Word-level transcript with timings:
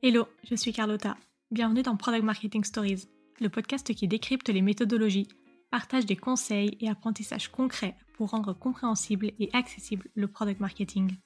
Hello, 0.00 0.28
je 0.44 0.54
suis 0.54 0.72
Carlotta. 0.72 1.16
Bienvenue 1.50 1.82
dans 1.82 1.96
Product 1.96 2.22
Marketing 2.22 2.62
Stories, 2.62 3.08
le 3.40 3.48
podcast 3.48 3.92
qui 3.92 4.06
décrypte 4.06 4.48
les 4.48 4.62
méthodologies, 4.62 5.26
partage 5.72 6.06
des 6.06 6.14
conseils 6.14 6.78
et 6.80 6.88
apprentissages 6.88 7.48
concrets 7.48 7.96
pour 8.14 8.30
rendre 8.30 8.52
compréhensible 8.52 9.32
et 9.40 9.50
accessible 9.54 10.08
le 10.14 10.28
product 10.28 10.60
marketing. 10.60 11.16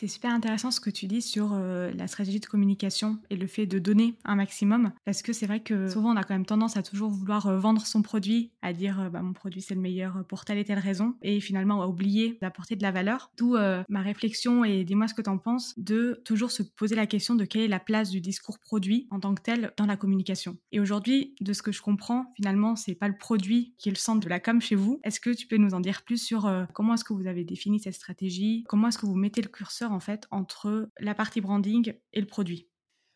C'est 0.00 0.06
super 0.06 0.32
intéressant 0.32 0.70
ce 0.70 0.78
que 0.78 0.90
tu 0.90 1.08
dis 1.08 1.20
sur 1.20 1.54
euh, 1.54 1.90
la 1.90 2.06
stratégie 2.06 2.38
de 2.38 2.46
communication 2.46 3.18
et 3.30 3.36
le 3.36 3.48
fait 3.48 3.66
de 3.66 3.80
donner 3.80 4.14
un 4.24 4.36
maximum, 4.36 4.92
parce 5.04 5.22
que 5.22 5.32
c'est 5.32 5.46
vrai 5.46 5.58
que 5.58 5.88
souvent 5.88 6.12
on 6.12 6.16
a 6.16 6.22
quand 6.22 6.34
même 6.34 6.46
tendance 6.46 6.76
à 6.76 6.84
toujours 6.84 7.10
vouloir 7.10 7.48
euh, 7.48 7.58
vendre 7.58 7.84
son 7.84 8.00
produit, 8.02 8.52
à 8.62 8.72
dire 8.72 9.00
euh, 9.00 9.08
bah, 9.10 9.22
mon 9.22 9.32
produit 9.32 9.60
c'est 9.60 9.74
le 9.74 9.80
meilleur 9.80 10.24
pour 10.28 10.44
telle 10.44 10.58
et 10.58 10.64
telle 10.64 10.78
raison, 10.78 11.16
et 11.22 11.40
finalement 11.40 11.78
va 11.78 11.88
oublier 11.88 12.38
d'apporter 12.40 12.76
de 12.76 12.82
la 12.84 12.92
valeur. 12.92 13.32
D'où 13.36 13.56
ma 13.88 14.02
réflexion 14.02 14.62
et 14.62 14.84
dis-moi 14.84 15.08
ce 15.08 15.14
que 15.14 15.22
tu 15.22 15.30
en 15.30 15.38
penses, 15.38 15.74
de 15.76 16.22
toujours 16.24 16.52
se 16.52 16.62
poser 16.62 16.94
la 16.94 17.08
question 17.08 17.34
de 17.34 17.44
quelle 17.44 17.62
est 17.62 17.68
la 17.68 17.80
place 17.80 18.10
du 18.10 18.20
discours 18.20 18.60
produit 18.60 19.08
en 19.10 19.18
tant 19.18 19.34
que 19.34 19.42
tel 19.42 19.72
dans 19.76 19.86
la 19.86 19.96
communication. 19.96 20.58
Et 20.70 20.78
aujourd'hui, 20.78 21.34
de 21.40 21.52
ce 21.52 21.60
que 21.60 21.72
je 21.72 21.82
comprends, 21.82 22.32
finalement 22.36 22.76
c'est 22.76 22.94
pas 22.94 23.08
le 23.08 23.18
produit 23.18 23.74
qui 23.78 23.88
est 23.88 23.92
le 23.92 23.98
centre 23.98 24.20
de 24.20 24.28
la 24.28 24.38
com 24.38 24.60
chez 24.60 24.76
vous. 24.76 25.00
Est-ce 25.02 25.18
que 25.18 25.30
tu 25.30 25.48
peux 25.48 25.56
nous 25.56 25.74
en 25.74 25.80
dire 25.80 26.02
plus 26.04 26.22
sur 26.22 26.48
comment 26.72 26.94
est-ce 26.94 27.04
que 27.04 27.14
vous 27.14 27.26
avez 27.26 27.42
défini 27.42 27.80
cette 27.80 27.94
stratégie, 27.94 28.64
comment 28.68 28.86
est-ce 28.86 28.98
que 28.98 29.06
vous 29.06 29.16
mettez 29.16 29.42
le 29.42 29.48
curseur 29.48 29.87
en 29.92 30.00
fait 30.00 30.26
entre 30.30 30.90
la 30.98 31.14
partie 31.14 31.40
branding 31.40 31.94
et 32.12 32.20
le 32.20 32.26
produit. 32.26 32.68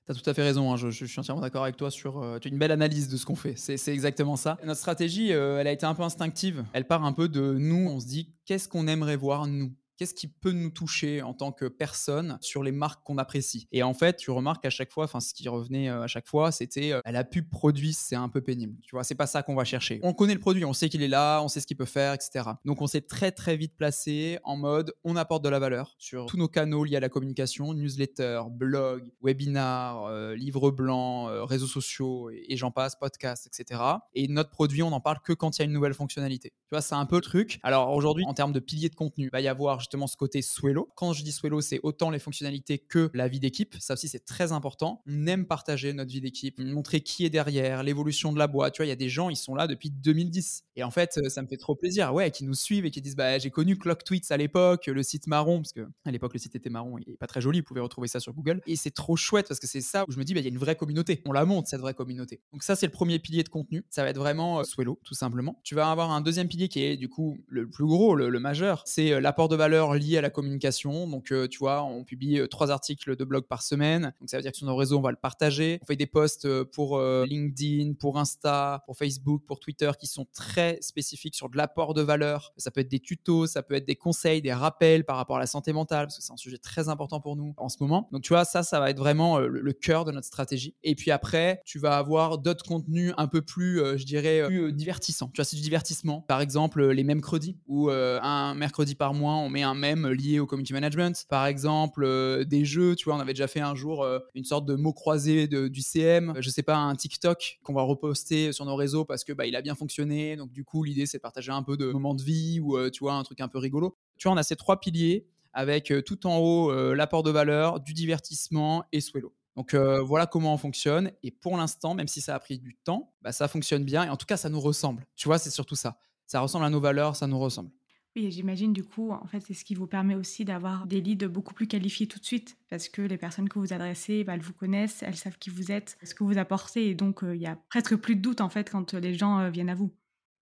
Tu 0.06 0.12
as 0.12 0.14
tout 0.16 0.28
à 0.28 0.34
fait 0.34 0.42
raison, 0.42 0.72
hein. 0.72 0.76
je, 0.76 0.90
suis 0.90 1.20
entièrement 1.20 1.42
d'accord 1.42 1.62
avec 1.62 1.76
toi 1.76 1.90
sur 1.90 2.22
euh, 2.22 2.38
une 2.44 2.58
belle 2.58 2.72
analyse 2.72 3.08
de 3.08 3.16
ce 3.16 3.24
qu'on 3.24 3.36
fait. 3.36 3.54
C'est 3.56 3.92
exactement 3.92 4.34
ça. 4.34 4.58
Notre 4.64 4.80
stratégie, 4.80 5.32
euh, 5.32 5.60
elle 5.60 5.68
a 5.68 5.72
été 5.72 5.86
un 5.86 5.94
peu 5.94 6.02
instinctive. 6.02 6.64
Elle 6.72 6.86
part 6.86 7.04
un 7.04 7.12
peu 7.12 7.28
de 7.28 7.54
nous, 7.56 7.88
on 7.88 8.00
se 8.00 8.06
dit 8.06 8.34
qu'est-ce 8.44 8.68
qu'on 8.68 8.88
aimerait 8.88 9.16
voir 9.16 9.46
nous? 9.46 9.72
Qu'est-ce 10.02 10.14
qui 10.14 10.26
peut 10.26 10.50
nous 10.50 10.70
toucher 10.70 11.22
en 11.22 11.32
tant 11.32 11.52
que 11.52 11.66
personne 11.66 12.36
sur 12.40 12.64
les 12.64 12.72
marques 12.72 13.04
qu'on 13.04 13.18
apprécie. 13.18 13.68
Et 13.70 13.84
en 13.84 13.94
fait, 13.94 14.16
tu 14.16 14.32
remarques 14.32 14.66
à 14.66 14.70
chaque 14.70 14.90
fois, 14.90 15.04
enfin 15.04 15.20
ce 15.20 15.32
qui 15.32 15.48
revenait 15.48 15.88
euh, 15.88 16.02
à 16.02 16.08
chaque 16.08 16.26
fois, 16.26 16.50
c'était 16.50 16.90
euh, 16.90 17.00
la 17.06 17.22
pub 17.22 17.48
produit, 17.48 17.92
c'est 17.92 18.16
un 18.16 18.28
peu 18.28 18.40
pénible. 18.40 18.76
Tu 18.82 18.96
vois, 18.96 19.04
c'est 19.04 19.14
pas 19.14 19.28
ça 19.28 19.44
qu'on 19.44 19.54
va 19.54 19.62
chercher. 19.62 20.00
On 20.02 20.12
connaît 20.12 20.34
le 20.34 20.40
produit, 20.40 20.64
on 20.64 20.72
sait 20.72 20.88
qu'il 20.88 21.04
est 21.04 21.08
là, 21.08 21.40
on 21.40 21.46
sait 21.46 21.60
ce 21.60 21.68
qu'il 21.68 21.76
peut 21.76 21.84
faire, 21.84 22.14
etc. 22.14 22.46
Donc 22.64 22.82
on 22.82 22.88
s'est 22.88 23.02
très 23.02 23.30
très 23.30 23.56
vite 23.56 23.76
placé 23.76 24.40
en 24.42 24.56
mode 24.56 24.92
on 25.04 25.14
apporte 25.14 25.44
de 25.44 25.48
la 25.48 25.60
valeur 25.60 25.94
sur 25.98 26.26
tous 26.26 26.36
nos 26.36 26.48
canaux 26.48 26.82
liés 26.82 26.96
à 26.96 27.00
la 27.00 27.08
communication, 27.08 27.72
newsletter, 27.72 28.42
blog, 28.50 29.08
webinar, 29.22 30.06
euh, 30.06 30.34
livre 30.34 30.72
blanc, 30.72 31.26
réseaux 31.46 31.68
sociaux 31.68 32.28
et, 32.30 32.56
j'en 32.56 32.72
passe, 32.72 32.96
podcast, 32.96 33.46
etc. 33.46 33.80
Et 34.16 34.26
notre 34.26 34.50
produit, 34.50 34.82
on 34.82 34.90
n'en 34.90 35.00
parle 35.00 35.20
que 35.22 35.32
quand 35.32 35.58
il 35.58 35.60
y 35.60 35.62
a 35.62 35.66
une 35.66 35.72
nouvelle 35.72 35.94
fonctionnalité. 35.94 36.52
Tu 36.72 36.76
vois, 36.76 36.80
c'est 36.80 36.94
un 36.94 37.04
peu 37.04 37.16
le 37.16 37.20
truc. 37.20 37.60
Alors 37.62 37.90
aujourd'hui, 37.90 38.24
en 38.26 38.32
termes 38.32 38.54
de 38.54 38.58
piliers 38.58 38.88
de 38.88 38.94
contenu, 38.94 39.24
il 39.26 39.30
va 39.30 39.42
y 39.42 39.46
avoir 39.46 39.82
ce 39.82 40.16
côté 40.16 40.40
Swello. 40.40 40.88
Quand 40.94 41.12
je 41.12 41.22
dis 41.22 41.30
Swello, 41.30 41.60
c'est 41.60 41.80
autant 41.82 42.08
les 42.08 42.18
fonctionnalités 42.18 42.78
que 42.78 43.10
la 43.12 43.28
vie 43.28 43.40
d'équipe. 43.40 43.76
Ça 43.78 43.92
aussi, 43.92 44.08
c'est 44.08 44.24
très 44.24 44.52
important. 44.52 45.02
On 45.06 45.26
aime 45.26 45.44
partager 45.44 45.92
notre 45.92 46.10
vie 46.10 46.22
d'équipe, 46.22 46.58
montrer 46.58 47.02
qui 47.02 47.26
est 47.26 47.28
derrière, 47.28 47.82
l'évolution 47.82 48.32
de 48.32 48.38
la 48.38 48.46
boîte. 48.46 48.72
Tu 48.72 48.78
vois, 48.78 48.86
il 48.86 48.88
y 48.88 48.92
a 48.92 48.96
des 48.96 49.10
gens, 49.10 49.28
ils 49.28 49.36
sont 49.36 49.54
là 49.54 49.66
depuis 49.66 49.90
2010. 49.90 50.64
Et 50.76 50.82
en 50.82 50.90
fait, 50.90 51.20
ça 51.28 51.42
me 51.42 51.46
fait 51.46 51.58
trop 51.58 51.74
plaisir, 51.74 52.14
ouais, 52.14 52.30
qui 52.30 52.44
nous 52.44 52.54
suivent 52.54 52.86
et 52.86 52.90
qui 52.90 53.02
disent, 53.02 53.16
bah, 53.16 53.38
j'ai 53.38 53.50
connu 53.50 53.76
Clock 53.76 54.02
Tweets 54.02 54.30
à 54.30 54.38
l'époque, 54.38 54.86
le 54.86 55.02
site 55.02 55.26
marron, 55.26 55.58
parce 55.58 55.74
que 55.74 55.86
à 56.06 56.10
l'époque, 56.10 56.32
le 56.32 56.38
site 56.38 56.56
était 56.56 56.70
marron, 56.70 56.96
est 56.96 57.18
pas 57.18 57.26
très 57.26 57.42
joli, 57.42 57.60
vous 57.60 57.66
pouvez 57.66 57.82
retrouver 57.82 58.08
ça 58.08 58.18
sur 58.18 58.32
Google. 58.32 58.62
Et 58.66 58.76
c'est 58.76 58.92
trop 58.92 59.14
chouette 59.14 59.46
parce 59.46 59.60
que 59.60 59.66
c'est 59.66 59.82
ça 59.82 60.06
où 60.08 60.12
je 60.12 60.16
me 60.16 60.24
dis, 60.24 60.32
bah, 60.32 60.40
il 60.40 60.44
y 60.44 60.46
a 60.46 60.50
une 60.50 60.56
vraie 60.56 60.76
communauté. 60.76 61.20
On 61.26 61.32
la 61.32 61.44
monte, 61.44 61.66
cette 61.66 61.82
vraie 61.82 61.92
communauté. 61.92 62.40
Donc 62.50 62.62
ça, 62.62 62.76
c'est 62.76 62.86
le 62.86 62.92
premier 62.92 63.18
pilier 63.18 63.42
de 63.42 63.50
contenu. 63.50 63.84
Ça 63.90 64.04
va 64.04 64.08
être 64.08 64.16
vraiment 64.16 64.60
euh, 64.60 64.64
Swello, 64.64 64.98
tout 65.04 65.12
simplement. 65.12 65.60
Tu 65.64 65.74
vas 65.74 65.90
avoir 65.90 66.10
un 66.12 66.22
deuxième 66.22 66.48
pilier 66.48 66.61
qui 66.68 66.82
est, 66.84 66.96
du 66.96 67.08
coup, 67.08 67.36
le 67.48 67.68
plus 67.68 67.86
gros, 67.86 68.14
le, 68.14 68.28
le 68.28 68.40
majeur. 68.40 68.82
C'est 68.86 69.12
euh, 69.12 69.20
l'apport 69.20 69.48
de 69.48 69.56
valeur 69.56 69.94
lié 69.94 70.18
à 70.18 70.20
la 70.20 70.30
communication. 70.30 71.08
Donc, 71.08 71.32
tu 71.50 71.58
vois, 71.58 71.82
on 71.82 72.04
publie 72.04 72.40
trois 72.50 72.70
articles 72.70 73.16
de 73.16 73.24
blog 73.24 73.44
par 73.44 73.62
semaine. 73.62 74.12
Donc, 74.20 74.30
ça 74.30 74.36
veut 74.36 74.42
dire 74.42 74.52
que 74.52 74.58
sur 74.58 74.66
nos 74.66 74.76
réseaux, 74.76 74.98
on 74.98 75.02
va 75.02 75.10
le 75.10 75.16
partager. 75.16 75.78
On 75.82 75.86
fait 75.86 75.96
des 75.96 76.06
posts 76.06 76.62
pour 76.64 77.00
LinkedIn, 77.00 77.94
pour 77.94 78.18
Insta, 78.18 78.82
pour 78.86 78.96
Facebook, 78.96 79.42
pour 79.46 79.60
Twitter 79.60 79.90
qui 79.98 80.06
sont 80.06 80.26
très 80.32 80.78
spécifiques 80.80 81.34
de 81.50 81.56
l'apport 81.56 81.94
de 81.94 82.02
valeur. 82.02 82.52
Ça 82.56 82.70
peut 82.70 82.80
être 82.80 82.90
des 82.90 83.00
tutos, 83.00 83.46
ça 83.46 83.62
peut 83.62 83.74
être 83.74 83.86
des 83.86 83.96
conseils, 83.96 84.42
des 84.42 84.52
rappels 84.52 85.04
par 85.04 85.16
rapport 85.16 85.36
à 85.36 85.40
la 85.40 85.46
santé 85.46 85.72
mentale, 85.72 86.06
parce 86.06 86.18
que 86.18 86.22
c'est 86.22 86.32
un 86.32 86.36
sujet 86.36 86.58
très 86.58 86.88
important 86.88 87.20
pour 87.20 87.36
nous 87.36 87.54
en 87.56 87.68
ce 87.68 87.76
moment. 87.80 88.08
Donc, 88.12 88.22
tu 88.22 88.32
vois, 88.32 88.44
ça, 88.44 88.62
ça 88.62 88.80
va 88.80 88.90
être 88.90 88.98
vraiment 88.98 89.38
euh, 89.38 89.46
le, 89.46 89.72
cœur 89.72 90.04
de 90.04 90.12
notre 90.12 90.26
stratégie. 90.26 90.74
Et 90.82 90.94
puis 90.94 91.10
après, 91.10 91.62
tu 91.64 91.78
vas 91.78 91.96
avoir 91.96 92.38
d'autres 92.38 92.64
contenus 92.64 93.12
un 93.16 93.26
peu 93.26 93.42
plus, 93.42 93.80
euh, 93.80 93.96
je 93.96 94.04
dirais, 94.04 94.42
plus 94.46 94.64
euh, 94.64 94.72
divertissants. 94.72 95.30
Tu 95.32 95.38
vois, 95.40 95.44
c'est 95.44 95.56
du 95.56 95.62
divertissement. 95.62 96.20
Par 96.20 96.40
exemple, 96.40 96.51
les 96.76 97.04
mercredis, 97.04 97.58
où 97.66 97.90
un 97.90 98.54
mercredi 98.54 98.94
par 98.94 99.14
mois, 99.14 99.34
on 99.34 99.48
met 99.48 99.62
un 99.62 99.74
mème 99.74 100.08
lié 100.08 100.40
au 100.40 100.46
community 100.46 100.72
management. 100.72 101.26
Par 101.28 101.46
exemple, 101.46 102.44
des 102.46 102.64
jeux, 102.64 102.94
tu 102.96 103.04
vois, 103.04 103.16
on 103.16 103.20
avait 103.20 103.32
déjà 103.32 103.48
fait 103.48 103.60
un 103.60 103.74
jour 103.74 104.06
une 104.34 104.44
sorte 104.44 104.66
de 104.66 104.74
mot 104.74 104.92
croisé 104.92 105.46
du 105.46 105.80
CM. 105.80 106.34
Je 106.38 106.50
sais 106.50 106.62
pas, 106.62 106.76
un 106.76 106.94
TikTok 106.94 107.60
qu'on 107.62 107.74
va 107.74 107.82
reposter 107.82 108.52
sur 108.52 108.64
nos 108.64 108.76
réseaux 108.76 109.04
parce 109.04 109.24
que 109.24 109.32
bah, 109.32 109.46
il 109.46 109.56
a 109.56 109.62
bien 109.62 109.74
fonctionné. 109.74 110.36
Donc, 110.36 110.52
du 110.52 110.64
coup, 110.64 110.84
l'idée, 110.84 111.06
c'est 111.06 111.18
de 111.18 111.22
partager 111.22 111.52
un 111.52 111.62
peu 111.62 111.76
de 111.76 111.86
moments 111.86 112.14
de 112.14 112.22
vie 112.22 112.60
ou 112.60 112.76
euh, 112.76 112.90
tu 112.90 113.00
vois 113.04 113.14
un 113.14 113.22
truc 113.22 113.40
un 113.40 113.48
peu 113.48 113.58
rigolo. 113.58 113.96
Tu 114.18 114.28
vois, 114.28 114.34
on 114.34 114.38
a 114.38 114.42
ces 114.42 114.56
trois 114.56 114.80
piliers 114.80 115.26
avec 115.52 115.90
euh, 115.90 116.02
tout 116.02 116.26
en 116.26 116.38
haut 116.38 116.70
euh, 116.70 116.94
l'apport 116.94 117.22
de 117.22 117.30
valeur, 117.30 117.80
du 117.80 117.92
divertissement 117.92 118.84
et 118.92 119.00
Swello. 119.00 119.34
Donc 119.54 119.74
voilà 119.74 120.26
comment 120.26 120.54
on 120.54 120.56
fonctionne. 120.56 121.12
Et 121.22 121.30
pour 121.30 121.58
l'instant, 121.58 121.92
même 121.92 122.08
si 122.08 122.22
ça 122.22 122.34
a 122.34 122.38
pris 122.38 122.58
du 122.58 122.74
temps, 122.74 123.12
bah, 123.20 123.32
ça 123.32 123.48
fonctionne 123.48 123.84
bien. 123.84 124.04
Et 124.04 124.08
en 124.08 124.16
tout 124.16 124.24
cas, 124.24 124.38
ça 124.38 124.48
nous 124.48 124.60
ressemble. 124.60 125.06
Tu 125.14 125.28
vois, 125.28 125.36
c'est 125.36 125.50
surtout 125.50 125.74
ça. 125.74 125.98
Ça 126.32 126.40
ressemble 126.40 126.64
à 126.64 126.70
nos 126.70 126.80
valeurs, 126.80 127.14
ça 127.14 127.26
nous 127.26 127.38
ressemble. 127.38 127.68
Oui, 128.16 128.30
j'imagine 128.30 128.72
du 128.72 128.82
coup, 128.82 129.10
en 129.10 129.26
fait, 129.26 129.40
c'est 129.40 129.52
ce 129.52 129.66
qui 129.66 129.74
vous 129.74 129.86
permet 129.86 130.14
aussi 130.14 130.46
d'avoir 130.46 130.86
des 130.86 131.02
leads 131.02 131.28
beaucoup 131.28 131.52
plus 131.52 131.66
qualifiés 131.66 132.06
tout 132.06 132.18
de 132.18 132.24
suite, 132.24 132.56
parce 132.70 132.88
que 132.88 133.02
les 133.02 133.18
personnes 133.18 133.50
que 133.50 133.58
vous 133.58 133.74
adressez, 133.74 134.24
bah, 134.24 134.32
elles 134.32 134.40
vous 134.40 134.54
connaissent, 134.54 135.02
elles 135.02 135.16
savent 135.16 135.36
qui 135.36 135.50
vous 135.50 135.70
êtes, 135.70 135.98
ce 136.02 136.14
que 136.14 136.24
vous 136.24 136.38
apportez, 136.38 136.88
et 136.88 136.94
donc 136.94 137.20
il 137.22 137.36
y 137.36 137.46
a 137.46 137.58
presque 137.68 137.96
plus 137.96 138.16
de 138.16 138.22
doute 138.22 138.40
en 138.40 138.48
fait 138.48 138.70
quand 138.70 138.94
les 138.94 139.12
gens 139.12 139.50
viennent 139.50 139.68
à 139.68 139.74
vous. 139.74 139.92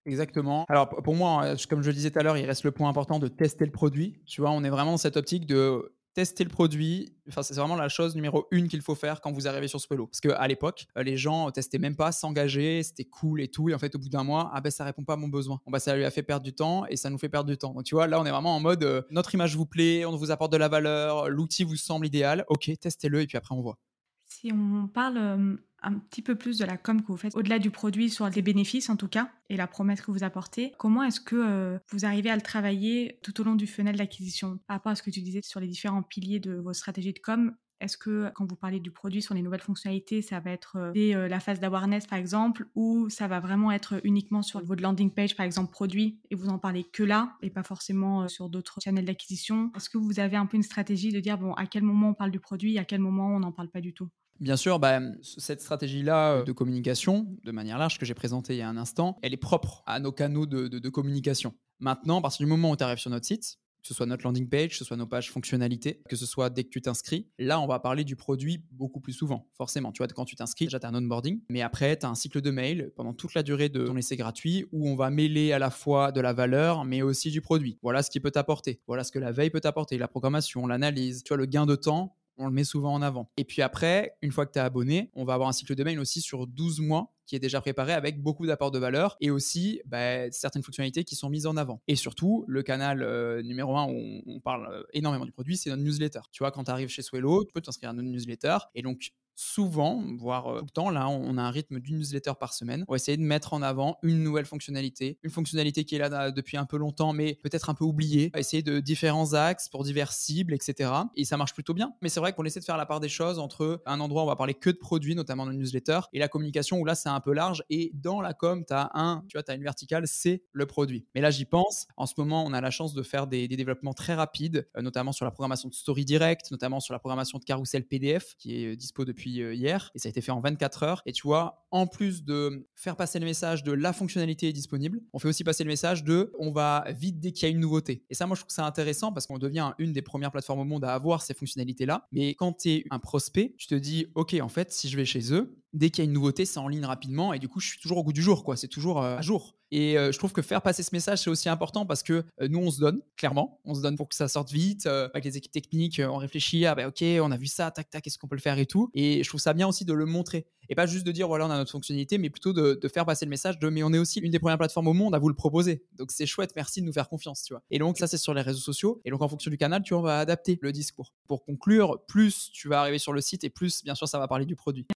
Exactement. 0.05 0.67
Alors 0.69 0.91
pour 0.91 1.15
moi, 1.15 1.43
euh, 1.45 1.57
comme 1.71 1.81
je 1.81 1.89
le 1.89 1.95
disais 1.95 2.11
tout 2.11 2.19
à 2.19 2.23
l'heure, 2.23 2.37
il 2.37 2.45
reste 2.45 2.65
le 2.65 2.71
point 2.71 2.91
important 2.91 3.19
de 3.19 3.29
tester 3.29 3.65
le 3.65 3.73
produit. 3.73 4.21
Tu 4.27 4.43
vois, 4.43 4.51
on 4.51 4.65
est 4.65 4.71
vraiment 4.71 4.91
dans 4.91 4.99
cette 4.99 5.17
optique 5.17 5.47
de 5.47 5.95
tester 6.19 6.43
le 6.43 6.51
produit. 6.51 7.13
C'est 7.31 7.55
vraiment 7.55 7.77
la 7.77 7.89
chose 7.89 8.17
numéro 8.17 8.49
une 8.51 8.67
qu'il 8.67 8.83
faut 8.83 8.97
faire 8.97 9.21
quand 9.21 9.31
vous 9.31 9.47
arrivez 9.47 9.69
sur 9.69 9.81
Swello. 9.81 10.09
Parce 10.09 10.21
qu'à 10.21 10.49
l'époque, 10.49 10.89
euh, 10.97 11.05
les 11.05 11.17
gens 11.17 11.49
testaient 11.53 11.79
même 11.79 11.95
pas, 11.95 12.11
s'engager, 12.11 12.83
c'était 12.83 13.05
cool 13.05 13.41
et 13.41 13.47
tout. 13.47 13.69
Et 13.69 13.75
en 13.75 13.79
fait, 13.79 13.95
au 13.95 14.01
bout 14.01 14.09
d'un 14.09 14.25
mois, 14.25 14.51
ah 14.53 14.61
ben 14.61 14.73
ça 14.73 14.83
répond 14.83 15.05
pas 15.05 15.13
à 15.13 15.17
mon 15.17 15.29
besoin. 15.29 15.61
Bah, 15.69 15.79
ça 15.79 15.95
lui 15.95 16.05
a 16.05 16.11
fait 16.11 16.25
perdre 16.25 16.43
du 16.43 16.53
temps 16.53 16.87
et 16.87 16.97
ça 16.97 17.09
nous 17.09 17.19
fait 17.19 17.29
perdre 17.29 17.49
du 17.49 17.57
temps. 17.57 17.73
Donc 17.73 17.85
tu 17.85 17.95
vois, 17.95 18.09
là, 18.09 18.21
on 18.21 18.27
est 18.27 18.33
vraiment 18.33 18.57
en 18.57 18.59
mode 18.59 18.83
euh, 18.83 19.03
notre 19.13 19.33
image 19.33 19.55
vous 19.55 19.65
plaît, 19.65 20.05
on 20.07 20.17
vous 20.17 20.33
apporte 20.33 20.51
de 20.51 20.57
la 20.57 20.67
valeur, 20.67 21.29
l'outil 21.29 21.63
vous 21.63 21.77
semble 21.77 22.05
idéal. 22.05 22.45
Ok, 22.49 22.69
testez-le 22.81 23.21
et 23.21 23.29
puis 23.29 23.39
après 23.39 23.55
on 23.55 23.61
voit. 23.61 23.79
Si 24.27 24.51
on 24.53 24.89
parle 24.89 25.61
un 25.83 25.95
petit 25.95 26.23
peu 26.23 26.35
plus 26.35 26.59
de 26.59 26.65
la 26.65 26.77
com 26.77 27.03
que 27.03 27.07
vous 27.09 27.17
faites, 27.17 27.37
au-delà 27.37 27.59
du 27.59 27.71
produit, 27.71 28.11
sur 28.11 28.29
les 28.29 28.43
bénéfices 28.43 28.91
en 28.91 28.97
tout 28.97 29.09
cas, 29.09 29.31
et 29.49 29.57
la 29.57 29.67
promesse 29.67 30.01
que 30.01 30.11
vous 30.11 30.25
apportez, 30.25 30.73
comment 30.79 31.03
est-ce 31.03 31.21
que 31.21 31.79
vous 31.91 32.05
arrivez 32.05 32.31
à 32.31 32.37
le 32.37 32.43
travailler 32.43 33.19
tout 33.23 33.41
au 33.41 33.45
long 33.45 33.55
du 33.55 33.67
funnel 33.67 33.97
d'acquisition? 33.97 34.59
Par 34.67 34.77
rapport 34.77 34.93
à 34.93 34.95
ce 34.95 35.03
que 35.03 35.11
tu 35.11 35.21
disais 35.21 35.41
sur 35.43 35.61
les 35.61 35.69
différents 35.69 36.03
piliers 36.03 36.41
de 36.41 36.55
vos 36.55 36.73
stratégies 36.73 37.13
de 37.13 37.19
com, 37.19 37.55
est-ce 37.81 37.97
que 37.97 38.29
quand 38.35 38.45
vous 38.45 38.57
parlez 38.57 38.81
du 38.81 38.91
produit 38.91 39.23
sur 39.23 39.35
les 39.35 39.43
nouvelles 39.43 39.61
fonctionnalités, 39.61 40.21
ça 40.21 40.41
va 40.41 40.51
être 40.51 40.91
dès 40.95 41.29
la 41.29 41.39
phase 41.39 41.61
d'awareness 41.61 42.09
par 42.09 42.19
exemple, 42.19 42.67
ou 42.75 43.09
ça 43.09 43.29
va 43.29 43.39
vraiment 43.39 43.71
être 43.71 44.01
uniquement 44.03 44.43
sur 44.43 44.65
votre 44.65 44.83
landing 44.83 45.13
page 45.13 45.37
par 45.37 45.47
exemple 45.47 45.71
produit 45.71 46.19
et 46.31 46.35
vous 46.35 46.49
en 46.49 46.59
parlez 46.59 46.83
que 46.83 47.05
là 47.05 47.37
et 47.41 47.51
pas 47.51 47.63
forcément 47.63 48.27
sur 48.27 48.49
d'autres 48.49 48.81
channels 48.83 49.05
d'acquisition? 49.05 49.71
Est-ce 49.77 49.89
que 49.89 49.99
vous 49.99 50.19
avez 50.19 50.37
un 50.37 50.47
peu 50.47 50.57
une 50.57 50.65
stratégie 50.65 51.13
de 51.13 51.21
dire 51.21 51.39
bon 51.39 51.53
à 51.55 51.67
quel 51.67 51.85
moment 51.85 52.09
on 52.09 52.15
parle 52.15 52.33
du 52.33 52.41
produit, 52.41 52.79
à 52.79 52.85
quel 52.85 53.01
moment 53.01 53.29
on 53.29 53.39
n'en 53.39 53.53
parle 53.53 53.69
pas 53.69 53.81
du 53.81 53.95
tout? 53.95 54.09
Bien 54.41 54.57
sûr, 54.57 54.79
bah, 54.79 55.01
cette 55.23 55.61
stratégie-là 55.61 56.33
euh, 56.35 56.45
de 56.45 56.53
communication, 56.53 57.27
de 57.43 57.51
manière 57.51 57.79
large, 57.79 57.99
que 57.99 58.07
j'ai 58.07 58.15
présentée 58.15 58.55
il 58.55 58.59
y 58.59 58.63
a 58.63 58.69
un 58.69 58.77
instant, 58.77 59.19
elle 59.23 59.35
est 59.35 59.39
propre 59.39 59.83
à 59.87 59.99
nos 59.99 60.13
canaux 60.13 60.47
de, 60.47 60.89
communication. 60.89 61.55
Maintenant, 61.81 62.19
à 62.19 62.23
partir 62.23 62.45
du 62.45 62.51
moment 62.51 62.71
où 62.71 62.77
tu 62.77 62.85
arrives 62.85 62.99
sur 62.99 63.11
notre 63.11 63.27
site, 63.27 63.59
que 63.83 63.89
ce 63.89 63.95
soit 63.95 64.07
notre 64.07 64.25
landing 64.25 64.49
page, 64.49 64.71
que 64.71 64.77
ce 64.77 64.85
soit 64.85 64.97
nos 64.97 65.07
pages 65.07 65.31
fonctionnalités, 65.31 66.03
que 66.09 66.17
ce 66.17 66.27
soit 66.27 66.51
dès 66.51 66.65
que 66.65 66.69
tu 66.69 66.81
t'inscris, 66.81 67.29
là, 67.39 67.61
on 67.61 67.67
va 67.67 67.79
parler 67.79 68.05
du 68.05 68.17
produit 68.17 68.65
beaucoup 68.73 69.01
plus 69.01 69.13
souvent, 69.13 69.49
forcément. 69.57 69.93
Tu 69.93 69.99
vois, 69.99 70.09
quand 70.09 70.25
tu 70.25 70.37
t'inscris, 70.37 70.67
déjà, 70.67 70.79
tu 70.79 70.87
as 70.87 70.89
un 70.89 70.95
onboarding, 70.95 71.41
mais 71.49 71.63
après, 71.63 71.97
tu 71.97 72.07
as 72.07 72.09
un 72.09 72.15
cycle 72.15 72.41
de 72.41 72.51
mail 72.51 72.93
pendant 72.97 73.15
toute 73.15 73.35
la 73.35 73.43
durée 73.43 73.69
de 73.69 73.87
ton 73.87 73.97
essai 73.97 74.17
gratuit 74.17 74.67
où 74.73 74.89
on 74.89 74.97
va 74.97 75.11
mêler 75.11 75.53
à 75.53 75.59
la 75.59 75.71
fois 75.71 76.13
de 76.13 76.21
la 76.21 76.33
valeur, 76.33 76.85
mais 76.85 77.03
aussi 77.03 77.31
du 77.31 77.41
produit. 77.41 77.79
Voilà 77.83 78.03
ce 78.03 78.11
qui 78.11 78.21
peut 78.21 78.31
t'apporter. 78.31 78.81
Voilà 78.87 79.05
ce 79.05 79.13
que 79.13 79.19
la 79.19 79.33
veille 79.33 79.51
peut 79.51 79.61
t'apporter, 79.61 79.99
la 79.99 80.09
programmation, 80.09 80.67
l'analyse, 80.67 81.23
tu 81.23 81.29
vois, 81.29 81.37
le 81.37 81.47
gain 81.47 81.67
de 81.67 81.77
temps 81.77 82.18
on 82.39 82.47
le 82.47 82.53
met 82.53 82.65
souvent 82.65 82.95
en 82.95 83.03
avant. 83.03 83.31
Et 83.37 83.45
puis 83.45 83.63
après, 83.63 84.17
une 84.23 84.33
fois 84.33 84.47
que 84.47 84.53
tu 84.53 84.59
es 84.59 84.63
abonné, 84.63 85.11
on 85.15 85.25
va 85.25 85.35
avoir 85.35 85.49
un 85.49 85.53
cycle 85.53 85.75
de 85.75 85.85
mail 85.85 85.99
aussi 85.99 86.21
sur 86.21 86.47
12 86.47 86.81
mois 86.81 87.13
qui 87.27 87.37
est 87.37 87.41
déjà 87.41 87.61
préparé 87.61 87.93
avec 87.93 88.23
beaucoup 88.23 88.47
d'apports 88.47 88.71
de 88.71 88.79
valeur 88.79 89.17
et 89.21 89.31
aussi 89.31 89.83
bah, 89.85 90.31
certaines 90.31 90.63
fonctionnalités 90.63 91.05
qui 91.05 91.15
sont 91.15 91.29
mises 91.29 91.47
en 91.47 91.57
avant. 91.59 91.83
Et 91.87 91.95
surtout, 91.95 92.45
le 92.49 92.63
canal 92.63 93.03
euh, 93.03 93.43
numéro 93.43 93.77
un 93.77 93.87
où 93.87 94.23
on, 94.27 94.41
parle 94.41 94.67
euh, 94.73 94.83
énormément 94.95 95.27
du 95.27 95.33
produit, 95.33 95.59
c'est 95.59 95.69
notre 95.69 95.83
newsletter. 95.83 96.21
Tu 96.33 96.43
vois, 96.43 96.51
quand 96.51 96.65
tu 96.65 96.71
arrives 96.71 96.89
chez 96.89 97.03
Swello, 97.03 97.45
tu 97.45 97.53
peux 97.53 97.61
t'inscrire 97.61 97.91
à 97.91 97.93
notre 97.93 98.09
newsletter 98.09 98.57
et 98.75 98.81
donc 98.81 99.11
souvent, 99.39 100.03
voire 100.19 100.59
tout 100.59 100.65
le 100.65 100.71
temps, 100.71 100.91
là, 100.91 101.09
on 101.09 101.39
a 101.39 101.43
un 101.43 101.51
rythme 101.51 101.79
d'une 101.79 101.99
newsletter 101.99 102.33
par 102.39 102.53
semaine. 102.53 102.85
On 102.89 102.93
va 102.93 102.97
essayer 102.97 103.17
de 103.17 103.23
mettre 103.23 103.53
en 103.53 103.63
avant 103.63 103.99
une 104.03 104.23
nouvelle 104.23 104.47
fonctionnalité, 104.47 105.19
une 105.23 105.31
fonctionnalité 105.31 105.85
qui 105.85 105.95
est 105.95 105.99
là 105.99 106.33
depuis 106.33 106.57
un 106.57 106.65
peu 106.65 106.77
longtemps, 106.77 107.13
mais 107.13 107.39
peut-être 107.43 107.71
un 107.71 107.75
peu 107.75 107.85
oubliée. 107.85 108.31
On 108.35 108.37
va 108.37 108.41
essayer 108.41 108.65
de 108.65 108.81
différents 108.81 109.35
axes 109.35 109.69
pour 109.69 109.85
diverses 109.85 110.17
cibles, 110.17 110.55
etc. 110.55 110.91
Et 111.15 111.25
ça 111.25 111.37
marche 111.37 111.55
plutôt 111.55 111.73
bien. 111.73 111.95
Mais 112.03 112.09
c'est 112.09 112.19
vrai 112.19 112.33
qu'on 112.33 112.45
essaie 112.45 112.59
de 112.59 112.65
faire 112.65 112.77
la 112.77 112.87
part 112.87 112.99
des 112.99 113.09
choses 113.09 113.39
entre 113.39 113.81
un 113.87 114.01
endroit 114.01 114.23
où 114.23 114.25
on 114.25 114.29
va 114.29 114.37
parler 114.37 114.55
que 114.55 114.71
de 114.71 114.77
produits, 114.77 115.15
notamment 115.15 115.47
dans 115.47 115.53
une 115.53 115.61
newsletter, 115.61 116.01
et 116.13 116.19
la 116.19 116.29
communication 116.29 116.81
où 116.81 116.85
là, 116.85 116.97
c'est 116.97 117.09
un 117.09 117.21
peu 117.21 117.33
large. 117.33 117.63
Et 117.71 117.93
dans 117.95 118.21
la 118.21 118.35
com, 118.35 118.65
tu 118.67 118.75
as 118.75 118.91
un, 118.95 119.25
tu 119.29 119.37
vois, 119.37 119.45
tu 119.45 119.53
une 119.53 119.63
verticale, 119.63 120.09
c'est 120.09 120.43
le 120.53 120.67
produit. 120.67 121.07
Mais 121.15 121.21
là, 121.21 121.31
j'y 121.31 121.45
pense. 121.45 121.87
En 121.97 122.07
ce 122.07 122.15
moment, 122.19 122.45
on 122.45 122.53
a 122.53 122.61
la 122.61 122.71
chance 122.71 122.93
de 122.93 123.03
faire 123.05 123.29
des, 123.29 123.47
développements 123.49 123.95
très 123.95 124.15
rapides, 124.15 124.69
euh, 124.77 124.83
notamment 124.83 125.13
sur 125.13 125.25
la 125.25 125.31
programmation 125.31 125.69
de 125.69 125.75
story 125.75 126.05
direct, 126.05 126.51
notamment 126.51 126.81
sur 126.81 126.93
la 126.93 126.99
programmation 126.99 127.39
de 127.39 127.45
carousel 127.45 127.87
PDF 127.87 128.35
qui 128.39 128.63
est 128.63 128.73
euh, 128.73 128.77
dispo 128.77 129.05
depuis 129.05 129.28
euh, 129.43 129.55
hier. 129.55 129.91
Et 129.95 129.99
ça 129.99 130.09
a 130.09 130.11
été 130.11 130.21
fait 130.21 130.33
en 130.33 130.41
24 130.41 130.83
heures. 130.83 131.03
Et 131.07 131.13
tu 131.13 131.23
vois, 131.27 131.67
en 131.71 131.87
plus 131.87 132.25
de 132.25 132.67
faire 132.75 132.97
passer 132.97 133.19
le 133.19 133.25
message 133.25 133.63
de 133.63 133.73
la 133.73 133.93
fonctionnalité 133.93 134.49
est 134.49 134.53
disponible, 134.53 135.01
on 135.13 135.19
fait 135.19 135.29
aussi 135.29 135.45
passer 135.45 135.65
le 135.65 135.69
message 135.69 136.05
de 136.05 136.33
on 136.39 136.51
va 136.51 136.85
vite 136.89 137.21
dès 137.21 137.33
qu'il 137.33 137.49
y 137.49 137.51
a 137.51 137.55
une 137.55 137.61
nouveauté. 137.61 138.05
Et 138.11 138.15
ça, 138.15 138.27
moi, 138.27 138.35
je 138.35 138.41
trouve 138.41 138.53
c'est 138.53 138.63
intéressant 138.63 139.13
parce 139.13 139.27
qu'on 139.27 139.39
devient 139.39 139.73
une 139.79 139.93
des 139.93 140.03
premières 140.03 140.31
plateformes 140.31 140.61
au 140.61 140.65
monde 140.65 140.85
à 140.85 140.95
avoir 140.95 141.23
ces 141.23 141.35
fonctionnalités-là. 141.35 142.07
Mais 142.13 142.35
quand 142.35 142.53
tu 142.53 142.85
un 142.91 142.99
prospect, 142.99 143.55
tu 143.59 143.67
te 143.67 143.75
dis, 143.75 144.07
OK, 144.15 144.35
en 144.41 144.49
fait, 144.49 144.73
si 144.73 144.89
je 144.89 144.97
vais 144.97 145.05
chez 145.05 145.33
eux, 145.33 145.57
dès 145.73 145.91
qu'il 145.91 146.05
y 146.05 146.07
a 146.07 146.09
une 146.09 146.13
nouveauté, 146.13 146.45
c'est 146.45 146.59
en 146.59 146.69
ligne 146.69 146.85
rapidement 146.85 147.33
et 147.33 147.39
du 147.39 147.49
coup, 147.49 147.61
je 147.61 147.69
suis 147.69 147.81
toujours 147.81 147.99
au 147.99 148.05
goût 148.05 148.13
du 148.13 148.23
jour, 148.23 148.45
quoi. 148.45 148.57
C'est 148.57 148.69
toujours 148.69 149.03
euh, 149.03 149.17
à 149.17 149.23
jour. 149.23 149.55
Et 149.71 149.99
euh, 149.99 150.13
je 150.13 150.19
trouve 150.19 150.33
que 150.33 150.41
faire 150.41 150.63
passer 150.63 150.83
ce 150.83 150.91
message, 150.95 151.21
c'est 151.21 151.31
aussi 151.31 151.49
important 151.51 151.85
parce 151.85 152.03
que 152.03 152.25
euh, 152.41 152.49
nous, 152.49 152.59
on 152.59 152.71
se 152.71 152.81
donne, 152.81 153.03
clairement. 153.17 153.61
On 153.65 153.75
se 153.75 153.83
donne 153.83 153.97
pour 153.97 154.09
que 154.09 154.15
ça 154.15 154.27
sorte 154.29 154.51
vite. 154.51 154.87
avec 154.87 155.25
les 155.25 155.37
équipes 155.37 155.53
techniques, 155.53 156.01
on 156.03 156.17
réfléchit, 156.17 156.65
ah 156.65 156.75
ben 156.75 156.87
ok, 156.87 157.05
on 157.23 157.31
a 157.31 157.37
vu 157.37 157.47
ça, 157.47 157.71
tac, 157.71 157.91
tac, 157.91 158.03
qu'est-ce 158.03 158.19
qu'on 158.19 158.29
peut 158.29 158.37
le 158.37 158.41
faire 158.41 158.59
et 158.59 158.67
tout. 158.67 158.91
Et 158.95 159.23
je 159.23 159.29
trouve 159.29 159.41
ça 159.41 159.53
bien 159.53 159.69
aussi 159.69 159.85
de 159.85 159.93
le 159.93 160.07
montrer. 160.07 160.47
Et 160.71 160.75
pas 160.75 160.87
juste 160.87 161.07
de 161.07 161.13
dire, 161.13 161.29
voilà, 161.29 161.47
on 161.47 161.51
a 161.51 161.57
notre 161.57 161.71
fonctionnalité, 161.71 162.19
mais 162.19 162.29
plutôt 162.29 162.53
de, 162.53 162.79
faire 162.89 163.07
passer 163.07 163.25
le 163.25 163.31
message 163.31 163.59
de, 163.59 163.69
mais 163.69 163.83
on 163.83 163.93
est 163.93 163.99
aussi 163.99 164.21
une 164.21 164.31
des 164.31 164.39
premières 164.39 164.59
plateformes 164.59 164.89
au 164.89 164.93
monde 164.93 165.15
à 165.15 165.19
vous 165.19 165.29
le 165.29 165.35
proposer. 165.35 165.85
Donc 165.97 166.11
c'est 166.11 166.27
chouette, 166.27 166.53
merci 166.57 166.81
de 166.81 166.87
nous 166.87 166.93
faire 166.93 167.09
confiance, 167.09 167.43
tu 167.43 167.53
vois. 167.53 167.63
Et 167.71 167.79
donc 167.79 167.99
ça, 167.99 168.07
c'est 168.07 168.19
sur 168.19 168.35
les 168.35 168.43
réseaux 168.43 168.61
sociaux. 168.61 169.01
Et 169.05 169.11
donc 169.11 169.23
en 169.23 169.29
fonction 169.29 169.51
du 169.51 169.59
canal, 169.59 169.83
tu 169.83 169.95
vois, 169.95 170.01
on 170.01 170.07
va 170.07 170.19
adapter 170.19 170.59
le 170.61 170.73
discours. 170.73 171.13
Pour 171.27 171.45
conclure, 171.45 172.03
plus 172.07 172.51
tu 172.53 172.69
vas 172.69 172.81
arriver 172.81 172.99
sur 172.99 173.13
le 173.13 173.21
site 173.21 173.45
et 173.45 173.51
plus, 173.51 173.83
bien 173.83 173.95
sûr, 173.95 174.09
ça 174.09 174.19
va 174.19 174.29
parler 174.29 174.47
du 174.47 174.57
produit. 174.57 174.87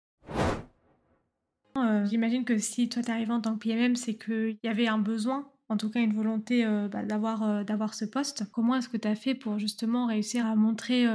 Euh, 2.03 2.07
j'imagine 2.07 2.45
que 2.45 2.59
si 2.59 2.89
toi 2.89 3.03
t'es 3.03 3.13
arrivé 3.13 3.33
en 3.33 3.41
tant 3.41 3.55
que 3.55 3.61
PMM, 3.61 3.97
c'est 3.97 4.17
qu'il 4.17 4.59
y 4.63 4.69
avait 4.69 4.89
un 4.89 4.99
besoin, 4.99 5.51
en 5.69 5.77
tout 5.77 5.91
cas 5.91 6.01
une 6.01 6.15
volonté 6.15 6.65
euh, 6.65 6.89
bah, 6.89 7.03
d'avoir, 7.05 7.43
euh, 7.43 7.65
d'avoir 7.65 7.95
ce 7.95 8.05
poste. 8.05 8.45
Comment 8.53 8.77
est-ce 8.77 8.89
que 8.89 8.97
tu 8.97 9.09
as 9.09 9.15
fait 9.15 9.35
pour 9.35 9.59
justement 9.59 10.07
réussir 10.07 10.47
à 10.47 10.57
montrer 10.57 11.07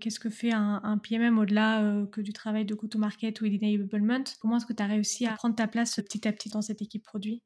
qu'est-ce 0.00 0.20
que 0.20 0.30
fait 0.30 0.52
un, 0.52 0.98
PMM 0.98 1.38
au-delà 1.38 2.06
que 2.12 2.20
du 2.20 2.32
travail 2.32 2.64
de 2.64 2.74
go-to-market 2.74 3.40
ou 3.40 3.48
d'enablement 3.48 4.24
Comment 4.40 4.56
est-ce 4.56 4.66
que 4.66 4.72
tu 4.72 4.82
as 4.82 4.86
réussi 4.86 5.26
à 5.26 5.34
prendre 5.34 5.56
ta 5.56 5.66
place 5.66 5.96
petit 5.96 6.26
à 6.26 6.32
petit 6.32 6.48
dans 6.48 6.62
cette 6.62 6.82
équipe 6.82 7.04
produit? 7.04 7.42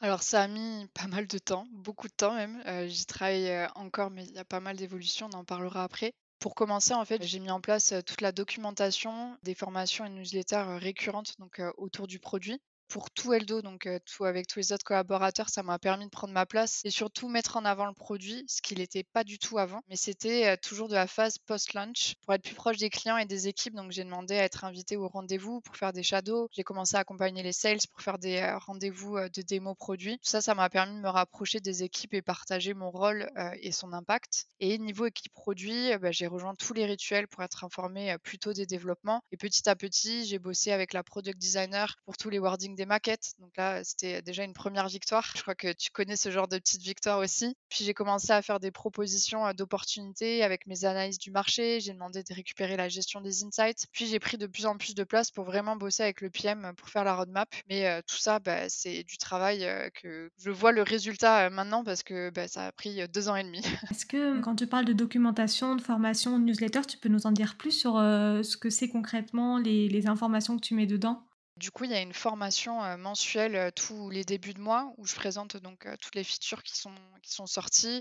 Alors 0.00 0.24
ça 0.24 0.42
a 0.42 0.48
mis 0.48 0.88
pas 0.94 1.06
mal 1.06 1.28
de 1.28 1.38
temps, 1.38 1.64
beaucoup 1.72 2.08
de 2.08 2.12
temps 2.12 2.34
même. 2.34 2.60
j'y 2.88 3.06
travaille 3.06 3.50
encore, 3.76 4.10
mais 4.10 4.24
il 4.24 4.34
y 4.34 4.38
a 4.38 4.44
pas 4.44 4.60
mal 4.60 4.76
d'évolutions, 4.76 5.28
on 5.32 5.38
en 5.38 5.44
parlera 5.44 5.84
après. 5.84 6.12
Pour 6.42 6.56
commencer, 6.56 6.92
en 6.92 7.04
fait, 7.04 7.22
j'ai 7.22 7.38
mis 7.38 7.52
en 7.52 7.60
place 7.60 7.94
toute 8.04 8.20
la 8.20 8.32
documentation, 8.32 9.38
des 9.44 9.54
formations 9.54 10.04
et 10.04 10.10
newsletters 10.10 10.76
récurrentes 10.80 11.38
donc, 11.38 11.62
autour 11.76 12.08
du 12.08 12.18
produit 12.18 12.60
pour 12.92 13.10
tout 13.10 13.32
Eldo, 13.32 13.62
donc 13.62 13.88
avec 14.20 14.46
tous 14.46 14.58
les 14.58 14.72
autres 14.72 14.84
collaborateurs, 14.84 15.48
ça 15.48 15.62
m'a 15.62 15.78
permis 15.78 16.04
de 16.04 16.10
prendre 16.10 16.34
ma 16.34 16.44
place 16.44 16.82
et 16.84 16.90
surtout 16.90 17.26
mettre 17.26 17.56
en 17.56 17.64
avant 17.64 17.86
le 17.86 17.94
produit, 17.94 18.44
ce 18.46 18.60
qu'il 18.60 18.78
n'était 18.80 19.02
pas 19.02 19.24
du 19.24 19.38
tout 19.38 19.56
avant. 19.56 19.80
Mais 19.88 19.96
c'était 19.96 20.58
toujours 20.58 20.88
de 20.88 20.94
la 20.94 21.06
phase 21.06 21.38
post-launch 21.38 22.16
pour 22.20 22.34
être 22.34 22.42
plus 22.42 22.54
proche 22.54 22.76
des 22.76 22.90
clients 22.90 23.16
et 23.16 23.24
des 23.24 23.48
équipes. 23.48 23.74
Donc 23.74 23.92
j'ai 23.92 24.04
demandé 24.04 24.34
à 24.34 24.44
être 24.44 24.64
invité 24.64 24.98
au 24.98 25.08
rendez-vous 25.08 25.62
pour 25.62 25.74
faire 25.76 25.94
des 25.94 26.02
shadows. 26.02 26.48
J'ai 26.52 26.64
commencé 26.64 26.96
à 26.96 26.98
accompagner 26.98 27.42
les 27.42 27.54
sales 27.54 27.78
pour 27.90 28.02
faire 28.02 28.18
des 28.18 28.44
rendez-vous 28.66 29.18
de 29.18 29.40
démo 29.40 29.74
produits. 29.74 30.18
Tout 30.18 30.28
ça, 30.28 30.42
ça 30.42 30.54
m'a 30.54 30.68
permis 30.68 30.94
de 30.94 31.00
me 31.00 31.08
rapprocher 31.08 31.60
des 31.60 31.84
équipes 31.84 32.12
et 32.12 32.20
partager 32.20 32.74
mon 32.74 32.90
rôle 32.90 33.30
et 33.62 33.72
son 33.72 33.94
impact. 33.94 34.48
Et 34.60 34.76
niveau 34.76 35.06
équipe 35.06 35.32
produit, 35.32 35.96
bah, 35.96 36.12
j'ai 36.12 36.26
rejoint 36.26 36.54
tous 36.54 36.74
les 36.74 36.84
rituels 36.84 37.26
pour 37.26 37.42
être 37.42 37.64
informé 37.64 38.14
plutôt 38.22 38.52
des 38.52 38.66
développements. 38.66 39.22
Et 39.32 39.38
petit 39.38 39.66
à 39.66 39.76
petit, 39.76 40.26
j'ai 40.26 40.38
bossé 40.38 40.72
avec 40.72 40.92
la 40.92 41.02
product 41.02 41.38
designer 41.38 41.96
pour 42.04 42.18
tous 42.18 42.28
les 42.28 42.38
wordings 42.82 42.92
maquettes. 42.92 43.32
Donc 43.38 43.56
là, 43.56 43.82
c'était 43.84 44.22
déjà 44.22 44.44
une 44.44 44.52
première 44.52 44.88
victoire. 44.88 45.32
Je 45.34 45.42
crois 45.42 45.54
que 45.54 45.72
tu 45.72 45.90
connais 45.90 46.16
ce 46.16 46.30
genre 46.30 46.48
de 46.48 46.58
petite 46.58 46.82
victoire 46.82 47.18
aussi. 47.18 47.56
Puis 47.68 47.84
j'ai 47.84 47.94
commencé 47.94 48.30
à 48.32 48.42
faire 48.42 48.60
des 48.60 48.70
propositions 48.70 49.46
euh, 49.46 49.52
d'opportunités 49.52 50.42
avec 50.42 50.66
mes 50.66 50.84
analyses 50.84 51.18
du 51.18 51.30
marché. 51.30 51.80
J'ai 51.80 51.92
demandé 51.92 52.22
de 52.22 52.34
récupérer 52.34 52.76
la 52.76 52.88
gestion 52.88 53.20
des 53.20 53.44
insights. 53.44 53.86
Puis 53.92 54.06
j'ai 54.06 54.18
pris 54.18 54.38
de 54.38 54.46
plus 54.46 54.66
en 54.66 54.76
plus 54.76 54.94
de 54.94 55.04
place 55.04 55.30
pour 55.30 55.44
vraiment 55.44 55.76
bosser 55.76 56.02
avec 56.02 56.20
le 56.20 56.30
PM 56.30 56.72
pour 56.76 56.88
faire 56.88 57.04
la 57.04 57.14
roadmap. 57.14 57.48
Mais 57.68 57.86
euh, 57.86 58.00
tout 58.06 58.16
ça, 58.16 58.38
bah, 58.38 58.68
c'est 58.68 59.04
du 59.04 59.18
travail 59.18 59.64
euh, 59.64 59.88
que 59.90 60.30
je 60.38 60.50
vois 60.50 60.72
le 60.72 60.82
résultat 60.82 61.50
maintenant 61.50 61.84
parce 61.84 62.02
que 62.02 62.30
bah, 62.30 62.48
ça 62.48 62.66
a 62.66 62.72
pris 62.72 63.06
deux 63.08 63.28
ans 63.28 63.36
et 63.36 63.44
demi. 63.44 63.62
Est-ce 63.90 64.06
que 64.06 64.40
quand 64.40 64.56
tu 64.56 64.66
parles 64.66 64.84
de 64.84 64.92
documentation, 64.92 65.76
de 65.76 65.82
formation, 65.82 66.38
de 66.38 66.44
newsletter, 66.44 66.82
tu 66.88 66.98
peux 66.98 67.08
nous 67.08 67.26
en 67.26 67.32
dire 67.32 67.56
plus 67.56 67.72
sur 67.72 67.94
ce 67.94 68.56
que 68.56 68.70
c'est 68.70 68.88
concrètement, 68.88 69.58
les 69.58 70.06
informations 70.06 70.56
que 70.56 70.62
tu 70.62 70.74
mets 70.74 70.86
dedans? 70.86 71.24
Du 71.56 71.70
coup, 71.70 71.84
il 71.84 71.90
y 71.90 71.94
a 71.94 72.00
une 72.00 72.12
formation 72.12 72.80
mensuelle 72.98 73.72
tous 73.74 74.10
les 74.10 74.24
débuts 74.24 74.54
de 74.54 74.60
mois 74.60 74.92
où 74.96 75.06
je 75.06 75.14
présente 75.14 75.56
donc 75.56 75.86
toutes 76.00 76.14
les 76.14 76.24
features 76.24 76.62
qui 76.62 76.76
sont, 76.76 76.94
qui 77.22 77.32
sont 77.32 77.46
sorties, 77.46 78.00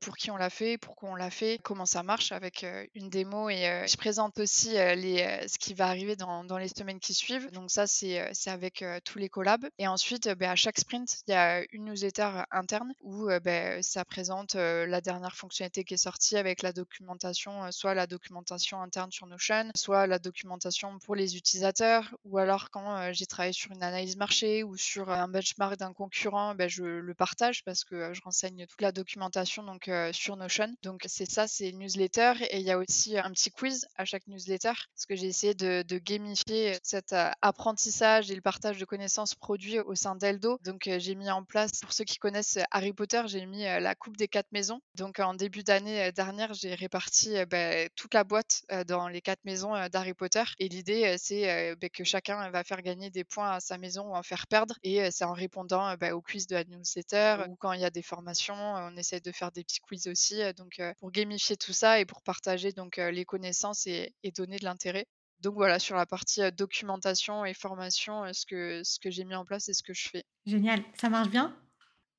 pour 0.00 0.16
qui 0.16 0.30
on 0.30 0.36
l'a 0.36 0.50
fait, 0.50 0.78
pourquoi 0.78 1.10
on 1.10 1.14
l'a 1.14 1.30
fait, 1.30 1.58
comment 1.62 1.86
ça 1.86 2.02
marche 2.02 2.32
avec 2.32 2.64
une 2.94 3.10
démo 3.10 3.48
et 3.50 3.84
je 3.86 3.96
présente 3.96 4.38
aussi 4.38 4.70
les, 4.72 5.46
ce 5.48 5.58
qui 5.58 5.74
va 5.74 5.88
arriver 5.88 6.16
dans, 6.16 6.44
dans, 6.44 6.58
les 6.58 6.68
semaines 6.68 7.00
qui 7.00 7.14
suivent. 7.14 7.50
Donc 7.50 7.70
ça, 7.70 7.86
c'est 7.86 8.32
avec 8.46 8.84
tous 9.04 9.18
les 9.18 9.28
collabs. 9.28 9.66
Et 9.78 9.88
ensuite, 9.88 10.28
bah, 10.34 10.50
à 10.50 10.56
chaque 10.56 10.78
sprint, 10.78 11.22
il 11.26 11.32
y 11.32 11.34
a 11.34 11.64
une 11.72 11.86
newsletter 11.86 12.44
interne 12.50 12.92
où 13.02 13.28
bah, 13.42 13.82
ça 13.82 14.04
présente 14.04 14.54
la 14.54 15.00
dernière 15.00 15.36
fonctionnalité 15.36 15.84
qui 15.84 15.94
est 15.94 15.98
sortie 15.98 16.36
avec 16.36 16.62
la 16.62 16.72
documentation, 16.72 17.70
soit 17.72 17.94
la 17.94 18.06
documentation 18.06 18.80
interne 18.80 19.10
sur 19.10 19.26
Notion, 19.26 19.70
soit 19.74 20.06
la 20.06 20.18
documentation 20.18 20.98
pour 21.00 21.14
les 21.14 21.36
utilisateurs, 21.36 22.14
ou 22.24 22.38
alors 22.38 22.70
quand 22.70 22.83
j'ai 23.12 23.26
travaillé 23.26 23.52
sur 23.52 23.72
une 23.72 23.82
analyse 23.82 24.16
marché 24.16 24.62
ou 24.62 24.76
sur 24.76 25.10
un 25.10 25.28
benchmark 25.28 25.76
d'un 25.76 25.92
concurrent, 25.92 26.54
ben, 26.54 26.68
je 26.68 26.84
le 26.84 27.14
partage 27.14 27.64
parce 27.64 27.84
que 27.84 28.12
je 28.12 28.20
renseigne 28.22 28.66
toute 28.66 28.80
la 28.80 28.92
documentation 28.92 29.62
donc 29.62 29.90
sur 30.12 30.36
Notion. 30.36 30.74
Donc 30.82 31.02
c'est 31.06 31.30
ça, 31.30 31.46
c'est 31.46 31.72
newsletter 31.72 32.34
et 32.50 32.58
il 32.58 32.66
y 32.66 32.70
a 32.70 32.78
aussi 32.78 33.18
un 33.18 33.30
petit 33.30 33.50
quiz 33.50 33.86
à 33.96 34.04
chaque 34.04 34.26
newsletter 34.26 34.72
parce 34.72 35.06
que 35.08 35.16
j'ai 35.16 35.26
essayé 35.26 35.54
de, 35.54 35.84
gamifier 35.98 36.76
cet 36.82 37.14
apprentissage 37.40 38.30
et 38.30 38.34
le 38.34 38.40
partage 38.40 38.78
de 38.78 38.84
connaissances 38.84 39.34
produits 39.34 39.78
au 39.80 39.94
sein 39.94 40.16
d'Eldo. 40.16 40.58
Donc 40.64 40.82
j'ai 40.84 41.14
mis 41.14 41.30
en 41.30 41.44
place, 41.44 41.80
pour 41.80 41.92
ceux 41.92 42.04
qui 42.04 42.18
connaissent 42.18 42.58
Harry 42.70 42.92
Potter, 42.92 43.22
j'ai 43.26 43.46
mis 43.46 43.62
la 43.62 43.94
coupe 43.94 44.16
des 44.16 44.28
quatre 44.28 44.50
maisons. 44.52 44.80
Donc 44.96 45.20
en 45.20 45.34
début 45.34 45.62
d'année 45.62 46.12
dernière, 46.12 46.52
j'ai 46.54 46.74
réparti 46.74 47.36
ben, 47.46 47.88
toute 47.96 48.14
la 48.14 48.24
boîte 48.24 48.64
dans 48.86 49.08
les 49.08 49.20
quatre 49.20 49.44
maisons 49.44 49.72
d'Harry 49.88 50.14
Potter 50.14 50.44
et 50.58 50.68
l'idée 50.68 51.16
c'est 51.18 51.74
ben, 51.76 51.90
que 51.90 52.04
chacun 52.04 52.50
va 52.50 52.64
faire 52.64 52.73
gagner 52.82 53.10
des 53.10 53.24
points 53.24 53.50
à 53.50 53.60
sa 53.60 53.78
maison 53.78 54.10
ou 54.10 54.14
en 54.14 54.22
faire 54.22 54.46
perdre. 54.46 54.74
Et 54.82 55.10
c'est 55.10 55.24
en 55.24 55.32
répondant 55.32 55.94
bah, 55.96 56.14
aux 56.14 56.22
quiz 56.22 56.46
de 56.46 56.54
la 56.54 56.64
newsletter 56.64 57.44
ou 57.48 57.56
quand 57.56 57.72
il 57.72 57.80
y 57.80 57.84
a 57.84 57.90
des 57.90 58.02
formations, 58.02 58.54
on 58.54 58.96
essaie 58.96 59.20
de 59.20 59.32
faire 59.32 59.52
des 59.52 59.64
petits 59.64 59.80
quiz 59.80 60.06
aussi. 60.06 60.40
Donc 60.54 60.80
pour 60.98 61.10
gamifier 61.10 61.56
tout 61.56 61.72
ça 61.72 62.00
et 62.00 62.04
pour 62.04 62.22
partager 62.22 62.72
donc 62.72 62.96
les 62.96 63.24
connaissances 63.24 63.86
et, 63.86 64.14
et 64.22 64.30
donner 64.32 64.58
de 64.58 64.64
l'intérêt. 64.64 65.06
Donc 65.40 65.54
voilà, 65.54 65.78
sur 65.78 65.96
la 65.96 66.06
partie 66.06 66.40
documentation 66.52 67.44
et 67.44 67.52
formation, 67.52 68.24
ce 68.32 68.46
que, 68.46 68.82
ce 68.82 68.98
que 68.98 69.10
j'ai 69.10 69.24
mis 69.24 69.34
en 69.34 69.44
place 69.44 69.68
et 69.68 69.74
ce 69.74 69.82
que 69.82 69.92
je 69.92 70.08
fais. 70.08 70.24
Génial, 70.46 70.82
ça 70.98 71.10
marche 71.10 71.28
bien? 71.28 71.54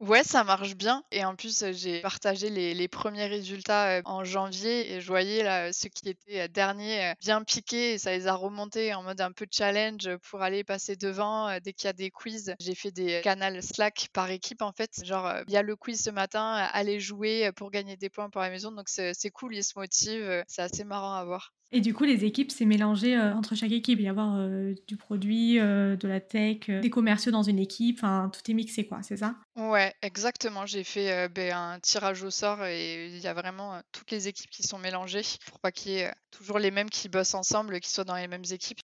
Ouais, 0.02 0.24
ça 0.26 0.44
marche 0.44 0.76
bien 0.76 1.04
et 1.12 1.24
en 1.24 1.36
plus, 1.38 1.64
j'ai 1.72 2.02
partagé 2.02 2.50
les 2.50 2.88
premiers 2.90 3.28
résultats, 3.28 4.02
en 4.04 4.26
janvier 4.26 4.92
et 4.94 5.00
je 5.02 5.08
voyais 5.08 5.42
là, 5.42 5.72
ceux 5.72 5.88
qui 5.88 6.10
étaient, 6.10 6.50
derniers, 6.50 7.14
bien 7.22 7.42
piqués 7.46 7.94
et 7.94 7.98
ça 7.98 8.12
les 8.12 8.28
a 8.28 8.34
remontés 8.36 8.94
en 8.94 9.04
mode 9.04 9.22
un 9.22 9.32
peu 9.32 9.46
challenge, 9.50 10.10
pour 10.30 10.42
aller 10.42 10.66
passer 10.66 10.98
devant, 10.98 11.58
dès 11.64 11.72
qu'il 11.72 11.88
y 11.88 11.90
a 11.90 11.94
des 11.94 12.12
quiz. 12.12 12.54
J'ai 12.60 12.76
fait 12.76 12.92
des 12.92 13.22
canals 13.24 13.64
Slack 13.64 14.10
par 14.12 14.30
équipe 14.30 14.62
en 14.62 14.74
fait, 14.74 14.92
genre, 15.06 15.32
il 15.48 15.54
y 15.54 15.58
a 15.58 15.62
le 15.62 15.78
quiz 15.78 16.04
ce 16.04 16.10
matin, 16.10 16.68
allez 16.74 17.00
jouer, 17.00 17.50
pour 17.56 17.72
gagner 17.72 17.96
des 17.96 18.10
points 18.10 18.30
pour 18.30 18.42
la 18.42 18.50
maison 18.50 18.72
donc 18.74 18.90
c'est 18.90 19.32
cool, 19.32 19.56
ils 19.56 19.64
se 19.64 19.80
motivent, 19.80 20.44
c'est 20.48 20.62
assez 20.62 20.84
marrant 20.84 21.14
à 21.16 21.24
voir. 21.24 21.54
Et 21.72 21.82
du 21.82 21.94
coup, 21.94 22.04
les 22.04 22.24
équipes, 22.26 22.52
c'est 22.52 22.66
mélangé 22.66 23.20
entre 23.20 23.56
chaque 23.56 23.72
équipe. 23.72 24.00
Il 24.00 24.06
y 24.06 24.08
avoir 24.08 24.48
du 24.88 24.96
produit, 24.98 25.56
de 25.56 26.08
la 26.08 26.22
tech, 26.22 26.70
des 26.70 26.90
commerciaux 26.90 27.32
dans 27.32 27.44
une 27.44 27.60
équipe. 27.60 27.98
Enfin, 28.00 28.32
tout 28.34 28.50
est 28.50 28.54
mixé, 28.54 28.88
quoi. 28.88 29.02
C'est 29.04 29.18
ça? 29.18 29.36
Ouais, 29.56 29.94
exactement. 30.02 30.66
J'ai 30.66 30.84
fait 30.84 31.28
ben, 31.30 31.54
un 31.54 31.80
tirage 31.80 32.24
au 32.24 32.30
sort 32.30 32.64
et 32.64 33.08
il 33.08 33.20
y 33.20 33.28
a 33.28 33.34
vraiment 33.34 33.82
toutes 33.92 34.12
les 34.12 34.28
équipes 34.28 34.50
qui 34.50 34.64
sont 34.64 34.78
mélangées 34.78 35.24
pour 35.48 35.60
pas 35.60 35.72
qu'il 35.72 35.92
y 35.94 35.98
ait 35.98 36.14
toujours 36.32 36.60
les 36.60 36.72
mêmes 36.72 36.90
qui 36.90 37.10
bossent 37.10 37.34
ensemble, 37.34 37.80
qui 37.80 37.90
soient 37.90 38.04
dans 38.04 38.16
les 38.16 38.28
mêmes 38.28 38.46
équipes 38.52 38.80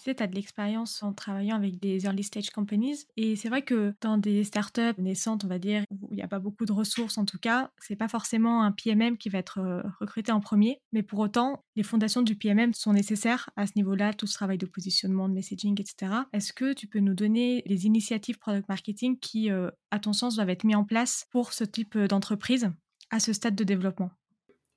disais, 0.00 0.14
tu 0.14 0.22
as 0.22 0.26
de 0.26 0.34
l'expérience 0.34 1.02
en 1.02 1.12
travaillant 1.12 1.56
avec 1.56 1.80
des 1.80 2.04
early 2.04 2.22
stage 2.22 2.50
companies. 2.50 3.06
Et 3.16 3.36
c'est 3.36 3.48
vrai 3.48 3.62
que 3.62 3.94
dans 4.00 4.18
des 4.18 4.44
startups 4.44 4.98
naissantes, 4.98 5.44
on 5.44 5.48
va 5.48 5.58
dire, 5.58 5.84
où 5.90 6.08
il 6.10 6.16
n'y 6.16 6.22
a 6.22 6.28
pas 6.28 6.38
beaucoup 6.38 6.64
de 6.64 6.72
ressources 6.72 7.18
en 7.18 7.24
tout 7.24 7.38
cas, 7.38 7.70
c'est 7.78 7.96
pas 7.96 8.08
forcément 8.08 8.62
un 8.62 8.72
PMM 8.72 9.16
qui 9.16 9.28
va 9.28 9.38
être 9.38 9.58
euh, 9.58 9.82
recruté 10.00 10.32
en 10.32 10.40
premier. 10.40 10.80
Mais 10.92 11.02
pour 11.02 11.18
autant, 11.18 11.64
les 11.76 11.82
fondations 11.82 12.22
du 12.22 12.36
PMM 12.36 12.74
sont 12.74 12.92
nécessaires 12.92 13.50
à 13.56 13.66
ce 13.66 13.72
niveau-là, 13.76 14.12
tout 14.12 14.26
ce 14.26 14.34
travail 14.34 14.58
de 14.58 14.66
positionnement, 14.66 15.28
de 15.28 15.34
messaging, 15.34 15.80
etc. 15.80 16.12
Est-ce 16.32 16.52
que 16.52 16.72
tu 16.72 16.86
peux 16.86 17.00
nous 17.00 17.14
donner 17.14 17.62
les 17.66 17.86
initiatives 17.86 18.38
product 18.38 18.68
marketing 18.68 19.18
qui, 19.18 19.50
euh, 19.50 19.70
à 19.90 19.98
ton 19.98 20.12
sens, 20.12 20.36
doivent 20.36 20.50
être 20.50 20.64
mises 20.64 20.76
en 20.76 20.84
place 20.84 21.26
pour 21.30 21.52
ce 21.52 21.64
type 21.64 21.96
d'entreprise 21.98 22.70
à 23.10 23.20
ce 23.20 23.32
stade 23.32 23.54
de 23.54 23.64
développement? 23.64 24.10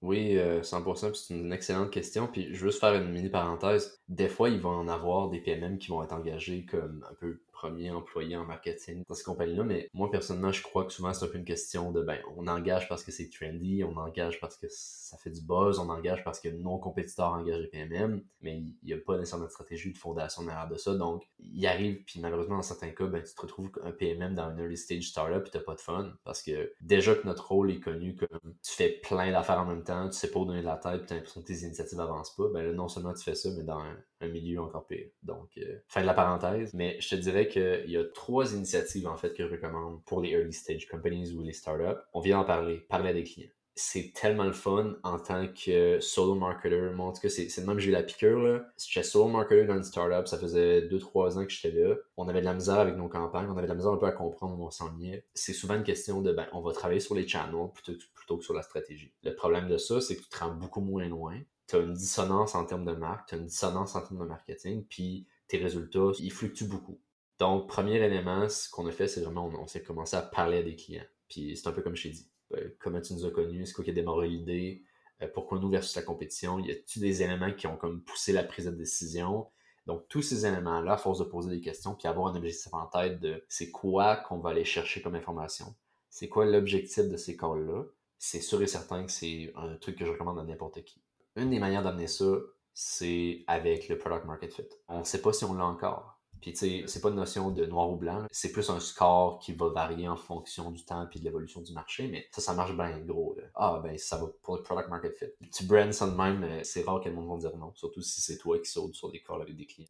Oui, 0.02 0.38
100%, 0.62 1.06
euh, 1.06 1.14
c'est 1.14 1.34
une 1.34 1.52
excellente 1.52 1.92
question. 1.92 2.28
Puis 2.28 2.54
je 2.54 2.60
veux 2.62 2.70
juste 2.70 2.80
faire 2.80 2.94
une 2.94 3.12
mini 3.12 3.30
parenthèse. 3.30 4.00
Des 4.08 4.30
fois, 4.30 4.50
il 4.50 4.60
va 4.60 4.70
en 4.70 4.88
avoir 4.88 5.30
des 5.30 5.40
PMM 5.40 5.78
qui 5.78 5.90
vont 5.90 6.04
être 6.04 6.14
engagés 6.14 6.66
comme 6.66 7.06
un 7.10 7.14
peu 7.16 7.42
premier 7.60 7.92
employé 7.92 8.38
en 8.38 8.46
marketing 8.46 9.04
dans 9.08 9.16
ces 9.16 9.24
compagnies-là. 9.24 9.64
Mais 9.64 9.90
moi, 9.94 10.10
personnellement, 10.10 10.52
je 10.52 10.64
crois 10.64 10.86
que 10.86 10.94
souvent, 10.94 11.14
c'est 11.14 11.26
un 11.26 11.28
peu 11.28 11.38
une 11.38 11.46
question 11.46 11.92
de, 11.92 12.02
ben, 12.02 12.20
on 12.38 12.48
engage 12.48 12.88
parce 12.88 13.04
que 13.04 13.12
c'est 13.12 13.30
trendy, 13.30 13.84
on 13.84 13.98
engage 13.98 14.40
parce 14.40 14.56
que 14.56 14.68
ça 14.70 15.18
fait 15.18 15.30
du 15.30 15.42
buzz, 15.42 15.80
on 15.80 15.90
engage 15.90 16.24
parce 16.24 16.40
que 16.40 16.48
nos 16.50 16.78
compétiteurs 16.78 17.34
engagent 17.34 17.60
les 17.60 17.68
PMM, 17.68 18.22
mais 18.42 18.58
il 18.58 18.78
n'y 18.84 18.94
a 18.94 18.98
pas 18.98 19.18
nécessairement 19.18 19.46
de 19.46 19.52
stratégie 19.52 19.92
de 19.92 19.98
fondation 19.98 20.44
derrière 20.44 20.70
de 20.70 20.78
ça. 20.78 20.96
Donc, 20.96 21.24
il 21.40 21.66
arrive, 21.68 22.04
puis 22.06 22.22
malheureusement, 22.22 22.56
dans 22.58 22.62
certains 22.62 22.92
cas, 22.92 23.08
ben, 23.08 23.22
tu 23.22 23.34
te 23.34 23.42
retrouves 23.42 23.70
un 23.84 23.92
PMM 23.92 24.36
dans 24.36 24.52
une 24.52 24.60
early 24.60 24.78
stage 24.78 25.10
startup 25.10 25.46
et 25.46 25.50
t'as 25.50 25.60
pas 25.60 25.76
de 25.76 25.82
fun 25.82 26.14
parce 26.24 26.42
que 26.42 26.72
déjà 26.82 27.14
que 27.16 27.28
notre 27.28 27.48
rôle 27.50 27.72
est 27.72 27.80
connu 27.80 28.16
comme 28.16 28.54
tu 28.64 28.72
fais 28.72 29.00
plein 29.04 29.32
d'affaires 29.32 29.60
en 29.60 29.66
même 29.66 29.84
temps, 29.84 30.08
tu 30.10 30.18
sais 30.18 30.32
pas 30.32 30.40
où 30.40 30.46
donner 30.46 30.62
de 30.62 30.66
la 30.66 30.78
tête, 30.78 31.00
puis 31.00 31.08
t'as 31.08 31.16
l'impression 31.16 31.42
que 31.42 31.48
tes 31.48 31.60
initiatives 31.66 32.00
avancent 32.00 32.36
pas, 32.36 32.48
ben 32.54 32.74
non 32.74 32.88
seulement 32.88 33.14
tu 33.14 33.24
fais 33.24 33.36
ça, 33.36 33.50
mais 33.58 33.64
dans 33.64 33.80
un, 33.80 34.28
milieu 34.28 34.62
encore 34.62 34.86
pire. 34.86 35.08
Donc, 35.24 35.50
euh, 35.58 35.80
fin 35.88 36.02
de 36.02 36.06
la 36.06 36.14
parenthèse. 36.14 36.74
Mais 36.74 36.98
je 37.00 37.10
te 37.10 37.16
dirais 37.16 37.48
qu'il 37.50 37.90
y 37.90 37.98
a 37.98 38.04
trois 38.06 38.54
initiatives, 38.54 39.08
en 39.08 39.18
fait, 39.18 39.34
que 39.34 39.46
je 39.48 39.52
recommande 39.52 40.04
pour 40.06 40.22
les 40.22 40.30
early 40.30 40.54
stage 40.54 40.88
companies 40.88 41.34
ou 41.34 41.44
les 41.44 41.54
startups. 41.54 42.00
On 42.14 42.22
vient 42.22 42.40
en 42.40 42.46
parler, 42.46 42.78
parler 42.90 43.10
à 43.10 43.14
des 43.14 43.24
clients. 43.24 43.50
C'est 43.76 44.12
tellement 44.14 44.44
le 44.44 44.52
fun 44.52 44.98
en 45.04 45.20
tant 45.20 45.48
que 45.48 46.02
solo 46.02 46.36
marketer. 46.36 46.90
Moi, 46.94 47.08
en 47.08 47.14
tout 47.14 47.22
cas, 47.22 47.30
c'est 47.30 47.48
le 47.58 47.66
même 47.66 47.78
que 47.78 47.82
j'ai 47.82 47.90
eu 47.90 47.94
la 47.94 48.04
piqûre. 48.04 48.40
Là. 48.40 48.66
J'étais 48.78 49.08
solo 49.08 49.30
marketer 49.30 49.66
dans 49.66 49.78
une 49.78 49.84
startup. 49.84 50.28
Ça 50.28 50.38
faisait 50.38 50.82
2-3 50.82 51.38
ans 51.38 51.46
que 51.46 51.52
j'étais 51.52 51.72
là. 51.72 51.96
On 52.18 52.28
avait 52.28 52.42
de 52.42 52.46
la 52.46 52.54
misère 52.54 52.80
avec 52.80 52.98
nos 52.98 53.08
campagnes. 53.08 53.48
On 53.48 53.54
avait 53.54 53.64
de 53.64 53.68
la 53.68 53.76
misère 53.76 53.92
un 53.92 53.98
peu 53.98 54.06
à 54.06 54.12
comprendre 54.12 54.60
où 54.60 54.66
on 54.66 54.70
s'ennuyait. 54.70 55.26
C'est 55.34 55.54
souvent 55.54 55.76
une 55.76 55.84
question 55.84 56.22
de, 56.22 56.34
ben, 56.34 56.48
on 56.52 56.60
va 56.60 56.74
travailler 56.74 57.00
sur 57.00 57.16
les 57.16 57.26
channels 57.26 57.70
plutôt, 57.74 57.94
plutôt 58.16 58.38
que 58.38 58.44
sur 58.44 58.54
la 58.54 58.64
stratégie. 58.64 59.14
Le 59.24 59.34
problème 59.34 59.70
de 59.70 59.78
ça, 59.78 60.02
c'est 60.02 60.18
que 60.18 60.24
tu 60.24 60.30
te 60.30 60.40
rends 60.40 60.54
beaucoup 60.54 60.82
moins 60.82 61.08
loin. 61.08 61.40
Tu 61.68 61.78
as 61.78 61.80
une 61.80 61.94
dissonance 61.94 62.56
en 62.56 62.66
termes 62.66 62.86
de 62.86 62.94
marque, 62.94 63.30
tu 63.30 63.36
as 63.36 63.38
une 63.38 63.46
dissonance 63.46 63.96
en 63.96 64.02
termes 64.02 64.20
de 64.20 64.26
marketing, 64.26 64.84
puis 64.90 65.28
tes 65.48 65.58
résultats, 65.58 66.12
ils 66.20 66.32
fluctuent 66.32 66.68
beaucoup. 66.68 67.00
Donc, 67.40 67.68
premier 67.68 67.96
élément, 67.96 68.50
ce 68.50 68.70
qu'on 68.70 68.86
a 68.88 68.92
fait, 68.92 69.08
c'est 69.08 69.22
vraiment, 69.22 69.48
on, 69.48 69.66
s'est 69.66 69.82
commencé 69.82 70.18
à 70.18 70.22
parler 70.22 70.58
à 70.58 70.64
des 70.64 70.76
clients. 70.76 71.06
Puis 71.30 71.56
c'est 71.56 71.68
un 71.68 71.72
peu 71.72 71.82
comme 71.82 71.96
je 71.96 72.04
t'ai 72.04 72.10
dit. 72.10 72.30
Euh, 72.54 72.76
comment 72.80 73.00
tu 73.00 73.14
nous 73.14 73.26
as 73.26 73.32
connus? 73.32 73.66
C'est 73.66 73.74
quoi 73.74 73.84
qui 73.84 73.92
a 73.92 73.94
démarré 73.94 74.28
l'idée? 74.28 74.84
Euh, 75.22 75.28
pourquoi 75.34 75.58
nous 75.60 75.70
versus 75.70 75.96
la 75.96 76.02
compétition? 76.02 76.60
Y 76.60 76.72
a-t-il 76.72 77.02
des 77.02 77.24
éléments 77.24 77.54
qui 77.54 77.68
ont 77.68 77.78
comme 77.78 78.02
poussé 78.02 78.34
la 78.34 78.44
prise 78.44 78.66
de 78.66 78.72
décision? 78.72 79.48
Donc, 79.86 80.08
tous 80.10 80.22
ces 80.22 80.46
éléments-là, 80.46 80.94
à 80.94 80.98
force 80.98 81.20
de 81.20 81.24
poser 81.24 81.50
des 81.50 81.62
questions, 81.62 81.96
puis 81.96 82.08
avoir 82.08 82.28
un 82.28 82.36
objectif 82.36 82.74
en 82.74 82.86
tête 82.88 83.20
de 83.22 83.44
c'est 83.48 83.72
quoi 83.72 84.18
qu'on 84.18 84.40
va 84.40 84.50
aller 84.50 84.66
chercher 84.66 85.02
comme 85.02 85.16
information? 85.16 85.74
C'est 86.10 86.28
quoi 86.28 86.46
l'objectif 86.46 87.08
de 87.08 87.16
ces 87.16 87.38
calls-là? 87.38 87.86
C'est 88.18 88.42
sûr 88.42 88.62
et 88.62 88.68
certain 88.68 89.06
que 89.06 89.12
c'est 89.12 89.54
un 89.56 89.78
truc 89.78 89.98
que 89.98 90.06
je 90.06 90.12
recommande 90.12 90.40
à 90.40 90.44
n'importe 90.44 90.84
qui. 90.84 91.02
Une 91.38 91.52
des 91.52 91.60
manières 91.60 91.84
d'amener 91.84 92.08
ça, 92.08 92.26
c'est 92.74 93.46
avec 93.48 93.88
le 93.88 93.98
product 93.98 94.26
market 94.26 94.54
fit. 94.54 94.64
On 94.90 95.00
ne 95.00 95.04
sait 95.06 95.22
pas 95.22 95.32
si 95.32 95.46
on 95.46 95.54
l'a 95.54 95.66
encore. 95.66 96.19
Puis, 96.42 96.54
tu 96.54 96.60
sais, 96.60 96.84
c'est 96.88 97.02
pas 97.02 97.10
une 97.10 97.16
notion 97.16 97.52
de 97.52 97.66
noir 97.66 97.90
ou 97.92 97.96
blanc. 97.96 98.26
C'est 98.32 98.52
plus 98.52 98.70
un 98.70 98.80
score 98.80 99.40
qui 99.40 99.54
va 99.54 99.70
varier 99.70 100.08
en 100.08 100.16
fonction 100.16 100.72
du 100.72 100.84
temps 100.84 101.08
et 101.12 101.20
de 101.20 101.24
l'évolution 101.24 101.62
du 101.62 101.74
marché. 101.74 102.08
Mais 102.08 102.28
ça, 102.32 102.42
ça 102.42 102.54
marche 102.54 102.76
bien 102.76 102.98
gros. 103.00 103.36
Ah, 103.56 103.82
ben, 103.84 103.98
ça 103.98 104.18
va 104.18 104.28
pour 104.42 104.56
le 104.56 104.64
product 104.64 104.90
market 104.90 105.16
fit. 105.18 105.50
Tu 105.52 105.66
brands 105.66 105.92
ça 105.92 106.10
de 106.10 106.16
même, 106.16 106.44
euh, 106.44 106.62
c'est 106.64 106.84
rare 106.84 107.02
que 107.02 107.10
le 107.10 107.16
monde 107.16 107.42
va 107.42 107.50
dire 107.50 107.58
non. 107.58 107.74
Surtout 107.76 108.02
si 108.02 108.22
c'est 108.22 108.38
toi 108.38 108.60
qui 108.60 108.70
sautes 108.70 108.96
sur 108.96 109.12
des 109.12 109.22
calls 109.22 109.42
avec 109.42 109.56
des 109.56 109.66
clients. 109.66 109.88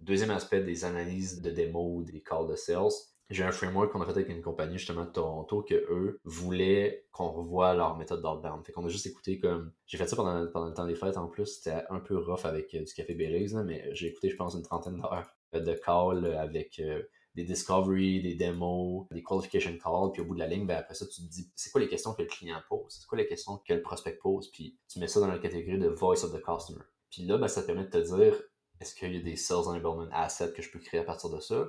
Deuxième 0.00 0.30
aspect 0.30 0.62
des 0.62 0.84
analyses 0.84 1.40
de 1.40 1.50
démo, 1.50 2.02
des 2.02 2.20
calls 2.20 2.48
de 2.48 2.56
sales. 2.56 2.90
J'ai 3.30 3.44
un 3.44 3.52
framework 3.52 3.92
qu'on 3.92 4.02
a 4.02 4.04
fait 4.04 4.10
avec 4.10 4.28
une 4.28 4.42
compagnie 4.42 4.76
justement 4.76 5.04
de 5.04 5.10
Toronto 5.10 5.62
que 5.62 5.74
eux 5.74 6.20
voulaient 6.24 7.06
qu'on 7.12 7.30
revoie 7.30 7.72
leur 7.72 7.96
méthode 7.96 8.20
d'outbound. 8.20 8.64
Fait 8.64 8.72
qu'on 8.72 8.84
a 8.84 8.88
juste 8.88 9.06
écouté 9.06 9.38
comme. 9.38 9.72
J'ai 9.86 9.96
fait 9.96 10.06
ça 10.06 10.16
pendant, 10.16 10.46
pendant 10.48 10.66
le 10.66 10.74
temps 10.74 10.86
des 10.86 10.96
fêtes 10.96 11.16
en 11.16 11.28
plus. 11.28 11.46
C'était 11.46 11.82
un 11.88 12.00
peu 12.00 12.18
rough 12.18 12.44
avec 12.44 12.74
euh, 12.74 12.82
du 12.82 12.92
café 12.92 13.14
Belize, 13.14 13.54
mais 13.54 13.88
j'ai 13.94 14.08
écouté, 14.08 14.28
je 14.28 14.36
pense, 14.36 14.54
une 14.54 14.62
trentaine 14.62 14.96
d'heures 14.96 15.32
de 15.60 15.74
calls 15.74 16.34
avec 16.36 16.78
euh, 16.78 17.02
des 17.34 17.44
discovery, 17.44 18.22
des 18.22 18.34
démos, 18.34 19.06
des 19.10 19.22
qualification 19.22 19.76
calls, 19.78 20.12
puis 20.12 20.22
au 20.22 20.24
bout 20.24 20.34
de 20.34 20.40
la 20.40 20.46
ligne, 20.46 20.66
ben 20.66 20.76
après 20.76 20.94
ça, 20.94 21.06
tu 21.06 21.22
te 21.22 21.28
dis, 21.28 21.50
c'est 21.56 21.70
quoi 21.70 21.80
les 21.80 21.88
questions 21.88 22.14
que 22.14 22.22
le 22.22 22.28
client 22.28 22.60
pose? 22.68 22.98
C'est 23.00 23.06
quoi 23.06 23.18
les 23.18 23.26
questions 23.26 23.58
que 23.66 23.72
le 23.72 23.82
prospect 23.82 24.18
pose? 24.22 24.50
Puis 24.50 24.78
tu 24.88 24.98
mets 24.98 25.08
ça 25.08 25.20
dans 25.20 25.28
la 25.28 25.38
catégorie 25.38 25.78
de 25.78 25.88
voice 25.88 26.24
of 26.24 26.32
the 26.32 26.42
customer. 26.42 26.84
Puis 27.10 27.22
là, 27.24 27.38
ben, 27.38 27.48
ça 27.48 27.62
te 27.62 27.66
permet 27.66 27.84
de 27.84 27.90
te 27.90 27.98
dire, 27.98 28.42
est-ce 28.80 28.94
qu'il 28.94 29.14
y 29.14 29.18
a 29.18 29.22
des 29.22 29.36
sales 29.36 29.68
enablement 29.68 30.08
assets 30.12 30.52
que 30.52 30.62
je 30.62 30.70
peux 30.70 30.78
créer 30.78 31.00
à 31.00 31.04
partir 31.04 31.30
de 31.30 31.40
ça? 31.40 31.68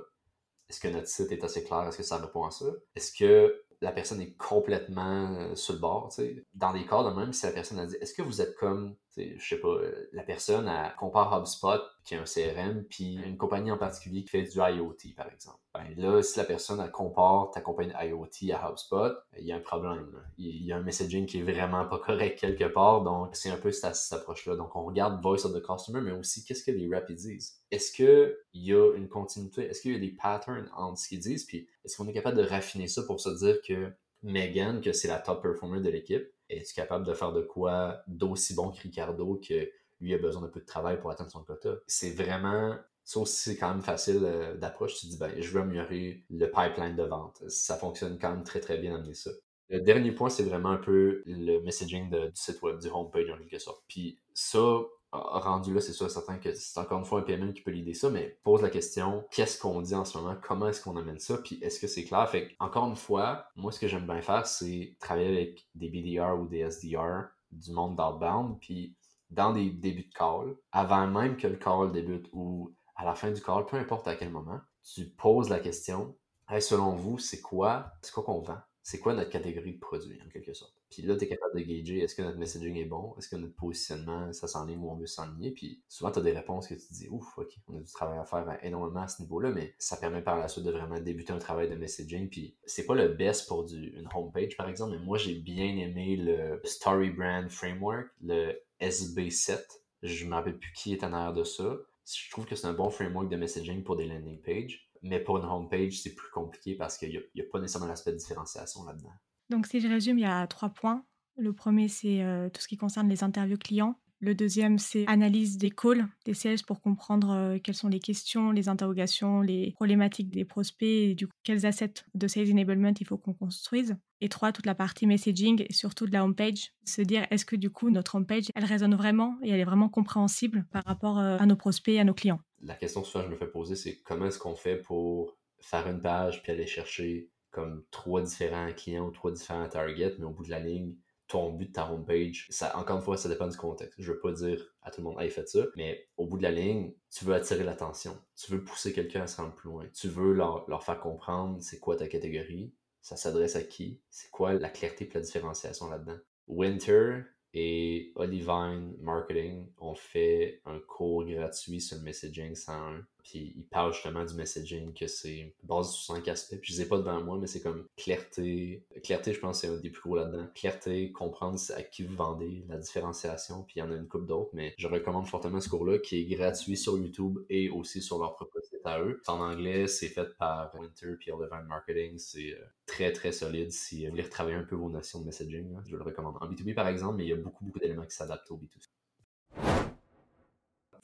Est-ce 0.68 0.80
que 0.80 0.88
notre 0.88 1.08
site 1.08 1.30
est 1.32 1.44
assez 1.44 1.62
clair? 1.62 1.86
Est-ce 1.86 1.98
que 1.98 2.02
ça 2.02 2.16
répond 2.16 2.44
à 2.44 2.50
ça? 2.50 2.66
Est-ce 2.94 3.12
que 3.12 3.62
la 3.80 3.92
personne 3.92 4.20
est 4.20 4.34
complètement 4.36 5.36
euh, 5.36 5.54
sur 5.54 5.74
le 5.74 5.80
bord? 5.80 6.12
Dans 6.54 6.72
des 6.72 6.86
cas 6.86 7.04
de 7.04 7.14
même, 7.14 7.32
si 7.32 7.46
la 7.46 7.52
personne 7.52 7.78
a 7.78 7.86
dit, 7.86 7.96
est-ce 7.96 8.14
que 8.14 8.22
vous 8.22 8.40
êtes 8.40 8.56
comme 8.56 8.96
je 9.16 9.48
sais 9.48 9.60
pas, 9.60 9.68
euh, 9.68 10.08
la 10.12 10.22
personne 10.22 10.68
elle 10.68 10.94
compare 10.96 11.36
HubSpot, 11.38 11.80
qui 12.04 12.14
est 12.14 12.18
un 12.18 12.24
CRM, 12.24 12.84
puis 12.84 13.14
une 13.24 13.36
compagnie 13.36 13.70
en 13.70 13.78
particulier 13.78 14.22
qui 14.22 14.30
fait 14.30 14.42
du 14.42 14.58
IoT, 14.58 15.14
par 15.16 15.30
exemple. 15.30 15.58
Ben 15.74 15.92
là, 15.96 16.22
si 16.22 16.38
la 16.38 16.44
personne 16.44 16.80
elle 16.80 16.90
compare 16.90 17.50
ta 17.50 17.60
compagnie 17.60 17.92
IoT 17.92 18.52
à 18.52 18.68
HubSpot, 18.68 19.12
ben, 19.32 19.38
il 19.38 19.46
y 19.46 19.52
a 19.52 19.56
un 19.56 19.60
problème. 19.60 20.10
Il 20.38 20.64
y 20.64 20.72
a 20.72 20.76
un 20.76 20.82
messaging 20.82 21.26
qui 21.26 21.40
est 21.40 21.42
vraiment 21.42 21.84
pas 21.86 21.98
correct 21.98 22.38
quelque 22.38 22.64
part, 22.64 23.02
donc 23.02 23.30
c'est 23.34 23.50
un 23.50 23.56
peu 23.56 23.72
cette, 23.72 23.94
approche-là. 24.12 24.56
Donc 24.56 24.76
on 24.76 24.84
regarde 24.84 25.22
Voice 25.22 25.44
of 25.44 25.52
the 25.52 25.62
Customer, 25.62 26.00
mais 26.00 26.12
aussi 26.12 26.44
qu'est-ce 26.44 26.64
que 26.64 26.70
les 26.70 26.88
reps 26.94 27.10
disent? 27.12 27.60
Est-ce 27.70 27.92
qu'il 27.92 28.36
y 28.54 28.72
a 28.72 28.94
une 28.94 29.08
continuité? 29.08 29.62
Est-ce 29.62 29.82
qu'il 29.82 29.92
y 29.92 29.96
a 29.96 29.98
des 29.98 30.12
patterns 30.12 30.70
entre 30.76 30.98
ce 30.98 31.08
qu'ils 31.08 31.20
disent? 31.20 31.44
Puis 31.44 31.68
est-ce 31.84 31.96
qu'on 31.96 32.08
est 32.08 32.12
capable 32.12 32.36
de 32.36 32.46
raffiner 32.46 32.88
ça 32.88 33.02
pour 33.02 33.20
se 33.20 33.30
dire 33.30 33.56
que 33.66 33.92
Megan, 34.24 34.80
que 34.80 34.92
c'est 34.92 35.08
la 35.08 35.18
top 35.18 35.42
performer 35.42 35.80
de 35.80 35.90
l'équipe, 35.90 36.26
es-tu 36.56 36.74
capable 36.74 37.06
de 37.06 37.14
faire 37.14 37.32
de 37.32 37.42
quoi 37.42 38.02
d'aussi 38.06 38.54
bon 38.54 38.70
que 38.70 38.80
Ricardo 38.80 39.40
que 39.46 39.70
lui 40.00 40.14
a 40.14 40.18
besoin 40.18 40.42
d'un 40.42 40.48
peu 40.48 40.60
de 40.60 40.66
travail 40.66 41.00
pour 41.00 41.10
atteindre 41.10 41.30
son 41.30 41.42
quota? 41.44 41.76
C'est 41.86 42.10
vraiment 42.10 42.76
ça 43.04 43.20
aussi, 43.20 43.50
c'est 43.50 43.56
quand 43.56 43.70
même 43.70 43.82
facile 43.82 44.22
euh, 44.24 44.56
d'approche. 44.56 44.98
Tu 44.98 45.06
dis, 45.06 45.18
ben, 45.18 45.30
je 45.38 45.50
veux 45.50 45.60
améliorer 45.60 46.24
le 46.30 46.46
pipeline 46.46 46.96
de 46.96 47.02
vente. 47.02 47.42
Ça 47.48 47.76
fonctionne 47.76 48.18
quand 48.18 48.30
même 48.30 48.44
très, 48.44 48.60
très 48.60 48.78
bien 48.78 48.96
d'amener 48.96 49.14
ça. 49.14 49.30
Le 49.68 49.80
dernier 49.80 50.12
point, 50.12 50.30
c'est 50.30 50.42
vraiment 50.42 50.70
un 50.70 50.78
peu 50.78 51.22
le 51.26 51.60
messaging 51.60 52.10
du 52.10 52.30
site 52.34 52.62
web, 52.62 52.78
du 52.78 52.88
homepage 52.88 53.30
en 53.30 53.38
quelque 53.38 53.58
sorte. 53.58 53.82
Puis 53.88 54.18
ça, 54.32 54.82
rendu 55.14 55.72
là, 55.72 55.80
c'est 55.80 55.92
sûr 55.92 56.10
certain 56.10 56.38
que 56.38 56.54
c'est 56.54 56.78
encore 56.78 56.98
une 56.98 57.04
fois 57.04 57.20
un 57.20 57.22
PMM 57.22 57.52
qui 57.52 57.62
peut 57.62 57.70
l'idée 57.70 57.94
ça, 57.94 58.10
mais 58.10 58.38
pose 58.42 58.62
la 58.62 58.70
question, 58.70 59.24
qu'est-ce 59.30 59.58
qu'on 59.58 59.80
dit 59.80 59.94
en 59.94 60.04
ce 60.04 60.18
moment, 60.18 60.36
comment 60.42 60.68
est-ce 60.68 60.82
qu'on 60.82 60.96
amène 60.96 61.18
ça, 61.18 61.38
puis 61.38 61.58
est-ce 61.62 61.80
que 61.80 61.86
c'est 61.86 62.04
clair? 62.04 62.28
Fait 62.28 62.54
encore 62.58 62.88
une 62.88 62.96
fois, 62.96 63.46
moi 63.56 63.72
ce 63.72 63.78
que 63.80 63.88
j'aime 63.88 64.06
bien 64.06 64.20
faire, 64.20 64.46
c'est 64.46 64.96
travailler 65.00 65.36
avec 65.36 65.66
des 65.74 65.88
BDR 65.88 66.38
ou 66.40 66.46
des 66.46 66.60
SDR 66.70 67.28
du 67.52 67.72
monde 67.72 67.96
d'outbound, 67.96 68.58
puis 68.60 68.96
dans 69.30 69.52
des 69.52 69.70
débuts 69.70 70.08
de 70.08 70.14
call, 70.14 70.56
avant 70.72 71.06
même 71.06 71.36
que 71.36 71.46
le 71.46 71.56
call 71.56 71.92
débute 71.92 72.28
ou 72.32 72.74
à 72.96 73.04
la 73.04 73.14
fin 73.14 73.30
du 73.30 73.40
call, 73.40 73.66
peu 73.66 73.76
importe 73.76 74.06
à 74.08 74.16
quel 74.16 74.30
moment, 74.30 74.60
tu 74.82 75.06
poses 75.06 75.48
la 75.48 75.60
question, 75.60 76.14
selon 76.60 76.94
vous, 76.94 77.18
c'est 77.18 77.40
quoi, 77.40 77.92
c'est 78.02 78.12
quoi 78.12 78.22
qu'on 78.22 78.40
vend? 78.40 78.58
c'est 78.84 79.00
quoi 79.00 79.14
notre 79.14 79.30
catégorie 79.30 79.72
de 79.72 79.80
produit, 79.80 80.20
en 80.24 80.28
quelque 80.28 80.52
sorte? 80.52 80.74
Puis 80.94 81.02
là, 81.02 81.16
tu 81.16 81.24
es 81.24 81.28
capable 81.28 81.58
de 81.58 81.64
gager 81.64 81.98
est-ce 81.98 82.14
que 82.14 82.22
notre 82.22 82.38
messaging 82.38 82.76
est 82.76 82.84
bon, 82.84 83.16
est-ce 83.18 83.28
que 83.28 83.34
notre 83.34 83.56
positionnement, 83.56 84.32
ça 84.32 84.46
s'enligne 84.46 84.78
où 84.78 84.90
on 84.90 84.94
veut 84.94 85.06
s'enligner? 85.06 85.50
Puis 85.50 85.82
souvent, 85.88 86.12
tu 86.12 86.20
as 86.20 86.22
des 86.22 86.30
réponses 86.30 86.68
que 86.68 86.74
tu 86.74 86.86
dis, 86.92 87.08
ouf, 87.10 87.36
ok, 87.36 87.52
on 87.66 87.76
a 87.76 87.80
du 87.80 87.92
travail 87.92 88.18
à 88.18 88.24
faire 88.24 88.58
énormément 88.62 89.02
à 89.02 89.08
ce 89.08 89.20
niveau-là, 89.22 89.50
mais 89.50 89.74
ça 89.78 89.96
permet 89.96 90.22
par 90.22 90.38
la 90.38 90.46
suite 90.46 90.64
de 90.64 90.70
vraiment 90.70 91.00
débuter 91.00 91.32
un 91.32 91.38
travail 91.38 91.68
de 91.68 91.74
messaging. 91.74 92.28
Puis 92.28 92.56
c'est 92.64 92.86
pas 92.86 92.94
le 92.94 93.08
best 93.08 93.48
pour 93.48 93.64
du, 93.64 93.88
une 93.96 94.08
homepage, 94.14 94.56
par 94.56 94.68
exemple, 94.68 94.96
mais 94.96 95.04
moi, 95.04 95.18
j'ai 95.18 95.34
bien 95.34 95.76
aimé 95.76 96.16
le 96.16 96.60
Story 96.62 97.10
Brand 97.10 97.50
Framework, 97.50 98.06
le 98.22 98.54
SB7. 98.80 99.58
Je 100.04 100.26
me 100.26 100.34
rappelle 100.34 100.58
plus 100.58 100.72
qui 100.74 100.92
est 100.92 101.02
en 101.02 101.12
arrière 101.12 101.34
de 101.34 101.42
ça. 101.44 101.76
Je 102.06 102.30
trouve 102.30 102.46
que 102.46 102.54
c'est 102.54 102.66
un 102.66 102.74
bon 102.74 102.90
framework 102.90 103.28
de 103.28 103.36
messaging 103.36 103.82
pour 103.82 103.96
des 103.96 104.06
landing 104.06 104.40
pages. 104.42 104.88
Mais 105.02 105.20
pour 105.20 105.36
une 105.38 105.44
homepage, 105.44 106.00
c'est 106.00 106.14
plus 106.14 106.30
compliqué 106.30 106.76
parce 106.76 106.96
qu'il 106.96 107.22
n'y 107.34 107.40
a, 107.40 107.44
pas 107.52 107.60
nécessairement 107.60 107.88
l'aspect 107.88 108.12
de 108.12 108.16
différenciation 108.16 108.84
là-dedans. 108.84 109.12
Donc, 109.50 109.66
si 109.66 109.80
je 109.80 109.88
résume, 109.88 110.18
il 110.18 110.22
y 110.22 110.26
a 110.26 110.46
trois 110.46 110.70
points. 110.70 111.04
Le 111.36 111.52
premier, 111.52 111.88
c'est 111.88 112.22
euh, 112.22 112.48
tout 112.48 112.60
ce 112.60 112.68
qui 112.68 112.76
concerne 112.76 113.08
les 113.08 113.24
interviews 113.24 113.58
clients. 113.58 113.98
Le 114.24 114.34
deuxième, 114.34 114.78
c'est 114.78 115.06
analyse 115.06 115.58
des 115.58 115.70
calls 115.70 116.06
des 116.24 116.32
sales 116.32 116.62
pour 116.66 116.80
comprendre 116.80 117.30
euh, 117.32 117.58
quelles 117.62 117.74
sont 117.74 117.88
les 117.88 118.00
questions, 118.00 118.52
les 118.52 118.70
interrogations, 118.70 119.42
les 119.42 119.72
problématiques 119.72 120.30
des 120.30 120.46
prospects 120.46 120.88
et 120.88 121.14
du 121.14 121.26
coup, 121.26 121.34
quels 121.42 121.66
assets 121.66 122.04
de 122.14 122.26
sales 122.26 122.50
enablement 122.50 122.94
il 122.98 123.06
faut 123.06 123.18
qu'on 123.18 123.34
construise. 123.34 123.96
Et 124.22 124.30
trois, 124.30 124.52
toute 124.52 124.64
la 124.64 124.74
partie 124.74 125.06
messaging 125.06 125.66
et 125.68 125.72
surtout 125.74 126.06
de 126.06 126.12
la 126.12 126.24
homepage. 126.24 126.72
Se 126.86 127.02
dire, 127.02 127.26
est-ce 127.30 127.44
que 127.44 127.56
du 127.56 127.68
coup, 127.68 127.90
notre 127.90 128.14
homepage, 128.14 128.44
elle 128.54 128.64
résonne 128.64 128.94
vraiment 128.94 129.36
et 129.42 129.50
elle 129.50 129.60
est 129.60 129.64
vraiment 129.64 129.90
compréhensible 129.90 130.64
par 130.70 130.84
rapport 130.86 131.18
euh, 131.18 131.36
à 131.36 131.44
nos 131.44 131.56
prospects 131.56 131.94
et 131.94 132.00
à 132.00 132.04
nos 132.04 132.14
clients? 132.14 132.40
La 132.62 132.76
question 132.76 133.02
que 133.02 133.08
souvent 133.08 133.24
je 133.24 133.30
me 133.30 133.36
fais 133.36 133.48
poser, 133.48 133.76
c'est 133.76 134.00
comment 134.04 134.24
est-ce 134.24 134.38
qu'on 134.38 134.54
fait 134.54 134.76
pour 134.76 135.36
faire 135.60 135.86
une 135.86 136.00
page 136.00 136.42
puis 136.42 136.52
aller 136.52 136.66
chercher 136.66 137.28
comme 137.54 137.84
trois 137.90 138.20
différents 138.20 138.72
clients 138.72 139.06
ou 139.06 139.10
trois 139.10 139.30
différents 139.30 139.68
targets, 139.68 140.14
mais 140.18 140.24
au 140.24 140.30
bout 140.30 140.44
de 140.44 140.50
la 140.50 140.60
ligne, 140.60 140.96
ton 141.28 141.52
but 141.52 141.68
de 141.68 141.72
ta 141.72 141.90
homepage, 141.90 142.46
ça, 142.50 142.76
encore 142.76 142.96
une 142.96 143.02
fois, 143.02 143.16
ça 143.16 143.28
dépend 143.28 143.48
du 143.48 143.56
contexte. 143.56 143.94
Je 143.98 144.12
veux 144.12 144.18
pas 144.18 144.32
dire 144.32 144.74
à 144.82 144.90
tout 144.90 145.00
le 145.00 145.04
monde, 145.04 145.20
hey, 145.20 145.30
faites 145.30 145.48
ça, 145.48 145.64
mais 145.76 146.06
au 146.16 146.26
bout 146.26 146.36
de 146.36 146.42
la 146.42 146.50
ligne, 146.50 146.92
tu 147.10 147.24
veux 147.24 147.34
attirer 147.34 147.64
l'attention. 147.64 148.18
Tu 148.36 148.52
veux 148.52 148.62
pousser 148.62 148.92
quelqu'un 148.92 149.22
à 149.22 149.26
se 149.26 149.40
rendre 149.40 149.54
plus 149.54 149.70
loin. 149.70 149.86
Tu 149.94 150.08
veux 150.08 150.34
leur, 150.34 150.68
leur 150.68 150.82
faire 150.82 151.00
comprendre 151.00 151.62
c'est 151.62 151.78
quoi 151.78 151.96
ta 151.96 152.08
catégorie, 152.08 152.74
ça 153.00 153.16
s'adresse 153.16 153.56
à 153.56 153.62
qui, 153.62 154.00
c'est 154.10 154.30
quoi 154.30 154.52
la 154.52 154.68
clarté 154.68 155.06
et 155.08 155.14
la 155.14 155.20
différenciation 155.20 155.88
là-dedans. 155.88 156.18
Winter, 156.46 157.22
et 157.54 158.12
Olivine 158.16 158.96
Marketing 159.00 159.68
ont 159.78 159.94
fait 159.94 160.60
un 160.64 160.80
cours 160.80 161.24
gratuit 161.24 161.80
sur 161.80 161.98
le 161.98 162.02
messaging 162.02 162.54
101. 162.54 163.06
Puis 163.24 163.54
ils 163.56 163.66
parlent 163.66 163.92
justement 163.92 164.24
du 164.24 164.34
messaging, 164.34 164.92
que 164.92 165.06
c'est 165.06 165.54
basé 165.62 165.90
sur 165.92 166.14
cinq 166.14 166.28
aspects. 166.28 166.56
Puis 166.60 166.72
je 166.72 166.78
les 166.78 166.86
ai 166.86 166.88
pas 166.88 166.98
devant 166.98 167.22
moi, 167.22 167.38
mais 167.40 167.46
c'est 167.46 167.62
comme 167.62 167.86
clarté. 167.96 168.84
Clarté, 169.02 169.32
je 169.32 169.40
pense, 169.40 169.60
c'est 169.60 169.68
un 169.68 169.76
des 169.76 169.90
plus 169.90 170.02
gros 170.02 170.16
là-dedans. 170.16 170.46
Clarté, 170.54 171.10
comprendre 171.10 171.58
à 171.74 171.82
qui 171.82 172.04
vous 172.04 172.14
vendez, 172.14 172.64
la 172.68 172.76
différenciation. 172.76 173.62
Puis 173.62 173.74
il 173.76 173.78
y 173.80 173.82
en 173.82 173.90
a 173.90 173.96
une 173.96 174.06
couple 174.06 174.26
d'autres, 174.26 174.50
mais 174.52 174.74
je 174.78 174.86
recommande 174.86 175.26
fortement 175.26 175.60
ce 175.60 175.68
cours-là 175.68 175.98
qui 175.98 176.20
est 176.20 176.36
gratuit 176.36 176.76
sur 176.76 176.98
YouTube 176.98 177.38
et 177.48 177.70
aussi 177.70 178.02
sur 178.02 178.18
leur 178.18 178.34
propre 178.34 178.60
site 178.62 178.84
à 178.84 179.00
eux. 179.00 179.22
En 179.26 179.40
anglais, 179.40 179.86
c'est 179.86 180.08
fait 180.08 180.36
par 180.36 180.74
Winter 180.74 181.16
puis 181.18 181.32
Olivine 181.32 181.66
Marketing. 181.66 182.18
C'est 182.18 182.52
euh, 182.52 182.64
très 182.86 183.12
très 183.12 183.32
solide 183.32 183.72
si 183.72 184.04
vous 184.04 184.10
voulez 184.10 184.22
retravailler 184.22 184.56
un 184.56 184.64
peu 184.64 184.76
vos 184.76 184.90
notions 184.90 185.20
de 185.20 185.26
messaging. 185.26 185.74
je 185.86 185.96
le 185.96 186.02
recommande. 186.02 186.36
En 186.40 186.48
B2B 186.48 186.74
par 186.74 186.88
exemple, 186.88 187.16
mais 187.16 187.24
il 187.24 187.30
y 187.30 187.32
a 187.32 187.36
beaucoup 187.36 187.64
beaucoup 187.64 187.78
d'éléments 187.78 188.06
qui 188.06 188.14
s'adaptent 188.14 188.50
au 188.50 188.56
B2C. 188.58 189.93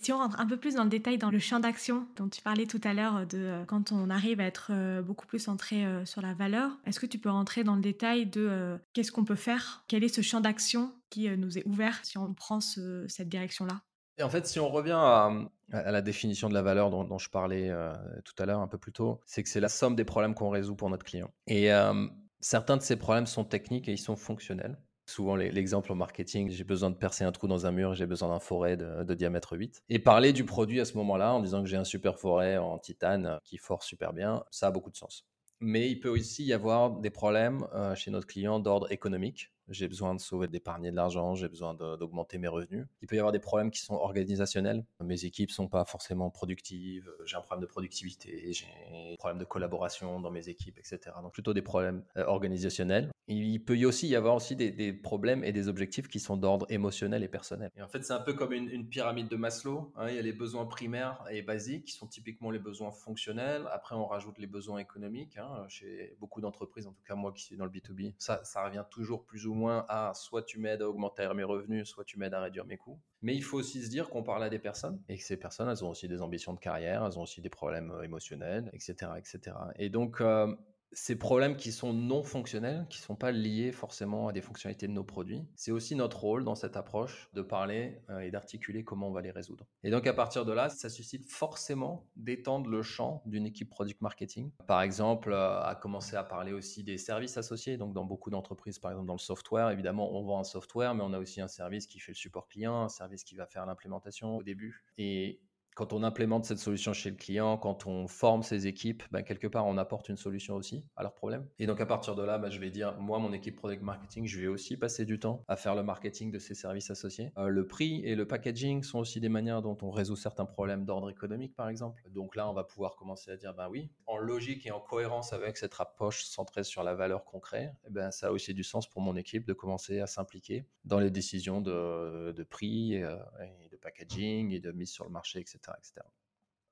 Si 0.00 0.12
on 0.12 0.18
rentre 0.18 0.40
un 0.40 0.46
peu 0.46 0.56
plus 0.56 0.74
dans 0.74 0.84
le 0.84 0.90
détail 0.90 1.18
dans 1.18 1.30
le 1.30 1.38
champ 1.38 1.60
d'action 1.60 2.06
dont 2.16 2.28
tu 2.28 2.40
parlais 2.40 2.66
tout 2.66 2.80
à 2.84 2.94
l'heure 2.94 3.26
de 3.26 3.38
euh, 3.38 3.64
quand 3.66 3.92
on 3.92 4.08
arrive 4.08 4.40
à 4.40 4.44
être 4.44 4.70
euh, 4.70 5.02
beaucoup 5.02 5.26
plus 5.26 5.38
centré 5.38 5.84
sur 6.06 6.22
la 6.22 6.34
valeur, 6.34 6.72
est-ce 6.86 6.98
que 6.98 7.06
tu 7.06 7.18
peux 7.18 7.30
rentrer 7.30 7.64
dans 7.64 7.74
le 7.74 7.82
détail 7.82 8.26
de 8.26 8.78
qu'est-ce 8.92 9.12
qu'on 9.12 9.24
peut 9.24 9.34
faire? 9.34 9.84
Quel 9.88 10.02
est 10.02 10.08
ce 10.08 10.22
champ 10.22 10.40
d'action 10.40 10.92
qui 11.10 11.28
nous 11.36 11.58
est 11.58 11.66
ouvert 11.66 12.00
si 12.02 12.18
on 12.18 12.32
prend 12.34 12.60
cette 12.60 13.28
direction-là? 13.28 13.80
Et 14.20 14.22
en 14.22 14.28
fait, 14.28 14.46
si 14.46 14.60
on 14.60 14.68
revient 14.68 14.90
à, 14.92 15.32
la 15.72 16.02
définition 16.02 16.50
de 16.50 16.54
la 16.54 16.60
valeur 16.60 16.90
dont, 16.90 17.16
je 17.16 17.30
parlais 17.30 17.70
euh, 17.70 17.94
tout 18.22 18.34
à 18.42 18.44
l'heure, 18.44 18.60
un 18.60 18.68
peu 18.68 18.76
plus 18.76 18.92
tôt, 18.92 19.18
c'est 19.24 19.42
que 19.42 19.48
c'est 19.48 19.60
la 19.60 19.70
somme 19.70 19.96
des 19.96 20.04
problèmes 20.04 20.34
qu'on 20.34 20.50
résout 20.50 20.76
pour 20.76 20.90
notre 20.90 21.06
client. 21.06 21.30
Et 21.46 21.72
euh, 21.72 22.06
certains 22.38 22.76
de 22.76 22.82
ces 22.82 22.96
problèmes 22.96 23.24
sont 23.24 23.44
techniques 23.44 23.88
et 23.88 23.92
ils 23.92 23.98
sont 23.98 24.16
fonctionnels. 24.16 24.76
Souvent, 25.10 25.34
l'exemple 25.34 25.90
au 25.90 25.96
marketing, 25.96 26.50
j'ai 26.50 26.62
besoin 26.62 26.88
de 26.88 26.94
percer 26.94 27.24
un 27.24 27.32
trou 27.32 27.48
dans 27.48 27.66
un 27.66 27.72
mur, 27.72 27.94
j'ai 27.94 28.06
besoin 28.06 28.28
d'un 28.28 28.38
forêt 28.38 28.76
de, 28.76 29.14
diamètre 29.14 29.56
8. 29.56 29.82
Et 29.88 29.98
parler 29.98 30.32
du 30.32 30.44
produit 30.44 30.78
à 30.78 30.84
ce 30.84 30.96
moment-là 30.98 31.34
en 31.34 31.40
disant 31.40 31.64
que 31.64 31.68
j'ai 31.68 31.76
un 31.76 31.82
super 31.82 32.16
forêt 32.16 32.58
en 32.58 32.78
titane 32.78 33.40
qui 33.42 33.58
force 33.58 33.88
super 33.88 34.12
bien, 34.12 34.44
ça 34.52 34.68
a 34.68 34.70
beaucoup 34.70 34.90
de 34.90 34.96
sens. 34.96 35.26
Mais 35.58 35.90
il 35.90 35.98
peut 35.98 36.08
aussi 36.08 36.44
y 36.44 36.52
avoir 36.52 36.92
des 36.92 37.10
problèmes 37.10 37.66
euh, 37.74 37.96
chez 37.96 38.12
notre 38.12 38.28
client 38.28 38.60
d'ordre 38.60 38.90
économique 38.92 39.50
j'ai 39.70 39.86
besoin 39.88 40.14
de 40.14 40.20
sauver, 40.20 40.48
d'épargner 40.48 40.90
de 40.90 40.96
l'argent, 40.96 41.34
j'ai 41.34 41.48
besoin 41.48 41.74
d'augmenter 41.74 42.38
mes 42.38 42.48
revenus. 42.48 42.86
Il 43.02 43.08
peut 43.08 43.16
y 43.16 43.18
avoir 43.18 43.32
des 43.32 43.38
problèmes 43.38 43.70
qui 43.70 43.80
sont 43.80 43.94
organisationnels. 43.94 44.84
Mes 45.02 45.24
équipes 45.24 45.50
sont 45.50 45.68
pas 45.68 45.84
forcément 45.84 46.28
productives, 46.28 47.08
j'ai 47.24 47.36
un 47.36 47.40
problème 47.40 47.62
de 47.62 47.70
productivité, 47.70 48.52
j'ai 48.52 48.66
un 49.12 49.16
problème 49.16 49.38
de 49.38 49.44
collaboration 49.44 50.20
dans 50.20 50.30
mes 50.30 50.48
équipes, 50.48 50.78
etc. 50.78 51.16
Donc 51.22 51.32
plutôt 51.32 51.54
des 51.54 51.62
problèmes 51.62 52.02
euh, 52.16 52.24
organisationnels. 52.26 53.10
Il 53.30 53.64
peut 53.64 53.84
aussi 53.84 54.08
y 54.08 54.16
avoir 54.16 54.34
aussi 54.34 54.56
des, 54.56 54.92
problèmes 54.92 55.44
et 55.44 55.52
des 55.52 55.68
objectifs 55.68 56.08
qui 56.08 56.18
sont 56.18 56.36
d'ordre 56.36 56.66
émotionnel 56.68 57.22
et 57.22 57.28
personnel. 57.28 57.70
Et 57.76 57.82
en 57.82 57.88
fait, 57.88 58.04
c'est 58.04 58.12
un 58.12 58.20
peu 58.20 58.34
comme 58.34 58.52
une, 58.52 58.88
pyramide 58.88 59.28
de 59.28 59.36
Maslow. 59.36 59.92
Hein. 59.96 60.08
Il 60.08 60.16
y 60.16 60.18
a 60.18 60.22
les 60.22 60.32
besoins 60.32 60.66
primaires 60.66 61.24
et 61.30 61.42
basiques 61.42 61.84
qui 61.84 61.92
sont 61.92 62.08
typiquement 62.08 62.50
les 62.50 62.58
besoins 62.58 62.90
fonctionnels. 62.90 63.68
Après, 63.72 63.94
on 63.94 64.06
rajoute 64.06 64.38
les 64.38 64.48
besoins 64.48 64.78
économiques. 64.78 65.38
Hein. 65.38 65.64
Chez 65.68 66.16
beaucoup 66.18 66.40
d'entreprises, 66.40 66.88
en 66.88 66.92
tout 66.92 67.04
cas 67.06 67.14
moi 67.14 67.32
qui 67.32 67.44
suis 67.44 67.56
dans 67.56 67.64
le 67.64 67.70
B2B, 67.70 68.14
ça, 68.18 68.42
revient 68.64 68.84
toujours 68.90 69.24
plus 69.24 69.46
ou 69.46 69.54
moins 69.54 69.60
moins 69.60 69.84
à 69.88 70.12
soit 70.14 70.42
tu 70.42 70.58
m'aides 70.58 70.82
à 70.82 70.88
augmenter 70.88 71.28
mes 71.34 71.44
revenus, 71.44 71.86
soit 71.88 72.04
tu 72.04 72.18
m'aides 72.18 72.34
à 72.34 72.40
réduire 72.40 72.64
mes 72.64 72.78
coûts. 72.78 72.98
Mais 73.22 73.36
il 73.36 73.44
faut 73.44 73.58
aussi 73.58 73.82
se 73.82 73.90
dire 73.90 74.08
qu'on 74.08 74.22
parle 74.22 74.42
à 74.42 74.48
des 74.48 74.58
personnes 74.58 75.00
et 75.08 75.18
que 75.18 75.22
ces 75.22 75.36
personnes, 75.36 75.68
elles 75.68 75.84
ont 75.84 75.90
aussi 75.90 76.08
des 76.08 76.22
ambitions 76.22 76.54
de 76.54 76.58
carrière, 76.58 77.04
elles 77.04 77.18
ont 77.18 77.22
aussi 77.22 77.42
des 77.42 77.50
problèmes 77.50 77.90
euh, 77.90 78.02
émotionnels, 78.02 78.70
etc. 78.72 79.12
etc. 79.18 79.56
Et 79.76 79.90
donc, 79.90 80.22
euh, 80.22 80.54
ces 80.92 81.16
problèmes 81.16 81.56
qui 81.56 81.70
sont 81.72 81.92
non 81.92 82.22
fonctionnels, 82.22 82.86
qui 82.90 83.00
ne 83.00 83.04
sont 83.04 83.16
pas 83.16 83.30
liés 83.30 83.70
forcément 83.72 84.28
à 84.28 84.32
des 84.32 84.40
fonctionnalités 84.40 84.88
de 84.88 84.92
nos 84.92 85.04
produits, 85.04 85.44
c'est 85.54 85.70
aussi 85.70 85.94
notre 85.94 86.20
rôle 86.20 86.44
dans 86.44 86.54
cette 86.54 86.76
approche 86.76 87.30
de 87.32 87.42
parler 87.42 88.00
euh, 88.10 88.20
et 88.20 88.30
d'articuler 88.30 88.82
comment 88.82 89.08
on 89.08 89.12
va 89.12 89.20
les 89.20 89.30
résoudre. 89.30 89.66
Et 89.84 89.90
donc 89.90 90.06
à 90.06 90.12
partir 90.12 90.44
de 90.44 90.52
là, 90.52 90.68
ça 90.68 90.88
suscite 90.88 91.30
forcément 91.30 92.06
d'étendre 92.16 92.68
le 92.68 92.82
champ 92.82 93.22
d'une 93.26 93.46
équipe 93.46 93.70
product 93.70 94.00
marketing. 94.00 94.50
Par 94.66 94.82
exemple, 94.82 95.32
euh, 95.32 95.62
à 95.62 95.74
commencer 95.74 96.16
à 96.16 96.24
parler 96.24 96.52
aussi 96.52 96.82
des 96.82 96.98
services 96.98 97.36
associés. 97.36 97.76
Donc 97.76 97.92
dans 97.92 98.04
beaucoup 98.04 98.30
d'entreprises, 98.30 98.78
par 98.78 98.90
exemple 98.90 99.06
dans 99.06 99.14
le 99.14 99.18
software, 99.18 99.70
évidemment, 99.70 100.12
on 100.16 100.24
vend 100.24 100.40
un 100.40 100.44
software, 100.44 100.94
mais 100.94 101.02
on 101.04 101.12
a 101.12 101.18
aussi 101.18 101.40
un 101.40 101.48
service 101.48 101.86
qui 101.86 102.00
fait 102.00 102.12
le 102.12 102.16
support 102.16 102.48
client, 102.48 102.82
un 102.82 102.88
service 102.88 103.22
qui 103.22 103.36
va 103.36 103.46
faire 103.46 103.64
l'implémentation 103.66 104.36
au 104.36 104.42
début. 104.42 104.84
Et 104.98 105.40
quand 105.74 105.92
on 105.92 106.02
implémente 106.02 106.44
cette 106.44 106.58
solution 106.58 106.92
chez 106.92 107.10
le 107.10 107.16
client, 107.16 107.56
quand 107.56 107.86
on 107.86 108.06
forme 108.06 108.42
ses 108.42 108.66
équipes, 108.66 109.02
ben, 109.10 109.22
quelque 109.22 109.46
part, 109.46 109.66
on 109.66 109.78
apporte 109.78 110.08
une 110.08 110.16
solution 110.16 110.56
aussi 110.56 110.84
à 110.96 111.02
leurs 111.02 111.14
problèmes. 111.14 111.46
Et 111.58 111.66
donc, 111.66 111.80
à 111.80 111.86
partir 111.86 112.14
de 112.14 112.22
là, 112.22 112.38
ben, 112.38 112.50
je 112.50 112.60
vais 112.60 112.70
dire, 112.70 112.96
moi, 112.98 113.18
mon 113.18 113.32
équipe 113.32 113.56
product 113.56 113.82
marketing, 113.82 114.26
je 114.26 114.40
vais 114.40 114.46
aussi 114.46 114.76
passer 114.76 115.04
du 115.04 115.18
temps 115.18 115.44
à 115.48 115.56
faire 115.56 115.74
le 115.74 115.82
marketing 115.82 116.30
de 116.30 116.38
ces 116.38 116.54
services 116.54 116.90
associés. 116.90 117.32
Euh, 117.38 117.48
le 117.48 117.66
prix 117.66 118.02
et 118.04 118.14
le 118.14 118.26
packaging 118.26 118.82
sont 118.82 118.98
aussi 118.98 119.20
des 119.20 119.28
manières 119.28 119.62
dont 119.62 119.76
on 119.82 119.90
résout 119.90 120.16
certains 120.16 120.44
problèmes 120.44 120.84
d'ordre 120.84 121.10
économique, 121.10 121.54
par 121.54 121.68
exemple. 121.68 122.02
Donc 122.10 122.36
là, 122.36 122.48
on 122.48 122.52
va 122.52 122.64
pouvoir 122.64 122.96
commencer 122.96 123.30
à 123.30 123.36
dire, 123.36 123.54
ben 123.54 123.68
oui, 123.70 123.90
en 124.06 124.18
logique 124.18 124.66
et 124.66 124.70
en 124.70 124.80
cohérence 124.80 125.32
avec 125.32 125.56
cette 125.56 125.80
approche 125.80 126.24
centrée 126.24 126.64
sur 126.64 126.82
la 126.82 126.94
valeur 126.94 127.24
concrète, 127.24 127.72
eh 127.86 127.90
ben, 127.90 128.10
ça 128.10 128.28
a 128.28 128.30
aussi 128.30 128.54
du 128.54 128.64
sens 128.64 128.88
pour 128.88 129.02
mon 129.02 129.16
équipe 129.16 129.46
de 129.46 129.52
commencer 129.52 130.00
à 130.00 130.06
s'impliquer 130.06 130.66
dans 130.84 130.98
les 130.98 131.10
décisions 131.10 131.60
de, 131.60 132.42
prix 132.50 132.94
et, 132.94 133.04
euh, 133.04 133.16
et 133.42 133.69
packaging 133.80 134.52
et 134.52 134.60
de 134.60 134.72
mise 134.72 134.90
sur 134.90 135.04
le 135.04 135.10
marché, 135.10 135.40
etc. 135.40 135.58
etc. 135.78 136.06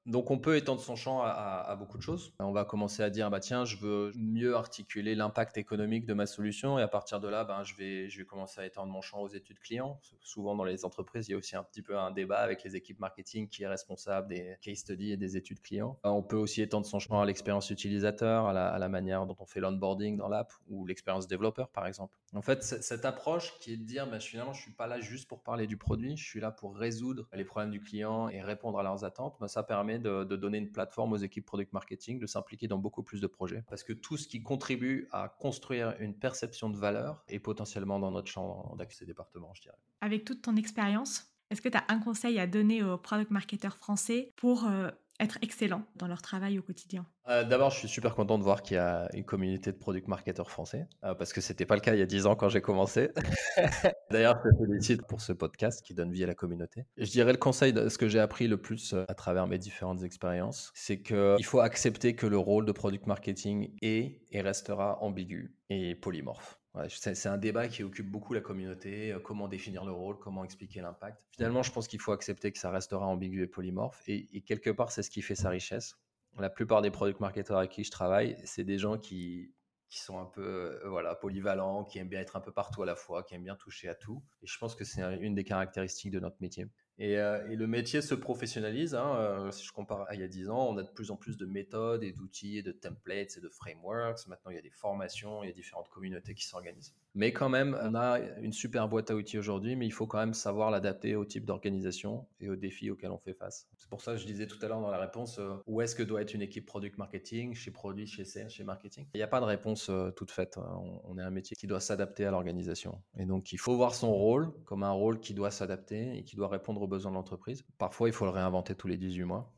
Donc 0.08 0.30
on 0.30 0.38
peut 0.38 0.56
étendre 0.56 0.80
son 0.80 0.96
champ 0.96 1.20
à, 1.22 1.76
beaucoup 1.78 1.98
de 1.98 2.02
choses. 2.02 2.32
On 2.40 2.50
va 2.50 2.64
commencer 2.64 3.02
à 3.02 3.10
dire 3.10 3.30
bah 3.30 3.40
tiens 3.40 3.66
je 3.66 3.76
veux 3.76 4.12
mieux 4.16 4.56
articuler 4.56 5.14
l'impact 5.14 5.58
économique 5.58 6.06
de 6.06 6.14
ma 6.14 6.24
solution 6.24 6.78
et 6.78 6.82
à 6.82 6.88
partir 6.88 7.20
de 7.20 7.28
là 7.28 7.44
ben 7.44 7.62
je 7.62 7.74
vais 7.74 8.08
je 8.08 8.18
vais 8.18 8.24
commencer 8.24 8.62
à 8.62 8.66
étendre 8.66 8.90
mon 8.90 9.02
champ 9.02 9.20
aux 9.20 9.28
études 9.28 9.58
clients. 9.58 10.00
Souvent 10.22 10.56
dans 10.56 10.64
les 10.64 10.86
entreprises 10.86 11.28
il 11.28 11.32
y 11.32 11.34
a 11.34 11.36
aussi 11.36 11.56
un 11.56 11.62
petit 11.62 11.82
peu 11.82 11.98
un 11.98 12.10
débat 12.10 12.38
avec 12.38 12.64
les 12.64 12.74
équipes 12.74 13.00
marketing 13.00 13.48
qui 13.48 13.64
est 13.64 13.68
responsable 13.68 14.28
des 14.28 14.56
case 14.62 14.78
studies 14.78 15.12
et 15.12 15.18
des 15.18 15.36
études 15.36 15.60
clients. 15.60 15.98
On 16.04 16.22
peut 16.22 16.36
aussi 16.36 16.62
étendre 16.62 16.86
son 16.86 16.98
champ 16.98 17.20
à 17.20 17.26
l'expérience 17.26 17.68
utilisateur, 17.68 18.46
à 18.46 18.78
la, 18.78 18.88
manière 18.88 19.26
dont 19.26 19.36
on 19.38 19.44
fait 19.44 19.60
l'onboarding 19.60 20.16
dans 20.16 20.28
l'app 20.28 20.50
ou 20.68 20.86
l'expérience 20.86 21.26
développeur 21.26 21.68
par 21.68 21.86
exemple. 21.86 22.16
En 22.34 22.40
fait 22.40 22.62
cette 22.62 23.04
approche 23.04 23.58
qui 23.60 23.74
est 23.74 23.76
de 23.76 23.84
dire 23.84 24.08
bah, 24.08 24.20
finalement 24.20 24.54
je 24.54 24.62
suis 24.62 24.72
pas 24.72 24.86
là 24.86 25.00
juste 25.00 25.28
pour 25.28 25.42
parler 25.42 25.66
du 25.66 25.76
produit, 25.76 26.16
je 26.16 26.24
suis 26.24 26.40
là 26.40 26.50
pour 26.50 26.74
résoudre 26.74 27.28
les 27.34 27.44
problèmes 27.44 27.70
du 27.70 27.80
client 27.80 28.30
et 28.30 28.40
répondre 28.40 28.78
à 28.78 28.82
leurs 28.82 29.04
attentes. 29.04 29.36
Ben, 29.38 29.48
ça 29.48 29.62
permet 29.62 29.97
de, 29.98 30.24
donner 30.36 30.58
une 30.58 30.70
plateforme 30.70 31.12
aux 31.12 31.16
équipes 31.16 31.44
product 31.44 31.72
marketing, 31.72 32.18
de 32.18 32.26
s'impliquer 32.26 32.68
dans 32.68 32.78
beaucoup 32.78 33.02
plus 33.02 33.20
de 33.20 33.26
projets. 33.26 33.64
Parce 33.68 33.82
que 33.82 33.92
tout 33.92 34.16
ce 34.16 34.28
qui 34.28 34.42
contribue 34.42 35.08
à 35.12 35.28
construire 35.28 35.94
une 36.00 36.14
perception 36.14 36.70
de 36.70 36.76
valeur 36.76 37.24
est 37.28 37.38
potentiellement 37.38 37.98
dans 37.98 38.10
notre 38.10 38.28
champ 38.28 38.74
d'accès 38.76 39.04
département, 39.04 39.52
je 39.54 39.62
dirais. 39.62 39.78
Avec 40.00 40.24
toute 40.24 40.42
ton 40.42 40.56
expérience, 40.56 41.28
est-ce 41.50 41.62
que 41.62 41.68
tu 41.68 41.78
as 41.78 41.84
un 41.88 41.98
conseil 41.98 42.38
à 42.38 42.46
donner 42.46 42.82
aux 42.82 42.98
product 42.98 43.30
marketeurs 43.30 43.76
français 43.76 44.32
pour 44.36 44.66
euh, 44.66 44.90
être 45.20 45.38
excellents 45.42 45.82
dans 45.96 46.06
leur 46.06 46.22
travail 46.22 46.58
au 46.58 46.62
quotidien 46.62 47.06
euh, 47.28 47.44
D'abord, 47.44 47.70
je 47.70 47.78
suis 47.78 47.88
super 47.88 48.14
content 48.14 48.38
de 48.38 48.44
voir 48.44 48.62
qu'il 48.62 48.76
y 48.76 48.78
a 48.78 49.08
une 49.14 49.24
communauté 49.24 49.72
de 49.72 49.76
product 49.76 50.08
marketeurs 50.08 50.50
français, 50.50 50.86
euh, 51.04 51.14
parce 51.14 51.32
que 51.32 51.40
ce 51.40 51.52
n'était 51.52 51.66
pas 51.66 51.74
le 51.74 51.80
cas 51.80 51.94
il 51.94 51.98
y 51.98 52.02
a 52.02 52.06
10 52.06 52.26
ans 52.26 52.36
quand 52.36 52.48
j'ai 52.48 52.60
commencé. 52.60 53.10
D'ailleurs, 54.10 54.40
je 54.44 54.50
te 54.50 54.56
félicite 54.64 55.06
pour 55.06 55.20
ce 55.20 55.32
podcast 55.32 55.82
qui 55.84 55.94
donne 55.94 56.12
vie 56.12 56.24
à 56.24 56.26
la 56.26 56.34
communauté. 56.34 56.84
Je 56.96 57.10
dirais 57.10 57.32
le 57.32 57.38
conseil, 57.38 57.72
de 57.72 57.88
ce 57.88 57.98
que 57.98 58.08
j'ai 58.08 58.20
appris 58.20 58.48
le 58.48 58.56
plus 58.56 58.94
euh, 58.94 59.04
à 59.08 59.14
travers 59.14 59.46
mes 59.46 59.58
différentes 59.58 60.02
expériences, 60.02 60.70
c'est 60.74 61.02
qu'il 61.02 61.44
faut 61.44 61.60
accepter 61.60 62.14
que 62.14 62.26
le 62.26 62.38
rôle 62.38 62.64
de 62.64 62.72
product 62.72 63.06
marketing 63.06 63.74
est 63.82 64.20
et 64.30 64.40
restera 64.40 65.02
ambigu 65.02 65.54
et 65.70 65.94
polymorphe 65.94 66.57
c'est 66.88 67.26
un 67.26 67.38
débat 67.38 67.68
qui 67.68 67.82
occupe 67.82 68.10
beaucoup 68.10 68.34
la 68.34 68.40
communauté. 68.40 69.12
Euh, 69.12 69.18
comment 69.18 69.48
définir 69.48 69.84
le 69.84 69.92
rôle, 69.92 70.18
comment 70.18 70.44
expliquer 70.44 70.80
l'impact. 70.80 71.26
Finalement, 71.32 71.62
je 71.62 71.72
pense 71.72 71.88
qu'il 71.88 72.00
faut 72.00 72.12
accepter 72.12 72.52
que 72.52 72.58
ça 72.58 72.70
restera 72.70 73.06
ambigu 73.06 73.42
et 73.42 73.46
polymorphe. 73.46 74.02
Et, 74.08 74.42
quelque 74.42 74.70
part, 74.70 74.92
c'est 74.92 75.02
ce 75.02 75.10
qui 75.10 75.22
fait 75.22 75.34
sa 75.34 75.50
richesse. 75.50 75.96
La 76.38 76.50
plupart 76.50 76.82
des 76.82 76.90
product 76.90 77.20
marketers 77.20 77.56
avec 77.56 77.70
qui 77.70 77.84
je 77.84 77.90
travaille, 77.90 78.36
c'est 78.44 78.64
des 78.64 78.78
gens 78.78 78.98
qui, 78.98 79.52
qui 79.88 79.98
sont 79.98 80.18
un 80.18 80.26
peu 80.26 80.42
euh, 80.42 80.88
voilà, 80.88 81.14
polyvalents, 81.14 81.84
qui 81.84 81.98
aiment 81.98 82.08
bien 82.08 82.20
être 82.20 82.36
un 82.36 82.40
peu 82.40 82.52
partout 82.52 82.82
à 82.82 82.86
la 82.86 82.94
fois, 82.94 83.22
qui 83.22 83.34
aiment 83.34 83.44
bien 83.44 83.56
toucher 83.56 83.88
à 83.88 83.94
tout. 83.94 84.22
Et 84.42 84.46
je 84.46 84.58
pense 84.58 84.74
que 84.74 84.84
c'est 84.84 85.02
une 85.20 85.34
des 85.34 85.44
caractéristiques 85.44 86.12
de 86.12 86.20
notre 86.20 86.36
métier. 86.40 86.66
Et, 86.98 87.16
le 87.16 87.66
métier 87.66 88.02
se 88.02 88.14
professionnalise. 88.14 88.94
Hein, 88.94 89.48
si 89.52 89.64
je 89.64 89.72
compare 89.72 90.06
à 90.08 90.14
il 90.14 90.20
y 90.20 90.24
a 90.24 90.28
10 90.28 90.50
ans, 90.50 90.68
on 90.68 90.76
a 90.78 90.82
de 90.82 90.90
plus 90.90 91.10
en 91.10 91.16
plus 91.16 91.36
de 91.36 91.46
méthodes 91.46 92.02
et 92.02 92.12
d'outils, 92.12 92.58
et 92.58 92.62
de 92.62 92.72
templates 92.72 93.36
et 93.36 93.40
de 93.40 93.48
frameworks. 93.48 94.26
Maintenant, 94.26 94.50
il 94.50 94.56
y 94.56 94.58
a 94.58 94.62
des 94.62 94.70
formations, 94.70 95.42
il 95.42 95.46
y 95.46 95.50
a 95.50 95.52
différentes 95.52 95.88
communautés 95.88 96.34
qui 96.34 96.44
s'organisent. 96.44 96.94
Mais 97.14 97.32
quand 97.32 97.48
même, 97.48 97.76
on 97.82 97.94
a 97.94 98.20
une 98.40 98.52
super 98.52 98.88
boîte 98.88 99.10
à 99.10 99.16
outils 99.16 99.38
aujourd'hui, 99.38 99.76
mais 99.76 99.86
il 99.86 99.90
faut 99.90 100.06
quand 100.06 100.18
même 100.18 100.34
savoir 100.34 100.70
l'adapter 100.70 101.16
au 101.16 101.24
type 101.24 101.44
d'organisation 101.44 102.26
et 102.40 102.48
aux 102.48 102.56
défis 102.56 102.90
auxquels 102.90 103.10
on 103.10 103.18
fait 103.18 103.34
face. 103.34 103.66
C'est 103.76 103.88
pour 103.88 104.02
ça 104.02 104.12
que 104.12 104.18
je 104.18 104.26
disais 104.26 104.46
tout 104.46 104.58
à 104.62 104.68
l'heure 104.68 104.80
dans 104.80 104.90
la 104.90 104.98
réponse, 104.98 105.38
euh, 105.38 105.54
où 105.66 105.80
est-ce 105.80 105.96
que 105.96 106.02
doit 106.02 106.22
être 106.22 106.34
une 106.34 106.42
équipe 106.42 106.66
product 106.66 106.98
marketing, 106.98 107.54
chez 107.54 107.70
produit, 107.70 108.06
chez 108.06 108.24
sales, 108.24 108.50
chez 108.50 108.64
marketing? 108.64 109.06
Il 109.14 109.18
n'y 109.18 109.22
a 109.22 109.28
pas 109.28 109.40
de 109.40 109.46
réponse 109.46 109.88
euh, 109.88 110.10
toute 110.10 110.30
faite. 110.30 110.58
Hein. 110.58 110.80
On, 111.04 111.18
est 111.18 111.22
un 111.22 111.30
métier 111.30 111.56
qui 111.56 111.66
doit 111.66 111.80
s'adapter 111.80 112.24
à 112.24 112.30
l'organisation. 112.30 113.00
Et 113.16 113.24
donc, 113.24 113.52
il 113.52 113.58
faut 113.58 113.74
voir 113.76 113.94
son 113.94 114.12
rôle 114.12 114.52
comme 114.64 114.82
un 114.82 114.90
rôle 114.90 115.20
qui 115.20 115.34
doit 115.34 115.50
s'adapter 115.50 116.16
et 116.16 116.24
qui 116.24 116.36
doit 116.36 116.48
répondre 116.48 116.82
aux 116.82 116.87
besoins 116.88 117.10
de 117.10 117.16
l'entreprise. 117.16 117.62
Parfois, 117.78 118.08
il 118.08 118.12
faut 118.12 118.24
le 118.24 118.30
réinventer 118.30 118.74
tous 118.74 118.88
les 118.88 118.96
18 118.96 119.24
mois. 119.24 119.52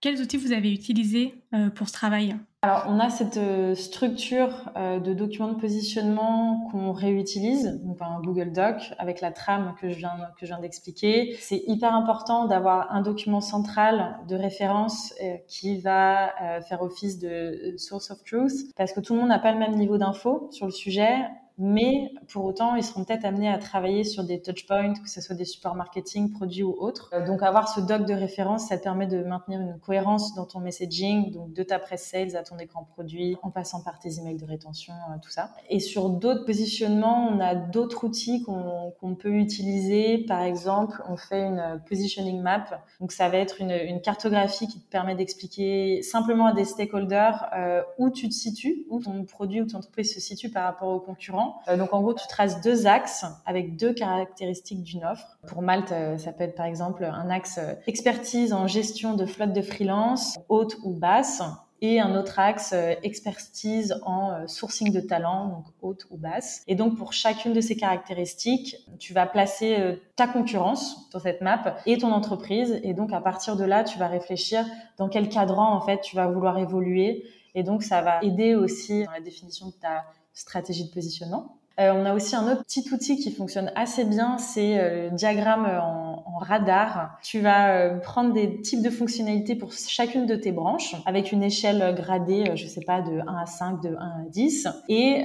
Quels 0.00 0.22
outils 0.22 0.38
vous 0.38 0.52
avez 0.52 0.72
utilisés 0.72 1.34
euh, 1.52 1.68
pour 1.68 1.88
ce 1.88 1.92
travail? 1.92 2.34
Alors, 2.62 2.84
on 2.88 2.98
a 2.98 3.10
cette 3.10 3.36
euh, 3.36 3.74
structure 3.74 4.70
euh, 4.76 4.98
de 4.98 5.12
documents 5.12 5.52
de 5.52 5.60
positionnement 5.60 6.68
qu'on 6.70 6.92
réutilise, 6.92 7.78
donc 7.84 7.98
un 8.00 8.18
Google 8.22 8.52
Doc 8.52 8.76
avec 8.98 9.20
la 9.20 9.30
trame 9.30 9.74
que 9.78 9.90
je 9.90 9.98
viens, 9.98 10.16
que 10.38 10.46
je 10.46 10.52
viens 10.52 10.60
d'expliquer. 10.60 11.36
C'est 11.38 11.62
hyper 11.66 11.94
important 11.94 12.46
d'avoir 12.46 12.90
un 12.92 13.02
document 13.02 13.42
central 13.42 14.16
de 14.26 14.36
référence 14.36 15.12
qui 15.48 15.78
va 15.80 16.32
faire 16.66 16.82
office 16.82 17.18
de 17.18 17.74
source 17.76 18.10
of 18.10 18.22
truth 18.24 18.74
parce 18.76 18.92
que 18.92 19.00
tout 19.00 19.14
le 19.14 19.20
monde 19.20 19.28
n'a 19.28 19.38
pas 19.38 19.52
le 19.52 19.58
même 19.58 19.76
niveau 19.76 19.98
d'info 19.98 20.48
sur 20.50 20.66
le 20.66 20.72
sujet 20.72 21.14
mais 21.62 22.10
pour 22.32 22.46
autant, 22.46 22.74
ils 22.74 22.82
seront 22.82 23.04
peut-être 23.04 23.26
amenés 23.26 23.50
à 23.50 23.58
travailler 23.58 24.02
sur 24.02 24.24
des 24.24 24.40
touchpoints, 24.40 24.94
que 24.94 25.10
ce 25.10 25.20
soit 25.20 25.36
des 25.36 25.44
supports 25.44 25.74
marketing, 25.74 26.32
produits 26.32 26.62
ou 26.62 26.74
autres. 26.78 27.10
Euh, 27.12 27.26
donc, 27.26 27.42
avoir 27.42 27.68
ce 27.68 27.80
doc 27.80 28.06
de 28.06 28.14
référence, 28.14 28.68
ça 28.68 28.78
te 28.78 28.82
permet 28.82 29.06
de 29.06 29.22
maintenir 29.22 29.60
une 29.60 29.78
cohérence 29.78 30.34
dans 30.34 30.46
ton 30.46 30.60
messaging, 30.60 31.32
donc 31.32 31.52
de 31.52 31.62
ta 31.62 31.78
presse 31.78 32.06
sales 32.06 32.34
à 32.34 32.42
ton 32.42 32.56
écran 32.58 32.84
produit, 32.84 33.36
en 33.42 33.50
passant 33.50 33.82
par 33.82 33.98
tes 33.98 34.18
emails 34.18 34.38
de 34.38 34.46
rétention, 34.46 34.94
euh, 34.94 35.16
tout 35.20 35.30
ça. 35.30 35.50
Et 35.68 35.80
sur 35.80 36.08
d'autres 36.08 36.46
positionnements, 36.46 37.28
on 37.30 37.40
a 37.40 37.54
d'autres 37.54 38.04
outils 38.04 38.42
qu'on 38.42 39.14
peut 39.16 39.34
utiliser. 39.34 40.24
Par 40.24 40.40
exemple, 40.40 41.02
on 41.10 41.18
fait 41.18 41.42
une 41.42 41.82
positioning 41.86 42.40
map. 42.40 42.64
Donc, 43.00 43.12
ça 43.12 43.28
va 43.28 43.36
être 43.36 43.60
une, 43.60 44.00
cartographie 44.00 44.66
qui 44.66 44.80
te 44.80 44.88
permet 44.88 45.14
d'expliquer 45.14 46.00
simplement 46.00 46.46
à 46.46 46.54
des 46.54 46.64
stakeholders 46.64 47.50
euh, 47.54 47.82
où 47.98 48.08
tu 48.08 48.30
te 48.30 48.34
situes, 48.34 48.86
où 48.88 48.98
ton 48.98 49.24
produit 49.24 49.60
ou 49.60 49.66
ton 49.66 49.76
entreprise 49.76 50.14
se 50.14 50.20
situe 50.20 50.48
par 50.48 50.64
rapport 50.64 50.88
aux 50.88 51.00
concurrents 51.00 51.49
euh, 51.68 51.76
donc 51.76 51.92
en 51.92 52.00
gros, 52.00 52.14
tu 52.14 52.26
traces 52.26 52.60
deux 52.60 52.86
axes 52.86 53.24
avec 53.46 53.76
deux 53.76 53.92
caractéristiques 53.92 54.82
d'une 54.82 55.04
offre. 55.04 55.38
Pour 55.46 55.62
Malte, 55.62 55.92
euh, 55.92 56.18
ça 56.18 56.32
peut 56.32 56.44
être 56.44 56.54
par 56.54 56.66
exemple 56.66 57.04
un 57.04 57.30
axe 57.30 57.58
euh, 57.58 57.74
expertise 57.86 58.52
en 58.52 58.66
gestion 58.66 59.14
de 59.14 59.26
flotte 59.26 59.52
de 59.52 59.62
freelance, 59.62 60.38
haute 60.48 60.76
ou 60.82 60.92
basse, 60.92 61.42
et 61.82 61.98
un 61.98 62.14
autre 62.14 62.38
axe 62.38 62.74
expertise 63.02 63.98
en 64.04 64.46
sourcing 64.46 64.92
de 64.92 65.00
talent, 65.00 65.46
donc 65.46 65.64
haute 65.80 66.06
ou 66.10 66.18
basse. 66.18 66.62
Et 66.68 66.74
donc 66.74 66.98
pour 66.98 67.14
chacune 67.14 67.54
de 67.54 67.62
ces 67.62 67.74
caractéristiques, 67.74 68.76
tu 68.98 69.14
vas 69.14 69.24
placer 69.24 69.98
ta 70.14 70.26
concurrence 70.26 71.08
dans 71.10 71.20
cette 71.20 71.40
map 71.40 71.76
et 71.86 71.96
ton 71.96 72.12
entreprise. 72.12 72.78
Et 72.82 72.92
donc 72.92 73.14
à 73.14 73.22
partir 73.22 73.56
de 73.56 73.64
là, 73.64 73.82
tu 73.82 73.98
vas 73.98 74.08
réfléchir 74.08 74.66
dans 74.98 75.08
quel 75.08 75.30
cadran 75.30 75.74
en 75.74 75.80
fait 75.80 76.02
tu 76.02 76.16
vas 76.16 76.26
vouloir 76.26 76.58
évoluer. 76.58 77.24
Et 77.54 77.62
donc 77.62 77.82
ça 77.82 78.02
va 78.02 78.22
aider 78.22 78.54
aussi 78.54 79.04
dans 79.04 79.12
la 79.12 79.20
définition 79.20 79.68
de 79.68 79.72
ta 79.72 80.04
stratégie 80.34 80.84
de 80.84 80.90
positionnement. 80.90 81.56
Euh, 81.80 81.92
on 81.94 82.04
a 82.04 82.14
aussi 82.14 82.36
un 82.36 82.50
autre 82.50 82.62
petit 82.64 82.84
outil 82.92 83.16
qui 83.16 83.30
fonctionne 83.30 83.72
assez 83.74 84.04
bien, 84.04 84.36
c'est 84.36 84.78
euh, 84.78 85.10
le 85.10 85.16
diagramme 85.16 85.64
en, 85.64 86.08
radar. 86.40 87.18
Tu 87.22 87.40
vas 87.40 87.68
euh, 87.68 87.98
prendre 87.98 88.32
des 88.32 88.62
types 88.62 88.82
de 88.82 88.88
fonctionnalités 88.88 89.54
pour 89.54 89.72
chacune 89.72 90.24
de 90.24 90.34
tes 90.36 90.52
branches 90.52 90.96
avec 91.04 91.32
une 91.32 91.42
échelle 91.42 91.94
gradée, 91.94 92.52
je 92.54 92.66
sais 92.66 92.80
pas, 92.80 93.02
de 93.02 93.20
1 93.26 93.36
à 93.36 93.44
5, 93.44 93.82
de 93.82 93.90
1 93.90 93.92
à 93.92 94.28
10. 94.30 94.68
Et 94.88 95.22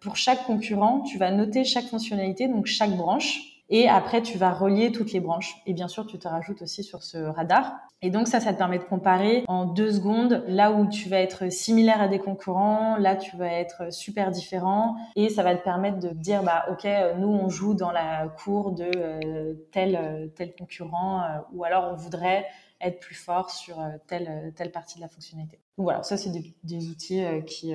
pour 0.00 0.16
chaque 0.16 0.44
concurrent, 0.44 1.02
tu 1.02 1.18
vas 1.18 1.30
noter 1.30 1.62
chaque 1.62 1.84
fonctionnalité, 1.84 2.48
donc 2.48 2.66
chaque 2.66 2.96
branche 2.96 3.55
et 3.68 3.88
après, 3.88 4.22
tu 4.22 4.38
vas 4.38 4.52
relier 4.52 4.92
toutes 4.92 5.12
les 5.12 5.20
branches. 5.20 5.56
Et 5.66 5.72
bien 5.72 5.88
sûr, 5.88 6.06
tu 6.06 6.18
te 6.18 6.28
rajoutes 6.28 6.62
aussi 6.62 6.84
sur 6.84 7.02
ce 7.02 7.18
radar. 7.18 7.74
Et 8.02 8.10
donc 8.10 8.28
ça, 8.28 8.40
ça 8.40 8.52
te 8.52 8.58
permet 8.58 8.78
de 8.78 8.84
comparer 8.84 9.44
en 9.48 9.64
deux 9.64 9.90
secondes 9.90 10.44
là 10.46 10.70
où 10.70 10.86
tu 10.86 11.08
vas 11.08 11.18
être 11.18 11.50
similaire 11.50 12.00
à 12.00 12.08
des 12.08 12.18
concurrents, 12.18 12.96
là 12.96 13.16
tu 13.16 13.36
vas 13.36 13.50
être 13.50 13.92
super 13.92 14.30
différent. 14.30 14.96
Et 15.16 15.30
ça 15.30 15.42
va 15.42 15.56
te 15.56 15.64
permettre 15.64 15.98
de 15.98 16.10
dire, 16.10 16.42
bah 16.42 16.66
ok, 16.70 16.86
nous 17.18 17.28
on 17.28 17.48
joue 17.48 17.74
dans 17.74 17.90
la 17.90 18.28
cour 18.28 18.72
de 18.72 18.90
euh, 18.96 19.54
tel, 19.72 20.30
tel 20.36 20.54
concurrent, 20.54 21.22
euh, 21.22 21.38
ou 21.52 21.64
alors 21.64 21.90
on 21.90 21.96
voudrait 21.96 22.44
être 22.82 23.00
plus 23.00 23.14
fort 23.14 23.50
sur 23.50 23.80
euh, 23.80 23.88
telle, 24.06 24.52
telle 24.54 24.72
partie 24.72 24.96
de 24.98 25.00
la 25.00 25.08
fonctionnalité. 25.08 25.58
Donc 25.78 25.84
voilà, 25.84 26.02
ça 26.02 26.18
c'est 26.18 26.30
des, 26.30 26.88
outils 26.88 27.24
qui 27.46 27.74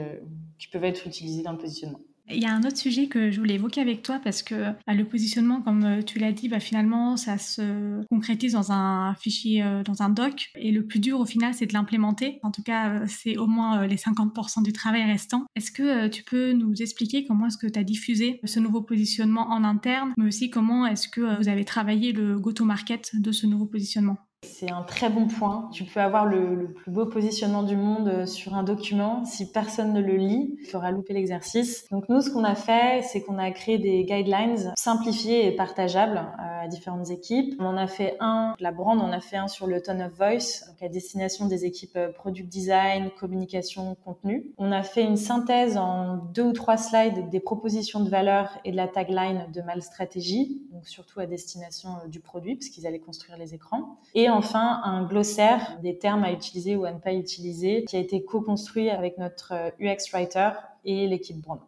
peuvent 0.72 0.84
être 0.84 1.08
utilisés 1.08 1.42
dans 1.42 1.52
le 1.52 1.58
positionnement. 1.58 2.00
Il 2.30 2.42
y 2.42 2.46
a 2.46 2.54
un 2.54 2.64
autre 2.64 2.78
sujet 2.78 3.08
que 3.08 3.32
je 3.32 3.40
voulais 3.40 3.56
évoquer 3.56 3.82
avec 3.82 4.04
toi 4.04 4.20
parce 4.24 4.44
que 4.44 4.72
bah, 4.88 4.94
le 4.94 5.06
positionnement, 5.06 5.62
comme 5.62 5.84
euh, 5.84 6.02
tu 6.02 6.20
l'as 6.20 6.32
dit, 6.32 6.48
bah, 6.48 6.60
finalement, 6.60 7.18
ça 7.18 7.38
se 7.38 8.06
concrétise 8.08 8.54
dans 8.54 8.72
un 8.72 9.16
fichier, 9.16 9.64
euh, 9.64 9.84
dans 9.84 10.02
un 10.02 10.10
doc. 10.10 10.50
Et 10.56 10.72
le 10.72 10.86
plus 10.86 11.00
dur 11.00 11.20
au 11.20 11.26
final, 11.26 11.54
c'est 11.54 11.66
de 11.66 11.74
l'implémenter. 11.74 12.40
En 12.44 12.52
tout 12.52 12.64
cas, 12.64 12.90
euh, 12.90 13.06
c'est 13.08 13.38
au 13.38 13.48
moins 13.48 13.86
les 13.86 13.98
50% 13.98 14.64
du 14.64 14.74
travail 14.74 15.04
restant. 15.04 15.46
Est-ce 15.56 15.72
que 15.72 16.08
tu 16.08 16.24
peux 16.24 16.54
nous 16.54 16.82
expliquer 16.82 17.26
comment 17.26 17.48
est-ce 17.48 17.58
que 17.58 17.68
tu 17.68 17.80
as 17.80 17.84
diffusé 17.84 18.40
ce 18.44 18.60
nouveau 18.60 18.82
positionnement 18.82 19.50
en 19.50 19.64
interne, 19.64 20.14
mais 20.18 20.28
aussi 20.28 20.50
comment 20.50 20.86
est-ce 20.86 21.08
que 21.08 21.38
vous 21.38 21.50
avez 21.50 21.66
travaillé 21.66 22.12
le 22.12 22.40
go-to-market 22.40 23.12
de 23.16 23.32
ce 23.32 23.46
nouveau 23.46 23.66
positionnement? 23.66 24.18
C'est 24.62 24.72
un 24.72 24.84
très 24.84 25.10
bon 25.10 25.28
point. 25.28 25.70
Tu 25.74 25.86
peux 25.86 26.00
avoir 26.00 26.26
le, 26.26 26.72
plus 26.72 26.92
beau 26.92 27.08
positionnement 27.08 27.64
du 27.64 27.76
monde 27.76 28.08
euh, 28.08 28.26
sur 28.28 28.54
un 28.54 28.62
document. 28.62 29.26
Si 29.26 29.52
personne 29.52 29.92
ne 29.92 30.02
le 30.02 30.16
lit, 30.18 30.56
il 30.62 30.68
faudra 30.68 30.92
louper 30.92 31.14
l'exercice. 31.14 31.88
Donc 31.90 32.08
nous, 32.10 32.22
ce 32.22 32.30
qu'on 32.30 32.44
a 32.44 32.54
fait, 32.54 33.02
c'est 33.02 33.24
qu'on 33.24 33.40
a 33.40 33.50
créé 33.50 33.80
des 33.80 34.04
guidelines 34.04 34.72
simplifiés 34.78 35.48
et 35.48 35.56
partageables 35.56 36.18
euh, 36.18 36.66
à 36.66 36.68
différentes 36.68 37.10
équipes. 37.10 37.56
On 37.60 37.66
en 37.66 37.78
a 37.78 37.88
fait 37.88 38.18
un, 38.20 38.56
la 38.60 38.72
brand, 38.72 39.00
on 39.02 39.12
a 39.12 39.20
fait 39.20 39.38
un 39.38 39.48
sur 39.48 39.66
le 39.66 39.82
tone 39.82 40.04
of 40.04 40.14
voice, 40.14 40.68
donc 40.68 40.82
à 40.84 40.90
destination 40.90 41.48
des 41.48 41.66
équipes 41.66 41.96
euh, 41.96 42.12
product 42.12 42.48
design, 42.48 43.10
communication, 43.20 43.96
contenu. 44.06 44.54
On 44.60 44.72
a 44.72 44.84
fait 44.84 45.04
une 45.04 45.18
synthèse 45.18 45.76
en 45.76 46.18
deux 46.18 46.44
ou 46.44 46.54
trois 46.54 46.78
slides 46.78 47.30
des 47.30 47.40
propositions 47.40 48.00
de 48.00 48.10
valeur 48.12 48.60
et 48.64 48.72
de 48.72 48.78
la 48.78 48.88
tagline 48.88 49.48
de 49.52 49.62
Mal 49.62 49.82
Stratégie, 49.82 50.62
donc 50.72 50.88
surtout 50.88 51.20
à 51.20 51.26
destination 51.26 51.90
du 52.08 52.20
produit, 52.20 52.56
parce 52.56 52.70
qu'ils 52.70 52.86
allaient 52.86 53.00
construire 53.00 53.40
les 53.40 53.56
écrans. 53.56 53.98
Enfin 54.32 54.82
un 54.84 55.04
glossaire 55.04 55.78
des 55.82 55.98
termes 55.98 56.24
à 56.24 56.32
utiliser 56.32 56.76
ou 56.76 56.86
à 56.86 56.92
ne 56.92 57.00
pas 57.00 57.14
utiliser 57.14 57.86
qui 57.86 57.96
a 57.96 58.00
été 58.00 58.24
co-construit 58.24 58.90
avec 58.90 59.18
notre 59.18 59.54
UX 59.80 60.12
writer 60.14 60.52
et 60.86 61.08
l'équipe 61.08 61.40
Brand. 61.42 61.60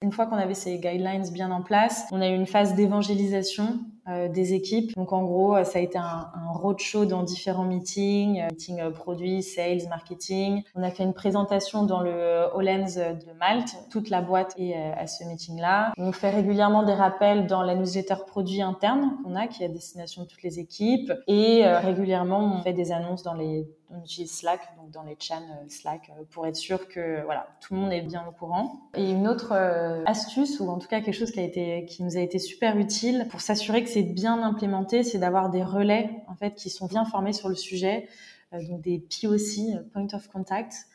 Une 0.00 0.12
fois 0.12 0.26
qu'on 0.26 0.36
avait 0.36 0.54
ces 0.54 0.78
guidelines 0.78 1.28
bien 1.32 1.50
en 1.50 1.62
place, 1.62 2.06
on 2.12 2.20
a 2.20 2.28
eu 2.28 2.34
une 2.34 2.46
phase 2.46 2.74
d'évangélisation 2.74 3.64
euh, 3.64 3.97
des 4.28 4.54
équipes. 4.54 4.94
Donc 4.96 5.12
en 5.12 5.22
gros, 5.22 5.56
euh, 5.56 5.64
ça 5.64 5.78
a 5.78 5.82
été 5.82 5.98
un, 5.98 6.30
un 6.34 6.52
roadshow 6.52 7.04
dans 7.04 7.22
différents 7.22 7.64
meetings, 7.64 8.40
euh, 8.40 8.48
meetings 8.50 8.90
produits, 8.92 9.42
sales, 9.42 9.88
marketing. 9.88 10.62
On 10.74 10.82
a 10.82 10.90
fait 10.90 11.04
une 11.04 11.14
présentation 11.14 11.84
dans 11.84 12.00
le 12.00 12.46
Hollands 12.54 12.94
de 12.96 13.38
Malte. 13.38 13.76
Toute 13.90 14.10
la 14.10 14.22
boîte 14.22 14.54
est 14.58 14.74
à 14.74 15.06
ce 15.06 15.24
meeting-là. 15.24 15.92
On 15.98 16.12
fait 16.12 16.30
régulièrement 16.30 16.82
des 16.82 16.94
rappels 16.94 17.46
dans 17.46 17.62
la 17.62 17.74
newsletter 17.74 18.16
produit 18.26 18.62
interne 18.62 19.18
qu'on 19.22 19.34
a, 19.34 19.46
qui 19.46 19.62
est 19.62 19.66
à 19.66 19.68
destination 19.68 20.22
de 20.22 20.28
toutes 20.28 20.42
les 20.42 20.58
équipes. 20.58 21.12
Et 21.26 21.64
régulièrement, 21.64 22.58
on 22.58 22.62
fait 22.62 22.72
des 22.72 22.92
annonces 22.92 23.22
dans 23.22 23.34
les 23.34 23.66
on 23.90 24.00
utilise 24.00 24.32
Slack, 24.32 24.60
donc 24.76 24.90
dans 24.90 25.02
les 25.02 25.16
channels 25.18 25.48
euh, 25.62 25.68
Slack, 25.68 26.10
euh, 26.10 26.22
pour 26.30 26.46
être 26.46 26.56
sûr 26.56 26.88
que 26.88 27.22
voilà, 27.24 27.48
tout 27.60 27.74
le 27.74 27.80
monde 27.80 27.92
est 27.92 28.02
bien 28.02 28.24
au 28.28 28.32
courant. 28.32 28.90
Et 28.94 29.10
une 29.10 29.26
autre 29.26 29.52
euh, 29.52 30.02
astuce, 30.06 30.60
ou 30.60 30.68
en 30.68 30.78
tout 30.78 30.88
cas 30.88 31.00
quelque 31.00 31.14
chose 31.14 31.30
qui, 31.30 31.40
a 31.40 31.44
été, 31.44 31.84
qui 31.86 32.02
nous 32.02 32.16
a 32.16 32.20
été 32.20 32.38
super 32.38 32.76
utile 32.76 33.26
pour 33.30 33.40
s'assurer 33.40 33.82
que 33.82 33.90
c'est 33.90 34.02
bien 34.02 34.42
implémenté, 34.42 35.02
c'est 35.02 35.18
d'avoir 35.18 35.50
des 35.50 35.62
relais 35.62 36.10
en 36.28 36.34
fait 36.34 36.54
qui 36.54 36.70
sont 36.70 36.86
bien 36.86 37.04
formés 37.04 37.32
sur 37.32 37.48
le 37.48 37.54
sujet, 37.54 38.08
donc 38.52 38.80
des 38.80 38.98
POC, 38.98 39.82
Point 39.92 40.08
of 40.14 40.28
Contact, 40.28 40.86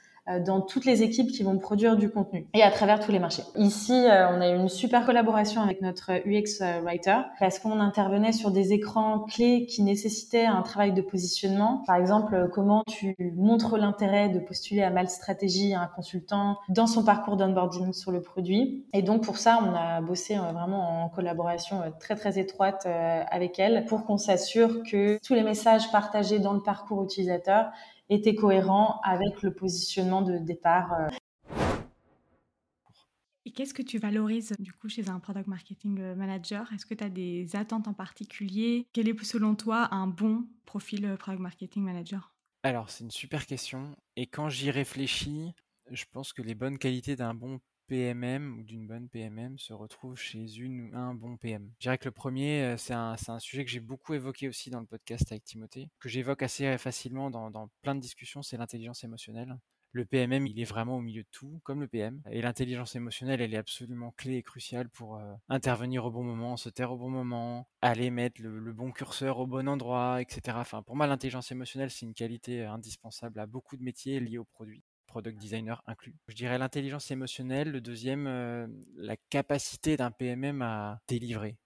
dans 0.46 0.62
toutes 0.62 0.86
les 0.86 1.04
équipes 1.04 1.32
qui 1.32 1.44
vont 1.44 1.58
produire 1.58 1.98
du 1.98 2.10
contenu 2.10 2.48
et 2.54 2.64
à 2.64 2.72
travers 2.72 3.00
tous 3.00 3.12
les 3.12 3.20
marchés. 3.20 3.44
Ici, 3.56 3.94
euh, 3.94 4.30
on 4.30 4.40
a 4.40 4.50
eu 4.50 4.56
une 4.56 4.70
super 4.70 5.06
collaboration 5.06 5.62
avec 5.62 5.82
notre 5.82 6.12
UX 6.26 6.62
euh, 6.62 6.80
writer 6.82 7.18
parce 7.40 7.60
qu'on 7.60 7.80
intervenait 7.80 8.32
sur 8.32 8.52
des 8.52 8.72
écrans 8.72 9.20
clés 9.20 9.66
qui 9.66 9.84
nécessitaient 9.84 10.46
un 10.46 10.62
travail 10.62 10.94
de 10.94 11.02
positionnement. 11.02 11.84
Par 11.86 11.98
exemple, 11.98 12.50
comment 12.54 12.84
tu 12.88 13.16
montres 13.36 13.78
l'intérêt 13.78 14.30
de 14.30 14.40
postuler 14.40 14.82
à 14.82 14.90
Mal 14.90 15.10
Stratégie 15.10 15.74
à 15.74 15.82
un 15.82 15.88
consultant 15.88 16.58
dans 16.70 16.88
son 16.88 17.04
parcours 17.04 17.36
d'onboarding 17.36 17.92
sur 17.92 18.12
le 18.12 18.22
produit. 18.22 18.86
Et 18.94 19.02
donc 19.02 19.24
pour 19.24 19.38
ça, 19.38 19.60
on 19.62 19.76
a 19.76 20.02
bossé 20.02 20.36
vraiment 20.36 21.04
en 21.04 21.10
collaboration 21.10 21.82
très 22.00 22.16
très 22.16 22.40
étroite 22.40 22.86
avec 22.86 23.60
elle 23.60 23.86
pour 23.86 24.06
qu'on 24.06 24.18
s'assure 24.18 24.84
que 24.84 25.20
tous 25.26 25.34
les 25.34 25.44
messages 25.44 25.92
partagés 25.92 26.40
dans 26.40 26.54
le 26.54 26.62
parcours 26.62 27.04
utilisateur 27.04 27.72
était 28.10 28.36
cohérent 28.36 29.00
avec 29.04 29.42
le 29.42 29.54
positionnement 29.54 30.22
de 30.22 30.38
départ. 30.38 30.94
Euh. 30.94 31.10
qu'est-ce 33.54 33.74
que 33.74 33.82
tu 33.82 33.98
valorises 33.98 34.54
du 34.60 34.74
coup 34.74 34.90
chez 34.90 35.10
un 35.10 35.20
product 35.20 35.48
marketing 35.48 36.00
euh, 36.00 36.16
manager? 36.16 36.72
Est-ce 36.74 36.86
que 36.86 36.94
tu 36.94 37.04
as 37.04 37.10
des 37.10 37.56
attentes 37.56 37.88
en 37.88 37.94
particulier? 37.94 38.88
Quel 38.94 39.08
est 39.08 39.24
selon 39.24 39.56
toi 39.56 39.90
un 39.92 40.08
bon 40.08 40.46
profil 40.66 41.06
euh, 41.06 41.18
product 41.18 41.42
marketing 41.42 41.84
manager? 41.84 42.34
Alors, 42.64 42.90
c'est 42.90 43.04
une 43.04 43.12
super 43.12 43.46
question. 43.46 43.96
Et 44.16 44.26
quand 44.26 44.50
j'y 44.50 44.72
réfléchis, 44.72 45.54
je 45.92 46.06
pense 46.12 46.34
que 46.34 46.42
les 46.42 46.56
bonnes 46.56 46.78
qualités 46.78 47.16
d'un 47.16 47.34
bon 47.34 47.60
PMM 47.88 48.58
ou 48.60 48.64
d'une 48.64 48.88
bonne 48.88 49.10
PMM 49.10 49.58
se 49.58 49.74
retrouvent 49.74 50.18
chez 50.18 50.58
une 50.58 50.82
ou 50.82 50.96
un 50.96 51.14
bon 51.14 51.38
PM. 51.38 51.72
Je 51.80 51.86
dirais 51.86 51.98
que 51.98 52.06
le 52.06 52.12
premier, 52.12 52.64
euh, 52.64 52.78
c'est 52.78 52.94
un, 52.94 53.16
un, 53.28 53.40
sujet 53.40 53.66
que 53.66 53.72
j'ai 53.72 53.80
beaucoup 53.80 54.14
évoqué 54.14 54.48
aussi 54.48 54.70
dans 54.70 54.80
le 54.80 54.86
podcast 54.86 55.32
avec 55.32 55.44
Timothée, 55.44 55.90
que 56.00 56.10
j'évoque 56.10 56.44
assez 56.44 56.78
facilement 56.78 57.30
dans, 57.30 57.70
plein 57.82 57.96
de 57.96 58.00
discussions, 58.00 58.42
c'est 58.42 58.58
l'intelligence 58.58 59.04
émotionnelle. 59.04 59.58
Le 59.92 60.06
PMM, 60.06 60.48
il 60.48 60.60
est 60.60 60.66
vraiment 60.66 60.98
au 60.98 61.02
milieu 61.02 61.22
de 61.22 61.28
tout, 61.32 61.62
comme 61.64 61.82
le 61.82 61.88
PM. 61.88 62.20
Et 62.32 62.42
l'intelligence 62.42 62.96
émotionnelle, 62.96 63.42
elle 63.42 63.54
est 63.54 63.58
absolument 63.58 64.12
clé 64.18 64.38
et 64.38 64.44
cruciale 64.44 64.90
pour 64.90 65.18
euh, 65.18 65.34
intervenir 65.50 66.06
au 66.06 66.12
bon 66.12 66.24
moment, 66.24 66.58
se 66.58 66.70
taire 66.70 66.92
au 66.92 66.98
bon 66.98 67.12
moment, 67.12 67.68
aller 67.82 68.10
mettre 68.10 68.42
le, 68.42 68.74
bon 68.74 68.92
curseur 68.92 69.38
au 69.38 69.46
bon 69.46 69.70
endroit, 69.70 70.20
etc. 70.20 70.58
Enfin, 70.60 70.82
pour 70.82 70.96
moi, 70.96 71.06
l'intelligence 71.06 71.52
émotionnelle, 71.52 71.92
c'est 71.92 72.08
une 72.08 72.16
qualité 72.16 72.64
indispensable 72.64 73.40
à 73.40 73.46
beaucoup 73.46 73.78
de 73.78 73.84
métiers 73.84 74.20
liés 74.20 74.40
au 74.40 74.46
produit 74.46 74.84
product 75.14 75.40
designer 75.40 75.84
inclus. 75.86 76.16
Je 76.28 76.34
dirais 76.34 76.58
l'intelligence 76.58 77.12
émotionnelle, 77.12 77.70
le 77.70 77.82
deuxième, 77.82 78.26
euh, 78.26 78.66
la 78.96 79.16
capacité 79.30 79.96
d'un 79.96 80.10
PMM 80.10 80.64
à 80.64 81.02
délivrer. 81.08 81.60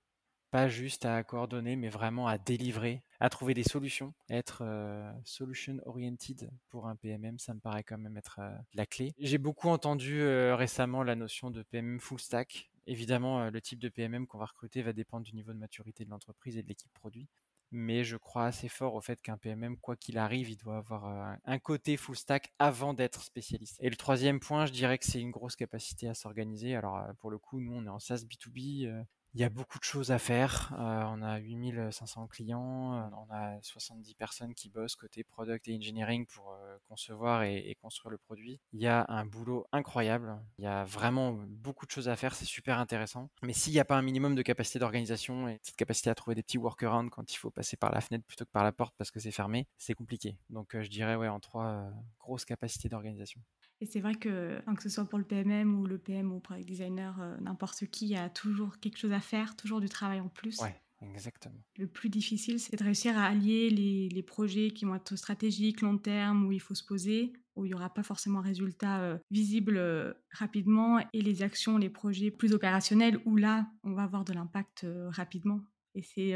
Pas 0.52 0.68
juste 0.68 1.06
à 1.06 1.24
coordonner, 1.24 1.78
mais 1.78 1.88
vraiment 1.88 2.28
à 2.28 2.38
délivrer 2.38 3.04
à 3.22 3.30
trouver 3.30 3.54
des 3.54 3.64
solutions, 3.64 4.14
être 4.30 4.64
euh, 4.66 5.10
solution 5.24 5.78
oriented 5.86 6.52
pour 6.70 6.88
un 6.90 6.98
PMM, 6.98 7.40
ça 7.40 7.54
me 7.54 7.62
paraît 7.62 7.84
quand 7.84 7.98
même 7.98 8.18
être 8.18 8.40
euh, 8.42 8.52
la 8.74 8.86
clé. 8.86 9.14
J'ai 9.18 9.38
beaucoup 9.38 9.70
entendu 9.70 10.22
récemment 10.54 11.04
la 11.04 11.16
notion 11.16 11.50
de 11.50 11.64
PMM 11.64 12.02
full 12.02 12.20
stack. 12.20 12.70
Évidemment, 12.86 13.50
le 13.50 13.62
type 13.62 13.80
de 13.80 13.88
PMM 13.88 14.28
qu'on 14.28 14.40
va 14.40 14.46
recruter 14.46 14.82
va 14.82 14.92
dépendre 14.92 15.26
du 15.26 15.34
niveau 15.34 15.54
de 15.54 15.58
maturité 15.58 16.04
de 16.04 16.10
l'entreprise 16.10 16.58
et 16.58 16.64
de 16.64 16.68
l'équipe 16.68 16.92
produit. 16.94 17.30
Mais 17.72 18.04
je 18.04 18.16
crois 18.16 18.46
assez 18.46 18.70
fort 18.70 18.96
au 18.96 19.02
fait 19.02 19.22
qu'un 19.22 19.38
PMM, 19.38 19.78
quoi 19.78 19.96
qu'il 19.96 20.18
arrive, 20.18 20.50
il 20.50 20.58
doit 20.58 20.78
avoir 20.78 21.38
un 21.44 21.60
côté 21.60 21.98
full 21.98 22.16
stack 22.16 22.54
avant 22.60 22.94
d'être 22.94 23.24
spécialiste. 23.24 23.78
Et 23.82 23.90
le 23.90 23.98
troisième 23.98 24.40
point, 24.40 24.66
je 24.66 24.72
dirais 24.72 24.98
que 24.98 25.06
c'est 25.06 25.20
une 25.20 25.32
grosse 25.32 25.58
capacité 25.58 26.08
à 26.08 26.14
s'organiser. 26.14 26.76
Alors 26.76 27.02
pour 27.20 27.30
le 27.30 27.38
coup, 27.38 27.60
nous 27.60 27.74
on 27.74 27.86
est 27.86 27.90
en 27.90 28.00
SaaS 28.00 28.24
B2B, 28.24 29.06
il 29.38 29.42
y 29.42 29.44
a 29.44 29.50
beaucoup 29.50 29.78
de 29.78 29.84
choses 29.84 30.10
à 30.10 30.18
faire. 30.18 30.74
On 30.80 31.22
a 31.22 31.38
8500 31.38 32.26
clients, 32.26 33.08
on 33.14 33.32
a 33.32 33.62
70 33.62 34.16
personnes 34.16 34.56
qui 34.56 34.68
bossent 34.68 34.96
côté 34.96 35.24
product 35.24 35.68
et 35.68 35.76
engineering 35.76 36.26
pour 36.26 36.58
concevoir 36.90 37.44
et, 37.44 37.78
construire 37.80 38.10
le 38.10 38.18
produit. 38.18 38.60
Il 38.74 38.82
y 38.82 38.88
a 38.88 39.06
un 39.10 39.28
boulot 39.28 39.68
incroyable. 39.72 40.40
Il 40.58 40.64
y 40.64 40.68
a 40.68 40.86
vraiment 40.86 41.34
beaucoup 41.34 41.86
de 41.86 41.92
choses 41.92 42.10
à 42.10 42.16
faire. 42.16 42.34
C'est 42.34 42.46
super 42.46 42.80
intéressant. 42.80 43.30
Mais 43.44 43.54
s'il 43.54 43.74
n'y 43.74 43.80
a 43.80 43.86
pas 43.86 43.96
un 43.96 44.02
minimum 44.02 44.34
de 44.34 44.42
capacité 44.42 44.80
d'organisation 44.80 45.48
et 45.48 45.60
cette 45.62 45.76
capacité 45.76 46.10
à 46.10 46.16
trouver 46.16 46.34
des 46.34 46.42
petits 46.42 46.58
workarounds 46.58 47.12
quand 47.12 47.32
il 47.32 47.38
faut 47.38 47.52
passer 47.52 47.78
par 47.78 47.92
la 47.92 48.02
fenêtre 48.02 48.26
plutôt 48.26 48.46
que 48.46 48.50
par 48.50 48.64
la 48.64 48.72
porte 48.72 48.96
parce 48.98 49.12
que 49.12 49.20
c'est 49.20 49.30
fermé, 49.30 49.68
c'est 49.78 49.94
compliqué. 49.94 50.36
Donc 50.50 50.76
je 50.76 50.90
dirais 50.90 51.16
ouais 51.16 51.28
en 51.28 51.40
trois 51.40 51.92
grosses 52.20 52.46
capacités 52.46 52.90
d'organisation. 52.90 53.40
Et 53.80 53.86
c'est 53.86 54.00
vrai 54.00 54.16
que, 54.16 54.60
que 54.76 54.84
ce 54.84 54.90
soit 54.90 55.06
pour 55.06 55.20
le 55.20 55.26
PMM 55.26 55.80
ou 55.80 55.86
le 55.86 55.98
PM 55.98 56.32
ou 56.32 56.36
le 56.36 56.42
product 56.42 56.68
designer, 56.68 57.16
euh, 57.22 57.38
n'importe 57.42 57.86
qui 57.88 58.16
a 58.16 58.30
toujours 58.30 58.80
quelque 58.80 58.98
chose 58.98 59.12
à 59.12 59.20
faire, 59.20 59.56
toujours 59.56 59.82
du 59.82 59.90
travail 59.90 60.20
en 60.20 60.30
plus. 60.30 60.60
Ouais, 60.60 60.76
exactement. 61.14 61.62
Le 61.78 61.86
plus 61.86 62.10
difficile, 62.10 62.60
c'est 62.60 62.76
de 62.76 62.84
réussir 62.84 63.18
à 63.18 63.26
allier 63.26 63.70
les, 63.70 64.10
les, 64.10 64.24
projets 64.24 64.72
qui 64.72 64.86
vont 64.86 64.96
être 64.96 65.16
stratégiques, 65.16 65.82
long 65.82 66.00
terme, 66.00 66.46
où 66.46 66.52
il 66.52 66.60
faut 66.60 66.74
se 66.74 66.84
poser, 66.84 67.34
où 67.56 67.66
il 67.66 67.70
n'y 67.70 67.76
aura 67.76 67.94
pas 67.94 68.04
forcément 68.04 68.40
un 68.40 68.44
résultat 68.44 69.00
euh, 69.02 69.18
visible 69.30 69.78
euh, 69.78 70.12
rapidement, 70.32 71.00
et 71.14 71.22
les 71.22 71.44
actions, 71.44 71.78
les 71.78 71.90
projets 71.90 72.32
plus 72.32 72.54
opérationnels, 72.54 73.22
où 73.26 73.36
là, 73.36 73.68
on 73.84 73.94
va 73.94 74.04
avoir 74.04 74.26
de 74.26 74.34
l'impact 74.34 74.88
rapidement. 75.10 75.62
Et 75.94 76.02
c'est 76.02 76.34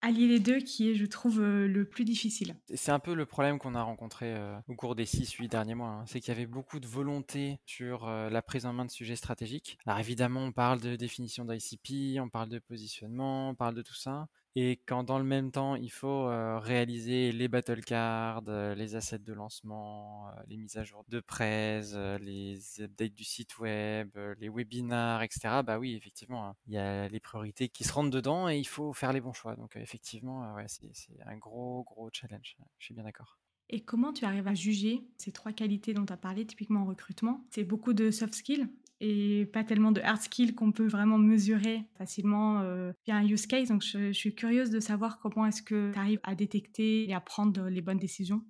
allier 0.00 0.28
les 0.28 0.40
deux 0.40 0.58
qui 0.58 0.90
est, 0.90 0.94
je 0.94 1.06
trouve, 1.06 1.40
euh, 1.40 1.66
le 1.66 1.84
plus 1.84 2.04
difficile. 2.04 2.56
C'est 2.74 2.92
un 2.92 2.98
peu 2.98 3.14
le 3.14 3.26
problème 3.26 3.58
qu'on 3.58 3.74
a 3.74 3.82
rencontré 3.82 4.32
euh, 4.34 4.56
au 4.68 4.74
cours 4.74 4.94
des 4.94 5.04
6-8 5.04 5.48
derniers 5.48 5.74
mois. 5.74 5.88
Hein. 5.88 6.04
C'est 6.06 6.20
qu'il 6.20 6.32
y 6.32 6.36
avait 6.36 6.46
beaucoup 6.46 6.80
de 6.80 6.86
volonté 6.86 7.58
sur 7.66 8.06
euh, 8.06 8.30
la 8.30 8.42
prise 8.42 8.66
en 8.66 8.72
main 8.72 8.84
de 8.84 8.90
sujets 8.90 9.16
stratégiques. 9.16 9.78
Alors 9.86 9.98
évidemment, 9.98 10.44
on 10.44 10.52
parle 10.52 10.80
de 10.80 10.96
définition 10.96 11.44
d'ICP, 11.44 12.20
on 12.20 12.28
parle 12.28 12.48
de 12.48 12.58
positionnement, 12.58 13.50
on 13.50 13.54
parle 13.54 13.74
de 13.74 13.82
tout 13.82 13.94
ça. 13.94 14.28
Et 14.60 14.80
quand 14.86 15.04
dans 15.04 15.18
le 15.18 15.24
même 15.24 15.52
temps, 15.52 15.76
il 15.76 15.90
faut 15.90 16.26
réaliser 16.26 17.30
les 17.30 17.46
battle 17.46 17.80
cards, 17.80 18.42
les 18.74 18.96
assets 18.96 19.20
de 19.20 19.32
lancement, 19.32 20.32
les 20.48 20.56
mises 20.56 20.76
à 20.76 20.82
jour 20.82 21.04
de 21.06 21.20
presse, 21.20 21.94
les 21.94 22.80
updates 22.80 23.14
du 23.14 23.22
site 23.22 23.58
web, 23.58 24.10
les 24.40 24.48
webinars, 24.48 25.22
etc. 25.22 25.62
Bah 25.62 25.78
oui, 25.78 25.94
effectivement, 25.94 26.48
hein, 26.48 26.56
il 26.66 26.72
y 26.74 26.78
a 26.78 27.08
les 27.08 27.20
priorités 27.20 27.68
qui 27.68 27.84
se 27.84 27.92
rentrent 27.92 28.10
dedans 28.10 28.48
et 28.48 28.58
il 28.58 28.66
faut 28.66 28.92
faire 28.92 29.12
les 29.12 29.20
bons 29.20 29.32
choix. 29.32 29.54
Donc 29.54 29.76
effectivement, 29.76 30.56
c'est 30.66 30.90
un 31.24 31.36
gros, 31.36 31.84
gros 31.84 32.10
challenge. 32.12 32.56
Je 32.78 32.84
suis 32.86 32.94
bien 32.94 33.04
d'accord. 33.04 33.38
Et 33.70 33.84
comment 33.84 34.12
tu 34.12 34.24
arrives 34.24 34.48
à 34.48 34.54
juger 34.54 35.06
ces 35.18 35.30
trois 35.30 35.52
qualités 35.52 35.94
dont 35.94 36.06
tu 36.06 36.12
as 36.12 36.16
parlé, 36.16 36.46
typiquement 36.46 36.80
en 36.80 36.86
recrutement? 36.86 37.46
C'est 37.50 37.64
beaucoup 37.64 37.92
de 37.92 38.10
soft 38.10 38.34
skills? 38.34 38.66
Et 39.00 39.46
pas 39.52 39.64
tellement 39.64 39.92
de 39.92 40.00
hard 40.00 40.20
skills 40.20 40.54
qu'on 40.54 40.72
peut 40.72 40.86
vraiment 40.86 41.18
mesurer 41.18 41.82
facilement 41.96 42.60
euh, 42.60 42.92
via 43.06 43.16
un 43.16 43.26
use 43.26 43.46
case. 43.46 43.68
Donc, 43.68 43.82
je, 43.82 44.08
je 44.08 44.18
suis 44.18 44.34
curieuse 44.34 44.70
de 44.70 44.80
savoir 44.80 45.18
comment 45.20 45.46
est-ce 45.46 45.62
que 45.62 45.92
tu 45.92 45.98
arrives 45.98 46.20
à 46.22 46.34
détecter 46.34 47.08
et 47.08 47.14
à 47.14 47.20
prendre 47.20 47.68
les 47.68 47.80
bonnes 47.80 47.98
décisions. 47.98 48.42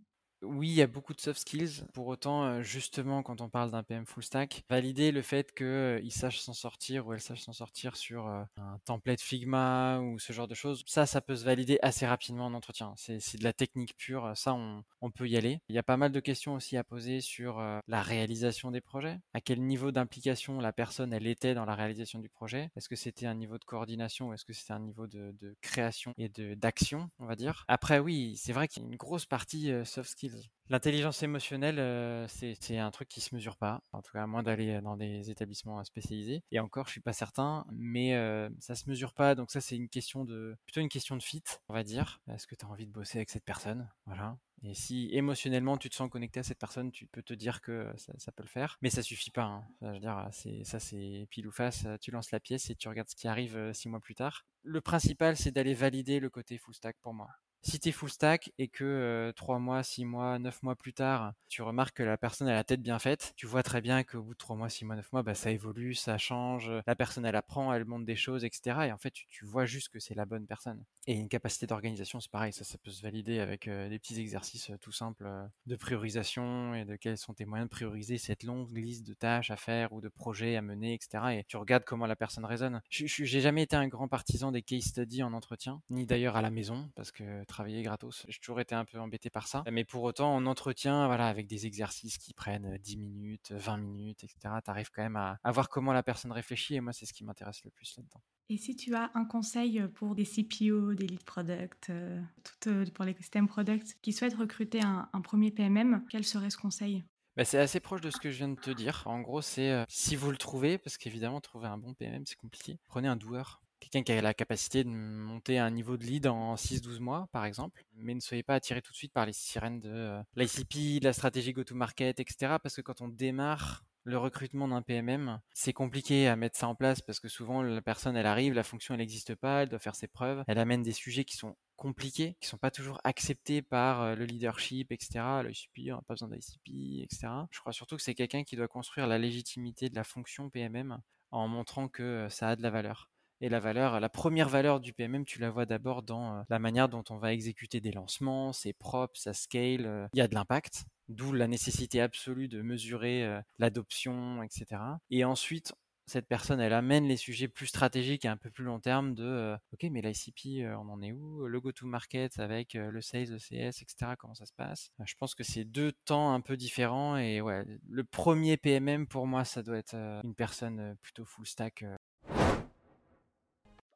Oui, 0.42 0.68
il 0.68 0.74
y 0.74 0.82
a 0.82 0.86
beaucoup 0.86 1.14
de 1.14 1.20
soft 1.20 1.40
skills. 1.40 1.84
Pour 1.92 2.06
autant, 2.06 2.44
euh, 2.44 2.62
justement, 2.62 3.22
quand 3.24 3.40
on 3.40 3.48
parle 3.48 3.72
d'un 3.72 3.82
PM 3.82 4.06
full 4.06 4.22
stack, 4.22 4.62
valider 4.70 5.10
le 5.10 5.22
fait 5.22 5.52
qu'il 5.52 5.66
euh, 5.66 6.10
sache 6.10 6.38
s'en 6.38 6.52
sortir 6.52 7.06
ou 7.06 7.12
elle 7.12 7.20
sache 7.20 7.40
s'en 7.40 7.52
sortir 7.52 7.96
sur 7.96 8.28
euh, 8.28 8.44
un 8.56 8.78
template 8.84 9.20
Figma 9.20 9.98
ou 9.98 10.20
ce 10.20 10.32
genre 10.32 10.46
de 10.46 10.54
choses, 10.54 10.84
ça, 10.86 11.06
ça 11.06 11.20
peut 11.20 11.34
se 11.34 11.44
valider 11.44 11.78
assez 11.82 12.06
rapidement 12.06 12.46
en 12.46 12.54
entretien. 12.54 12.94
C'est 12.96 13.36
de 13.36 13.44
la 13.44 13.52
technique 13.52 13.96
pure, 13.96 14.32
ça, 14.36 14.54
on, 14.54 15.10
peut 15.10 15.28
y 15.28 15.36
aller. 15.36 15.60
Il 15.68 15.74
y 15.74 15.78
a 15.78 15.82
pas 15.82 15.96
mal 15.96 16.12
de 16.12 16.20
questions 16.20 16.54
aussi 16.54 16.76
à 16.76 16.84
poser 16.84 17.20
sur 17.20 17.60
la 17.88 18.02
réalisation 18.02 18.70
des 18.70 18.80
projets. 18.80 19.18
À 19.32 19.40
quel 19.40 19.62
niveau 19.62 19.90
d'implication 19.90 20.60
la 20.60 20.72
personne, 20.72 21.12
elle 21.12 21.26
était 21.26 21.54
dans 21.54 21.64
la 21.64 21.74
réalisation 21.74 22.18
du 22.18 22.28
projet? 22.28 22.70
Est-ce 22.76 22.88
que 22.88 22.96
c'était 22.96 23.26
un 23.26 23.34
niveau 23.34 23.58
de 23.58 23.64
coordination 23.64 24.28
ou 24.28 24.34
est-ce 24.34 24.44
que 24.44 24.52
c'était 24.52 24.74
un 24.74 24.80
niveau 24.80 25.06
de, 25.06 25.34
de 25.40 25.56
création 25.62 26.12
et 26.18 26.28
d'action, 26.28 27.10
on 27.18 27.26
va 27.26 27.36
dire? 27.36 27.64
Après, 27.68 27.98
oui, 27.98 28.36
c'est 28.36 28.52
vrai 28.52 28.68
qu'il 28.68 28.82
y 28.82 28.86
a 28.86 28.88
une 28.88 28.96
grosse 28.96 29.26
partie 29.26 29.72
soft 29.84 30.10
skills 30.10 30.27
L'intelligence 30.70 31.22
émotionnelle, 31.22 31.78
euh, 31.78 32.26
c'est 32.28 32.76
un 32.76 32.90
truc 32.90 33.08
qui 33.08 33.20
se 33.20 33.34
mesure 33.34 33.56
pas, 33.56 33.82
en 33.92 34.02
tout 34.02 34.12
cas 34.12 34.22
à 34.22 34.26
moins 34.26 34.42
d'aller 34.42 34.80
dans 34.82 34.96
des 34.96 35.30
établissements 35.30 35.82
spécialisés. 35.84 36.42
Et 36.50 36.60
encore, 36.60 36.86
je 36.86 36.92
suis 36.92 37.00
pas 37.00 37.14
certain, 37.14 37.64
mais 37.72 38.14
euh, 38.14 38.50
ça 38.58 38.74
se 38.74 38.88
mesure 38.88 39.14
pas. 39.14 39.34
Donc 39.34 39.50
ça, 39.50 39.60
c'est 39.62 39.76
une 39.76 39.88
question 39.88 40.24
de 40.24 40.56
plutôt 40.66 40.80
une 40.80 40.90
question 40.90 41.16
de 41.16 41.22
fit, 41.22 41.42
on 41.68 41.74
va 41.74 41.84
dire. 41.84 42.20
Est-ce 42.28 42.46
que 42.46 42.54
tu 42.54 42.66
as 42.66 42.68
envie 42.68 42.86
de 42.86 42.92
bosser 42.92 43.18
avec 43.18 43.30
cette 43.30 43.44
personne? 43.44 43.88
Voilà. 44.04 44.36
Et 44.62 44.74
si 44.74 45.08
émotionnellement 45.12 45.76
tu 45.76 45.88
te 45.88 45.94
sens 45.94 46.10
connecté 46.10 46.40
à 46.40 46.42
cette 46.42 46.58
personne, 46.58 46.90
tu 46.90 47.06
peux 47.06 47.22
te 47.22 47.32
dire 47.32 47.60
que 47.60 47.92
ça, 47.96 48.32
peut 48.32 48.42
le 48.42 48.48
faire. 48.48 48.76
Mais 48.82 48.90
ça 48.90 49.02
suffit 49.02 49.30
pas. 49.30 49.44
Hein. 49.44 49.64
je 49.82 49.86
veux 49.86 50.00
dire, 50.00 50.28
ça 50.64 50.80
c'est 50.80 51.26
pile 51.30 51.46
ou 51.46 51.52
face. 51.52 51.86
Tu 52.00 52.10
lances 52.10 52.30
la 52.30 52.40
pièce 52.40 52.70
et 52.70 52.74
tu 52.74 52.88
regardes 52.88 53.08
ce 53.08 53.16
qui 53.16 53.28
arrive 53.28 53.56
euh, 53.56 53.72
six 53.72 53.88
mois 53.88 54.00
plus 54.00 54.14
tard. 54.14 54.46
Le 54.62 54.80
principal, 54.80 55.36
c'est 55.36 55.52
d'aller 55.52 55.74
valider 55.74 56.20
le 56.20 56.30
côté 56.30 56.58
full 56.58 56.74
stack 56.74 56.96
pour 57.00 57.14
moi. 57.14 57.28
Si 57.62 57.80
tu 57.80 57.88
es 57.88 57.92
full 57.92 58.10
stack 58.10 58.52
et 58.58 58.68
que 58.68 59.32
3 59.36 59.58
mois, 59.58 59.82
6 59.82 60.04
mois, 60.04 60.38
9 60.38 60.62
mois 60.62 60.76
plus 60.76 60.92
tard, 60.92 61.34
tu 61.48 61.62
remarques 61.62 61.96
que 61.96 62.02
la 62.02 62.16
personne 62.16 62.48
a 62.48 62.54
la 62.54 62.64
tête 62.64 62.82
bien 62.82 62.98
faite, 62.98 63.32
tu 63.36 63.46
vois 63.46 63.62
très 63.62 63.80
bien 63.80 64.04
qu'au 64.04 64.22
bout 64.22 64.34
de 64.34 64.38
3 64.38 64.56
mois, 64.56 64.68
6 64.68 64.84
mois, 64.84 64.96
9 64.96 65.12
mois, 65.12 65.22
bah, 65.22 65.34
ça 65.34 65.50
évolue, 65.50 65.94
ça 65.94 66.18
change, 66.18 66.70
la 66.86 66.94
personne 66.94 67.26
elle 67.26 67.36
apprend, 67.36 67.72
elle 67.72 67.84
montre 67.84 68.06
des 68.06 68.16
choses, 68.16 68.44
etc. 68.44 68.86
Et 68.86 68.92
en 68.92 68.98
fait, 68.98 69.10
tu, 69.10 69.44
vois 69.44 69.66
juste 69.66 69.88
que 69.88 69.98
c'est 69.98 70.14
la 70.14 70.24
bonne 70.24 70.46
personne. 70.46 70.84
Et 71.06 71.14
une 71.14 71.28
capacité 71.28 71.66
d'organisation, 71.66 72.20
c'est 72.20 72.30
pareil, 72.30 72.52
ça, 72.52 72.64
ça 72.64 72.78
peut 72.78 72.90
se 72.90 73.02
valider 73.02 73.40
avec 73.40 73.68
des 73.68 73.98
petits 73.98 74.20
exercices 74.20 74.70
tout 74.80 74.92
simples 74.92 75.28
de 75.66 75.76
priorisation 75.76 76.74
et 76.74 76.84
de 76.84 76.96
quels 76.96 77.18
sont 77.18 77.34
tes 77.34 77.44
moyens 77.44 77.68
de 77.68 77.74
prioriser 77.74 78.18
cette 78.18 78.42
longue 78.42 78.76
liste 78.76 79.06
de 79.06 79.14
tâches 79.14 79.50
à 79.50 79.56
faire 79.56 79.92
ou 79.92 80.00
de 80.00 80.08
projets 80.08 80.56
à 80.56 80.62
mener, 80.62 80.94
etc. 80.94 81.38
Et 81.38 81.44
tu 81.44 81.56
regardes 81.56 81.84
comment 81.84 82.06
la 82.06 82.16
personne 82.16 82.44
raisonne. 82.44 82.82
J'ai 82.90 83.40
jamais 83.40 83.62
été 83.62 83.76
un 83.76 83.88
grand 83.88 84.08
partisan 84.08 84.52
des 84.52 84.62
case 84.62 84.84
studies 84.84 85.22
en 85.22 85.32
entretien, 85.32 85.82
ni 85.90 86.06
d'ailleurs 86.06 86.36
à 86.36 86.42
la 86.42 86.50
maison, 86.50 86.90
parce 86.94 87.12
que 87.12 87.44
travailler 87.48 87.82
gratos. 87.82 88.24
J'ai 88.28 88.38
toujours 88.38 88.60
été 88.60 88.74
un 88.74 88.84
peu 88.84 88.98
embêté 88.98 89.30
par 89.30 89.48
ça. 89.48 89.64
Mais 89.70 89.84
pour 89.84 90.02
autant, 90.04 90.34
en 90.34 90.46
entretien, 90.46 91.06
voilà, 91.06 91.26
avec 91.26 91.46
des 91.46 91.66
exercices 91.66 92.18
qui 92.18 92.32
prennent 92.34 92.78
10 92.78 92.96
minutes, 92.96 93.52
20 93.52 93.76
minutes, 93.78 94.24
etc., 94.24 94.54
tu 94.64 94.70
arrives 94.70 94.90
quand 94.90 95.02
même 95.02 95.16
à, 95.16 95.38
voir 95.50 95.68
comment 95.68 95.92
la 95.92 96.02
personne 96.02 96.32
réfléchit. 96.32 96.76
Et 96.76 96.80
moi, 96.80 96.92
c'est 96.92 97.06
ce 97.06 97.12
qui 97.12 97.24
m'intéresse 97.24 97.64
le 97.64 97.70
plus 97.70 97.96
là-dedans. 97.96 98.20
Et 98.50 98.56
si 98.56 98.76
tu 98.76 98.94
as 98.94 99.10
un 99.14 99.24
conseil 99.24 99.82
pour 99.94 100.14
des 100.14 100.24
CPO, 100.24 100.94
des 100.94 101.06
lead 101.06 101.24
product, 101.24 101.90
euh, 101.90 102.20
tout, 102.60 102.70
euh, 102.70 102.84
pour 102.94 103.04
products 103.48 103.94
qui 104.00 104.12
souhaitent 104.12 104.36
recruter 104.36 104.80
un, 104.82 105.08
premier 105.22 105.50
PMM, 105.50 106.04
quel 106.08 106.24
serait 106.24 106.50
ce 106.50 106.56
conseil? 106.56 107.04
Bah, 107.36 107.44
c'est 107.44 107.58
assez 107.58 107.78
proche 107.78 108.00
de 108.00 108.10
ce 108.10 108.18
que 108.18 108.30
je 108.30 108.38
viens 108.38 108.48
de 108.48 108.58
te 108.58 108.70
dire. 108.70 109.02
En 109.06 109.20
gros, 109.20 109.42
c'est 109.42 109.70
euh, 109.70 109.84
si 109.88 110.16
vous 110.16 110.30
le 110.30 110.38
trouvez, 110.38 110.78
parce 110.78 110.96
qu'évidemment, 110.96 111.40
trouver 111.40 111.68
un 111.68 111.78
bon 111.78 111.94
PMM, 111.94 112.24
c'est 112.26 112.36
compliqué, 112.36 112.78
prenez 112.88 113.08
un 113.08 113.16
doueur 113.16 113.60
quelqu'un 113.80 114.02
qui 114.02 114.12
a 114.12 114.20
la 114.20 114.34
capacité 114.34 114.84
de 114.84 114.88
monter 114.88 115.58
un 115.58 115.70
niveau 115.70 115.96
de 115.96 116.04
lead 116.04 116.26
en 116.26 116.54
6-12 116.56 117.00
mois, 117.00 117.28
par 117.32 117.44
exemple. 117.44 117.84
Mais 117.94 118.14
ne 118.14 118.20
soyez 118.20 118.42
pas 118.42 118.54
attiré 118.54 118.82
tout 118.82 118.92
de 118.92 118.96
suite 118.96 119.12
par 119.12 119.26
les 119.26 119.32
sirènes 119.32 119.80
de 119.80 119.90
euh, 119.90 120.22
l'ICP, 120.36 121.02
la 121.02 121.12
stratégie 121.12 121.52
go-to-market, 121.52 122.20
etc. 122.20 122.56
Parce 122.62 122.76
que 122.76 122.80
quand 122.80 123.00
on 123.00 123.08
démarre, 123.08 123.84
le 124.08 124.16
recrutement 124.16 124.68
d'un 124.68 124.80
PMM, 124.80 125.38
c'est 125.52 125.74
compliqué 125.74 126.28
à 126.28 126.36
mettre 126.36 126.58
ça 126.58 126.66
en 126.66 126.74
place 126.74 127.02
parce 127.02 127.20
que 127.20 127.28
souvent 127.28 127.62
la 127.62 127.82
personne 127.82 128.16
elle 128.16 128.26
arrive, 128.26 128.54
la 128.54 128.62
fonction 128.62 128.94
elle 128.94 129.00
n'existe 129.00 129.34
pas, 129.34 129.62
elle 129.62 129.68
doit 129.68 129.78
faire 129.78 129.94
ses 129.94 130.08
preuves, 130.08 130.44
elle 130.48 130.58
amène 130.58 130.82
des 130.82 130.92
sujets 130.92 131.24
qui 131.24 131.36
sont 131.36 131.56
compliqués, 131.76 132.36
qui 132.40 132.48
sont 132.48 132.56
pas 132.56 132.70
toujours 132.70 133.00
acceptés 133.04 133.60
par 133.60 134.00
euh, 134.00 134.14
le 134.14 134.24
leadership, 134.24 134.90
etc. 134.92 135.20
L'ICP, 135.44 135.92
on 135.92 135.96
n'a 135.96 136.02
pas 136.02 136.14
besoin 136.14 136.28
d'ICP, 136.28 137.02
etc. 137.02 137.28
Je 137.50 137.60
crois 137.60 137.72
surtout 137.72 137.96
que 137.96 138.02
c'est 138.02 138.14
quelqu'un 138.14 138.44
qui 138.44 138.56
doit 138.56 138.66
construire 138.66 139.06
la 139.06 139.18
légitimité 139.18 139.90
de 139.90 139.94
la 139.94 140.04
fonction 140.04 140.48
PMM 140.48 141.00
en 141.30 141.48
montrant 141.48 141.88
que 141.88 142.02
euh, 142.02 142.28
ça 142.30 142.48
a 142.48 142.56
de 142.56 142.62
la 142.62 142.70
valeur. 142.70 143.10
Et 143.40 143.48
la 143.48 143.60
valeur, 143.60 144.00
la 144.00 144.08
première 144.08 144.48
valeur 144.48 144.80
du 144.80 144.92
PMM, 144.92 145.24
tu 145.24 145.38
la 145.38 145.50
vois 145.50 145.66
d'abord 145.66 146.02
dans 146.02 146.44
la 146.48 146.58
manière 146.58 146.88
dont 146.88 147.04
on 147.10 147.18
va 147.18 147.32
exécuter 147.32 147.80
des 147.80 147.92
lancements, 147.92 148.52
c'est 148.52 148.72
propre, 148.72 149.18
ça 149.18 149.32
scale, 149.32 150.08
il 150.12 150.18
y 150.18 150.20
a 150.20 150.28
de 150.28 150.34
l'impact, 150.34 150.86
d'où 151.08 151.32
la 151.32 151.46
nécessité 151.46 152.00
absolue 152.00 152.48
de 152.48 152.62
mesurer 152.62 153.40
l'adoption, 153.58 154.42
etc. 154.42 154.80
Et 155.10 155.24
ensuite, 155.24 155.72
cette 156.06 156.26
personne, 156.26 156.58
elle 156.58 156.72
amène 156.72 157.04
les 157.04 157.18
sujets 157.18 157.48
plus 157.48 157.66
stratégiques 157.66 158.24
et 158.24 158.28
un 158.28 158.38
peu 158.38 158.50
plus 158.50 158.64
long 158.64 158.80
terme 158.80 159.14
de 159.14 159.54
OK, 159.72 159.86
mais 159.90 160.00
l'ICP, 160.00 160.66
on 160.76 160.88
en 160.88 161.02
est 161.02 161.12
où? 161.12 161.46
Le 161.46 161.60
go-to-market 161.60 162.38
avec 162.38 162.72
le 162.74 163.00
sales, 163.02 163.28
le 163.30 163.38
CS, 163.38 163.82
etc. 163.82 164.14
Comment 164.18 164.34
ça 164.34 164.46
se 164.46 164.54
passe? 164.54 164.90
Je 165.04 165.14
pense 165.16 165.34
que 165.34 165.44
c'est 165.44 165.64
deux 165.64 165.92
temps 165.92 166.32
un 166.32 166.40
peu 166.40 166.56
différents. 166.56 167.18
Et 167.18 167.40
ouais, 167.40 167.64
le 167.88 168.04
premier 168.04 168.56
PMM, 168.56 169.06
pour 169.06 169.26
moi, 169.26 169.44
ça 169.44 169.62
doit 169.62 169.76
être 169.76 169.94
une 169.94 170.34
personne 170.34 170.96
plutôt 171.02 171.24
full 171.24 171.46
stack. 171.46 171.84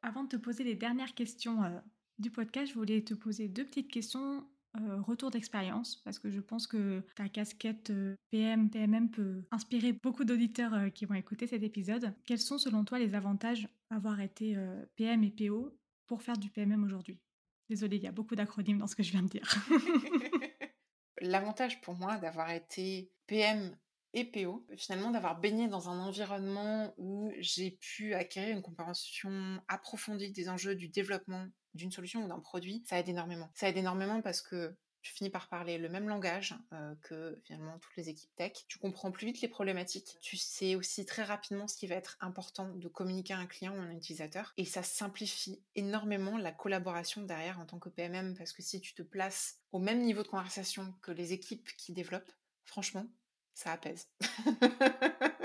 Avant 0.03 0.23
de 0.23 0.29
te 0.29 0.35
poser 0.35 0.63
les 0.63 0.75
dernières 0.75 1.15
questions 1.15 1.59
du 2.19 2.29
podcast, 2.29 2.71
je 2.71 2.77
voulais 2.77 3.01
te 3.01 3.13
poser 3.13 3.47
deux 3.47 3.65
petites 3.65 3.89
questions 3.89 4.45
euh, 4.81 5.01
retour 5.01 5.29
d'expérience 5.29 5.97
parce 5.97 6.17
que 6.17 6.31
je 6.31 6.39
pense 6.39 6.65
que 6.65 7.03
ta 7.15 7.29
casquette 7.29 7.91
euh, 7.91 8.15
PM, 8.31 8.71
PMM 8.71 9.11
peut 9.11 9.43
inspirer 9.51 9.93
beaucoup 9.93 10.23
d'auditeurs 10.23 10.73
euh, 10.73 10.89
qui 10.89 11.05
vont 11.05 11.13
écouter 11.13 11.45
cet 11.45 11.61
épisode. 11.61 12.11
Quels 12.25 12.39
sont 12.39 12.57
selon 12.57 12.83
toi 12.83 12.97
les 12.97 13.13
avantages 13.13 13.67
d'avoir 13.91 14.19
été 14.19 14.57
PM 14.95 15.23
et 15.23 15.29
PO 15.29 15.77
pour 16.07 16.23
faire 16.23 16.37
du 16.37 16.49
PMM 16.49 16.83
aujourd'hui? 16.83 17.19
Désolée, 17.69 17.97
il 17.97 18.03
y 18.03 18.07
a 18.07 18.11
beaucoup 18.11 18.35
d'acronymes 18.35 18.79
dans 18.79 18.87
ce 18.87 18.95
que 18.95 19.03
je 19.03 19.11
viens 19.11 19.21
de 19.21 19.27
dire. 19.27 19.47
L'avantage 21.21 21.79
pour 21.81 21.93
moi 21.93 22.17
d'avoir 22.17 22.49
été 22.49 23.11
PM 23.27 23.77
et 24.13 24.25
PO, 24.25 24.65
finalement 24.77 25.11
d'avoir 25.11 25.39
baigné 25.39 25.67
dans 25.67 25.89
un 25.89 25.99
environnement 25.99 26.93
où 26.97 27.31
j'ai 27.39 27.71
pu 27.71 28.13
acquérir 28.13 28.55
une 28.55 28.61
compréhension 28.61 29.61
approfondie 29.67 30.31
des 30.31 30.49
enjeux 30.49 30.75
du 30.75 30.87
développement 30.87 31.47
d'une 31.73 31.91
solution 31.91 32.23
ou 32.23 32.27
d'un 32.27 32.39
produit, 32.39 32.83
ça 32.85 32.99
aide 32.99 33.09
énormément. 33.09 33.49
Ça 33.55 33.69
aide 33.69 33.77
énormément 33.77 34.21
parce 34.21 34.41
que 34.41 34.75
tu 35.03 35.11
finis 35.11 35.29
par 35.29 35.49
parler 35.49 35.77
le 35.77 35.89
même 35.89 36.07
langage 36.07 36.55
euh, 36.71 36.95
que 37.01 37.37
finalement 37.43 37.77
toutes 37.77 37.95
les 37.97 38.09
équipes 38.09 38.33
tech. 38.35 38.53
Tu 38.69 38.79
comprends 38.79 39.11
plus 39.11 39.25
vite 39.25 39.41
les 39.41 39.49
problématiques. 39.49 40.17
Tu 40.21 40.37
sais 40.37 40.75
aussi 40.75 41.05
très 41.05 41.23
rapidement 41.23 41.67
ce 41.67 41.75
qui 41.75 41.87
va 41.87 41.95
être 41.95 42.17
important 42.21 42.69
de 42.69 42.87
communiquer 42.87 43.33
à 43.33 43.39
un 43.39 43.45
client 43.45 43.75
ou 43.75 43.81
à 43.81 43.83
un 43.83 43.91
utilisateur. 43.91 44.53
Et 44.57 44.63
ça 44.63 44.81
simplifie 44.81 45.61
énormément 45.75 46.37
la 46.37 46.53
collaboration 46.53 47.21
derrière 47.23 47.59
en 47.59 47.65
tant 47.65 47.79
que 47.79 47.89
PMM 47.89 48.35
parce 48.37 48.53
que 48.53 48.61
si 48.61 48.79
tu 48.79 48.93
te 48.93 49.01
places 49.01 49.59
au 49.73 49.79
même 49.79 50.01
niveau 50.01 50.23
de 50.23 50.29
conversation 50.29 50.93
que 51.01 51.11
les 51.11 51.33
équipes 51.33 51.67
qui 51.77 51.91
développent, 51.91 52.31
franchement, 52.63 53.05
ça 53.53 53.71
apaise. 53.73 54.07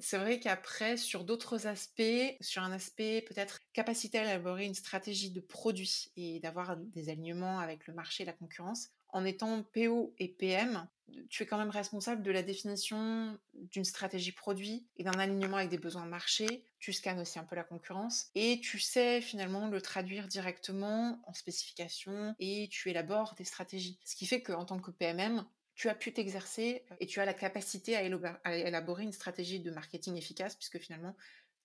C'est 0.00 0.18
vrai 0.18 0.38
qu'après, 0.38 0.96
sur 0.96 1.24
d'autres 1.24 1.66
aspects, 1.66 2.36
sur 2.40 2.62
un 2.62 2.72
aspect 2.72 3.24
peut-être 3.28 3.60
capacité 3.72 4.18
à 4.18 4.22
élaborer 4.22 4.66
une 4.66 4.74
stratégie 4.74 5.30
de 5.30 5.40
produit 5.40 6.12
et 6.16 6.38
d'avoir 6.40 6.76
des 6.76 7.08
alignements 7.08 7.58
avec 7.58 7.86
le 7.86 7.94
marché 7.94 8.22
et 8.22 8.26
la 8.26 8.32
concurrence, 8.32 8.90
en 9.08 9.24
étant 9.24 9.62
PO 9.62 10.14
et 10.18 10.28
PM, 10.28 10.86
tu 11.30 11.42
es 11.42 11.46
quand 11.46 11.58
même 11.58 11.70
responsable 11.70 12.22
de 12.22 12.30
la 12.30 12.42
définition 12.42 13.38
d'une 13.54 13.84
stratégie 13.84 14.32
produit 14.32 14.86
et 14.96 15.04
d'un 15.04 15.18
alignement 15.18 15.56
avec 15.56 15.70
des 15.70 15.78
besoins 15.78 16.04
de 16.04 16.10
marché. 16.10 16.64
Tu 16.78 16.92
scannes 16.92 17.20
aussi 17.20 17.38
un 17.38 17.44
peu 17.44 17.56
la 17.56 17.64
concurrence 17.64 18.26
et 18.34 18.60
tu 18.60 18.78
sais 18.78 19.20
finalement 19.20 19.68
le 19.68 19.80
traduire 19.80 20.28
directement 20.28 21.20
en 21.26 21.32
spécification 21.32 22.34
et 22.38 22.68
tu 22.70 22.90
élabores 22.90 23.34
des 23.36 23.44
stratégies. 23.44 23.98
Ce 24.04 24.16
qui 24.16 24.26
fait 24.26 24.42
qu'en 24.42 24.64
tant 24.64 24.80
que 24.80 24.90
PMM, 24.90 25.46
tu 25.76 25.90
as 25.90 25.94
pu 25.94 26.12
t'exercer 26.12 26.82
et 27.00 27.06
tu 27.06 27.20
as 27.20 27.26
la 27.26 27.34
capacité 27.34 27.96
à, 27.96 28.56
élaborer 28.56 29.04
une 29.04 29.12
stratégie 29.12 29.60
de 29.60 29.70
marketing 29.70 30.16
efficace, 30.16 30.56
puisque 30.56 30.78
finalement, 30.78 31.14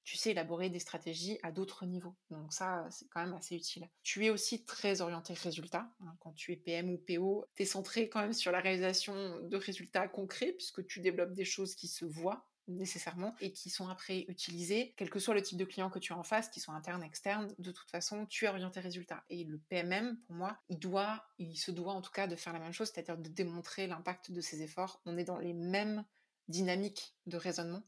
tu 0.03 0.17
sais 0.17 0.31
élaborer 0.31 0.69
des 0.69 0.79
stratégies 0.79 1.39
à 1.43 1.51
d'autres 1.51 1.85
niveaux. 1.85 2.15
Donc 2.29 2.51
ça, 2.51 2.85
c'est 2.91 3.07
quand 3.07 3.21
même 3.21 3.33
assez 3.33 3.55
utile. 3.55 3.89
Tu 4.03 4.25
es 4.25 4.29
aussi 4.29 4.65
très 4.65 4.99
orienté 4.99 5.33
résultat. 5.33 5.89
Hein. 6.01 6.13
Quand 6.19 6.33
tu 6.33 6.51
es 6.51 6.57
PM 6.57 6.89
ou 6.89 6.97
PO, 6.97 7.45
tu 7.55 7.63
es 7.63 7.65
centré 7.65 8.09
quand 8.09 8.19
même 8.19 8.33
sur 8.33 8.51
la 8.51 8.59
réalisation 8.59 9.39
de 9.41 9.57
résultats 9.57 10.09
concrets, 10.09 10.51
puisque 10.53 10.85
tu 10.87 10.99
développes 10.99 11.33
des 11.33 11.45
choses 11.45 11.73
qui 11.75 11.87
se 11.87 12.03
voient 12.03 12.50
nécessairement 12.77 13.35
et 13.41 13.51
qui 13.51 13.69
sont 13.69 13.87
après 13.87 14.25
utilisés, 14.27 14.93
quel 14.97 15.09
que 15.09 15.19
soit 15.19 15.33
le 15.33 15.41
type 15.41 15.57
de 15.57 15.65
client 15.65 15.89
que 15.89 15.99
tu 15.99 16.13
as 16.13 16.17
en 16.17 16.23
face, 16.23 16.49
qu'ils 16.49 16.61
soient 16.61 16.73
internes, 16.73 17.03
externes, 17.03 17.53
de 17.59 17.71
toute 17.71 17.89
façon, 17.89 18.25
tu 18.25 18.45
es 18.45 18.47
orienté 18.47 18.79
résultat. 18.79 19.23
Et 19.29 19.43
le 19.43 19.59
PMM, 19.69 20.17
pour 20.27 20.35
moi, 20.35 20.57
il 20.69 20.79
doit, 20.79 21.23
il 21.37 21.57
se 21.57 21.71
doit 21.71 21.93
en 21.93 22.01
tout 22.01 22.11
cas 22.11 22.27
de 22.27 22.35
faire 22.35 22.53
la 22.53 22.59
même 22.59 22.73
chose, 22.73 22.91
c'est-à-dire 22.93 23.17
de 23.17 23.29
démontrer 23.29 23.87
l'impact 23.87 24.31
de 24.31 24.41
ses 24.41 24.61
efforts. 24.61 25.01
On 25.05 25.17
est 25.17 25.23
dans 25.23 25.37
les 25.37 25.53
mêmes 25.53 26.05
dynamiques 26.47 27.15
de 27.25 27.37
raisonnement. 27.37 27.83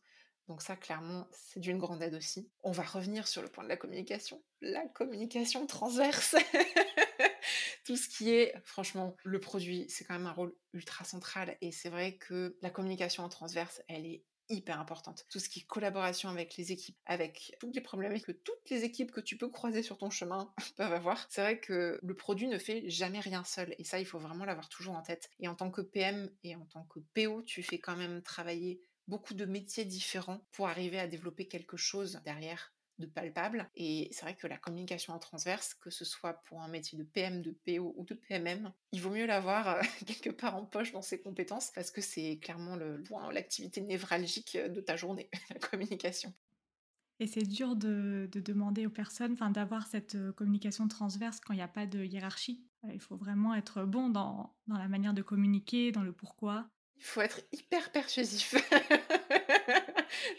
Donc 0.48 0.62
ça, 0.62 0.76
clairement, 0.76 1.28
c'est 1.32 1.60
d'une 1.60 1.78
grande 1.78 2.02
aide 2.04 2.16
aussi. 2.16 2.52
On 2.64 2.72
va 2.72 2.84
revenir 2.84 3.28
sur 3.28 3.42
le 3.42 3.48
point 3.48 3.64
de 3.64 3.70
la 3.70 3.78
communication. 3.78 4.44
La 4.62 4.86
communication 4.88 5.66
transverse. 5.68 6.36
Tout 7.86 7.96
ce 7.96 8.10
qui 8.10 8.32
est, 8.32 8.54
franchement, 8.66 9.16
le 9.24 9.40
produit, 9.40 9.86
c'est 9.90 10.04
quand 10.04 10.14
même 10.14 10.28
un 10.28 10.34
rôle 10.34 10.54
ultra 10.74 11.06
central. 11.06 11.58
Et 11.62 11.72
c'est 11.72 11.90
vrai 11.90 12.18
que 12.18 12.58
la 12.62 12.70
communication 12.70 13.24
en 13.24 13.30
transverse, 13.30 13.82
elle 13.88 14.06
est 14.06 14.24
hyper 14.50 14.80
importante. 14.80 15.26
Tout 15.30 15.40
ce 15.40 15.50
qui 15.50 15.60
est 15.60 15.64
collaboration 15.64 16.30
avec 16.30 16.58
les 16.58 16.72
équipes, 16.72 16.98
avec 17.06 17.56
toutes 17.60 17.76
les 17.76 17.82
problèmes 17.82 18.20
que 18.22 18.32
toutes 18.32 18.70
les 18.70 18.84
équipes 18.84 19.12
que 19.12 19.22
tu 19.22 19.38
peux 19.38 19.50
croiser 19.50 19.84
sur 19.84 19.98
ton 19.98 20.10
chemin 20.10 20.54
peuvent 20.78 20.94
avoir. 20.94 21.26
C'est 21.30 21.42
vrai 21.42 21.60
que 21.60 22.00
le 22.02 22.16
produit 22.16 22.48
ne 22.48 22.58
fait 22.58 22.90
jamais 22.90 23.20
rien 23.20 23.44
seul 23.44 23.76
et 23.78 23.84
ça, 23.84 24.00
il 24.00 24.06
faut 24.06 24.20
vraiment 24.20 24.46
l'avoir 24.46 24.70
toujours 24.70 24.96
en 24.96 25.02
tête. 25.02 25.30
Et 25.40 25.48
en 25.48 25.56
tant 25.56 25.72
que 25.72 25.82
PM 25.82 26.30
et 26.44 26.56
en 26.56 26.66
tant 26.66 26.84
que 26.84 27.00
PO, 27.00 27.44
tu 27.44 27.64
fais 27.64 27.80
quand 27.80 27.96
même 27.96 28.22
travailler 28.22 28.82
beaucoup 29.08 29.34
de 29.34 29.46
métiers 29.46 29.86
différents 29.86 30.46
pour 30.52 30.68
arriver 30.68 31.00
à 31.00 31.08
développer 31.08 31.48
quelque 31.48 31.78
chose 31.78 32.22
derrière 32.24 32.73
de 33.00 33.06
palpable. 33.06 33.70
Et 33.76 34.10
c'est 34.12 34.22
vrai 34.22 34.36
que 34.36 34.48
la 34.48 34.58
communication 34.58 35.14
en 35.14 35.20
transverse, 35.20 35.74
que 35.76 35.90
ce 35.90 36.06
soit 36.06 36.34
pour 36.46 36.62
un 36.62 36.68
métier 36.68 36.98
de 36.98 37.04
PM, 37.04 37.42
de 37.42 37.52
PO 37.66 37.94
ou 37.98 38.04
de 38.06 38.14
PMM, 38.14 38.72
il 38.92 39.02
vaut 39.02 39.10
mieux 39.10 39.26
l'avoir 39.26 39.68
euh, 39.68 39.82
quelque 40.06 40.30
part 40.30 40.56
en 40.56 40.66
poche 40.66 40.92
dans 40.92 41.02
ses 41.02 41.20
compétences 41.20 41.72
parce 41.74 41.92
que 41.92 42.02
c'est 42.02 42.38
clairement 42.38 42.78
l'activité 43.32 43.82
névralgique 43.82 44.58
de 44.58 44.82
ta 44.82 44.96
journée, 44.96 45.30
la 45.50 45.60
communication. 45.60 46.34
Et 47.20 47.28
c'est 47.28 47.44
dur 47.44 47.76
de, 47.76 48.30
demander 48.34 48.86
aux 48.86 48.92
personnes 48.92 49.36
d'avoir 49.52 49.88
cette 49.88 50.16
euh, 50.16 50.32
communication 50.34 50.88
transverse 50.88 51.40
quand 51.40 51.54
il 51.54 51.58
n'y 51.58 51.64
a 51.64 51.68
pas 51.68 51.86
de 51.86 52.04
hiérarchie. 52.04 52.64
Euh, 52.84 52.90
il 52.94 53.00
faut 53.00 53.16
vraiment 53.16 53.54
être 53.54 53.84
bon 53.84 54.10
dans, 54.10 54.54
dans 54.68 54.78
la 54.78 54.88
manière 54.88 55.14
de 55.14 55.22
communiquer, 55.22 55.92
dans 55.92 56.02
le 56.02 56.12
pourquoi. 56.12 56.68
Il 56.98 57.04
faut 57.04 57.22
être 57.22 57.42
hyper 57.52 57.92
persuasif. 57.92 58.56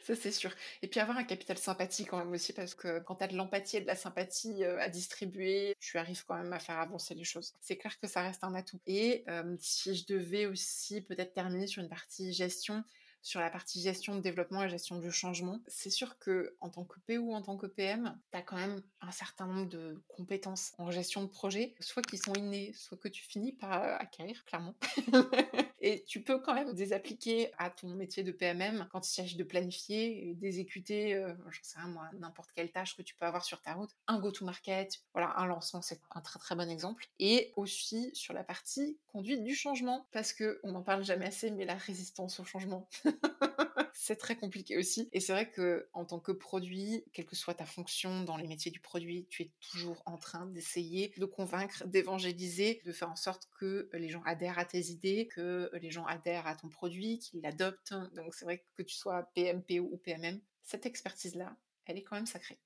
ça 0.05 0.15
c'est 0.15 0.33
sûr. 0.33 0.51
Et 0.83 0.89
puis 0.89 1.01
avoir 1.01 1.17
un 1.17 1.25
capital 1.25 1.59
sympathie 1.59 2.05
quand 2.05 2.19
même 2.19 2.33
aussi, 2.33 2.53
parce 2.53 2.75
que 2.75 3.01
quand 3.01 3.17
tu 3.17 3.25
as 3.25 3.29
de 3.29 3.37
l'empathie 3.37 3.79
et 3.79 3.81
de 3.81 3.87
la 3.87 3.97
sympathie 3.97 4.65
euh, 4.65 4.81
à 4.81 4.89
distribuer, 4.89 5.75
tu 5.81 5.99
arrives 5.99 6.25
quand 6.25 6.37
même 6.37 6.53
à 6.53 6.59
faire 6.59 6.79
avancer 6.79 7.15
les 7.15 7.25
choses. 7.25 7.55
C'est 7.61 7.77
clair 7.77 7.99
que 8.01 8.07
ça 8.07 8.23
reste 8.23 8.45
un 8.45 8.55
atout. 8.55 8.81
Et 8.87 9.25
si 9.59 9.95
je 9.95 10.07
devais 10.07 10.47
aussi 10.47 11.01
peut-être 11.01 11.33
terminer 11.33 11.67
sur 11.67 11.83
une 11.83 11.89
partie 11.89 12.33
gestion, 12.33 12.85
sur 13.25 13.41
la 13.41 13.49
partie 13.49 13.81
gestion 13.81 14.15
de 14.15 14.21
développement 14.21 14.63
et 14.63 14.69
gestion 14.69 14.99
du 14.99 15.11
changement, 15.11 15.59
c'est 15.67 15.89
sûr 15.89 16.19
que 16.19 16.55
en 16.61 16.69
tant 16.69 16.85
que 16.85 17.01
PO 17.01 17.23
ou 17.23 17.35
en 17.35 17.41
tant 17.41 17.57
que 17.57 17.67
PM, 17.67 18.17
tu 18.31 18.39
as 18.39 18.43
quand 18.43 18.57
même 18.57 18.83
un 19.01 19.11
certain 19.11 19.47
nombre 19.47 19.69
de 19.71 19.99
compétences 20.09 20.75
en 20.77 20.91
gestion 20.91 21.23
de 21.23 21.29
projet, 21.29 21.75
soit 21.81 22.03
qui 22.03 22.19
sont 22.19 22.35
innées, 22.35 22.73
soit 22.75 22.99
que 22.99 23.09
tu 23.09 23.25
finis 23.25 23.53
par 23.53 23.83
euh, 23.83 23.97
acquérir, 23.99 24.45
clairement. 24.45 24.75
et 25.85 26.03
tu 26.05 26.23
peux 26.23 26.39
quand 26.39 26.55
même 26.55 26.75
les 26.75 26.95
appliquer 26.95 27.51
à 27.59 27.69
ton 27.69 27.89
métier 27.89 28.23
de 28.23 28.33
PMM 28.33 28.89
quand 28.91 29.07
il 29.07 29.13
s'agit 29.13 29.37
de 29.37 29.45
planifier 29.45 30.35
d'exécuter, 30.35 31.15
euh, 31.15 31.35
j'en 31.51 31.63
sais 31.63 31.79
rien 31.79 31.89
moi, 31.89 32.09
n'importe 32.19 32.53
quelle 32.53 32.73
tâche 32.73 32.97
que 32.97 33.03
tu 33.03 33.15
peux 33.15 33.27
avoir 33.27 33.45
sur 33.45 33.61
ta 33.61 33.75
route. 33.75 33.91
Un 34.07 34.19
go-to-market, 34.19 35.03
voilà, 35.13 35.39
un 35.39 35.47
lancement, 35.47 35.83
c'est 35.83 36.01
un 36.13 36.23
très 36.23 36.39
très 36.39 36.55
bon 36.55 36.71
exemple. 36.71 37.07
Et 37.19 37.53
aussi 37.57 38.11
sur 38.15 38.33
la 38.33 38.45
partie 38.45 38.97
conduite 39.13 39.45
du 39.45 39.55
changement, 39.55 40.07
parce 40.11 40.33
que 40.33 40.59
on 40.63 40.73
n'en 40.73 40.83
parle 40.83 41.05
jamais 41.05 41.27
assez, 41.27 41.51
mais 41.51 41.67
la 41.67 41.75
résistance 41.75 42.41
au 42.41 42.45
changement. 42.45 42.89
c'est 43.97 44.17
très 44.17 44.37
compliqué 44.37 44.77
aussi. 44.77 45.09
Et 45.13 45.21
c'est 45.21 45.33
vrai 45.33 45.49
que 45.49 45.89
en 45.93 46.05
tant 46.05 46.19
que 46.19 46.33
produit, 46.33 47.05
quelle 47.13 47.27
que 47.27 47.37
soit 47.37 47.55
ta 47.55 47.65
fonction 47.65 48.25
dans 48.25 48.37
les 48.37 48.49
métiers 48.49 48.73
du 48.73 48.81
produit, 48.81 49.27
tu 49.31 49.43
es 49.43 49.53
toujours 49.71 50.03
en 50.05 50.19
train 50.19 50.47
d'essayer 50.47 51.15
de 51.17 51.25
convaincre, 51.25 51.87
d'évangéliser, 51.87 52.83
de 52.85 52.93
faire 52.93 53.11
en 53.11 53.17
sorte 53.17 53.49
que 53.59 53.89
les 53.93 54.09
gens 54.09 54.23
adhèrent 54.25 54.59
à 54.59 54.65
tes 54.65 54.87
idées, 54.87 55.29
que 55.29 55.71
les 55.81 55.91
gens 55.91 56.05
adhèrent 56.07 56.49
à 56.49 56.57
ton 56.57 56.69
produit, 56.69 57.21
qu'ils 57.21 57.41
l'adoptent. 57.41 57.95
Donc 58.15 58.35
c'est 58.35 58.45
vrai 58.45 58.65
que 58.77 58.83
tu 58.83 58.95
sois 58.95 59.23
PMPO 59.35 59.89
ou 59.91 59.97
PMM, 59.97 60.41
cette 60.63 60.87
expertise-là, 60.87 61.57
elle 61.87 61.97
est 61.97 62.03
quand 62.03 62.17
même 62.17 62.27
sacrée. 62.27 62.59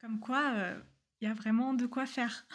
Comme 0.00 0.20
quoi, 0.20 0.52
il 0.54 0.60
euh, 0.60 0.80
y 1.22 1.26
a 1.26 1.34
vraiment 1.34 1.74
de 1.74 1.86
quoi 1.86 2.06
faire. 2.06 2.46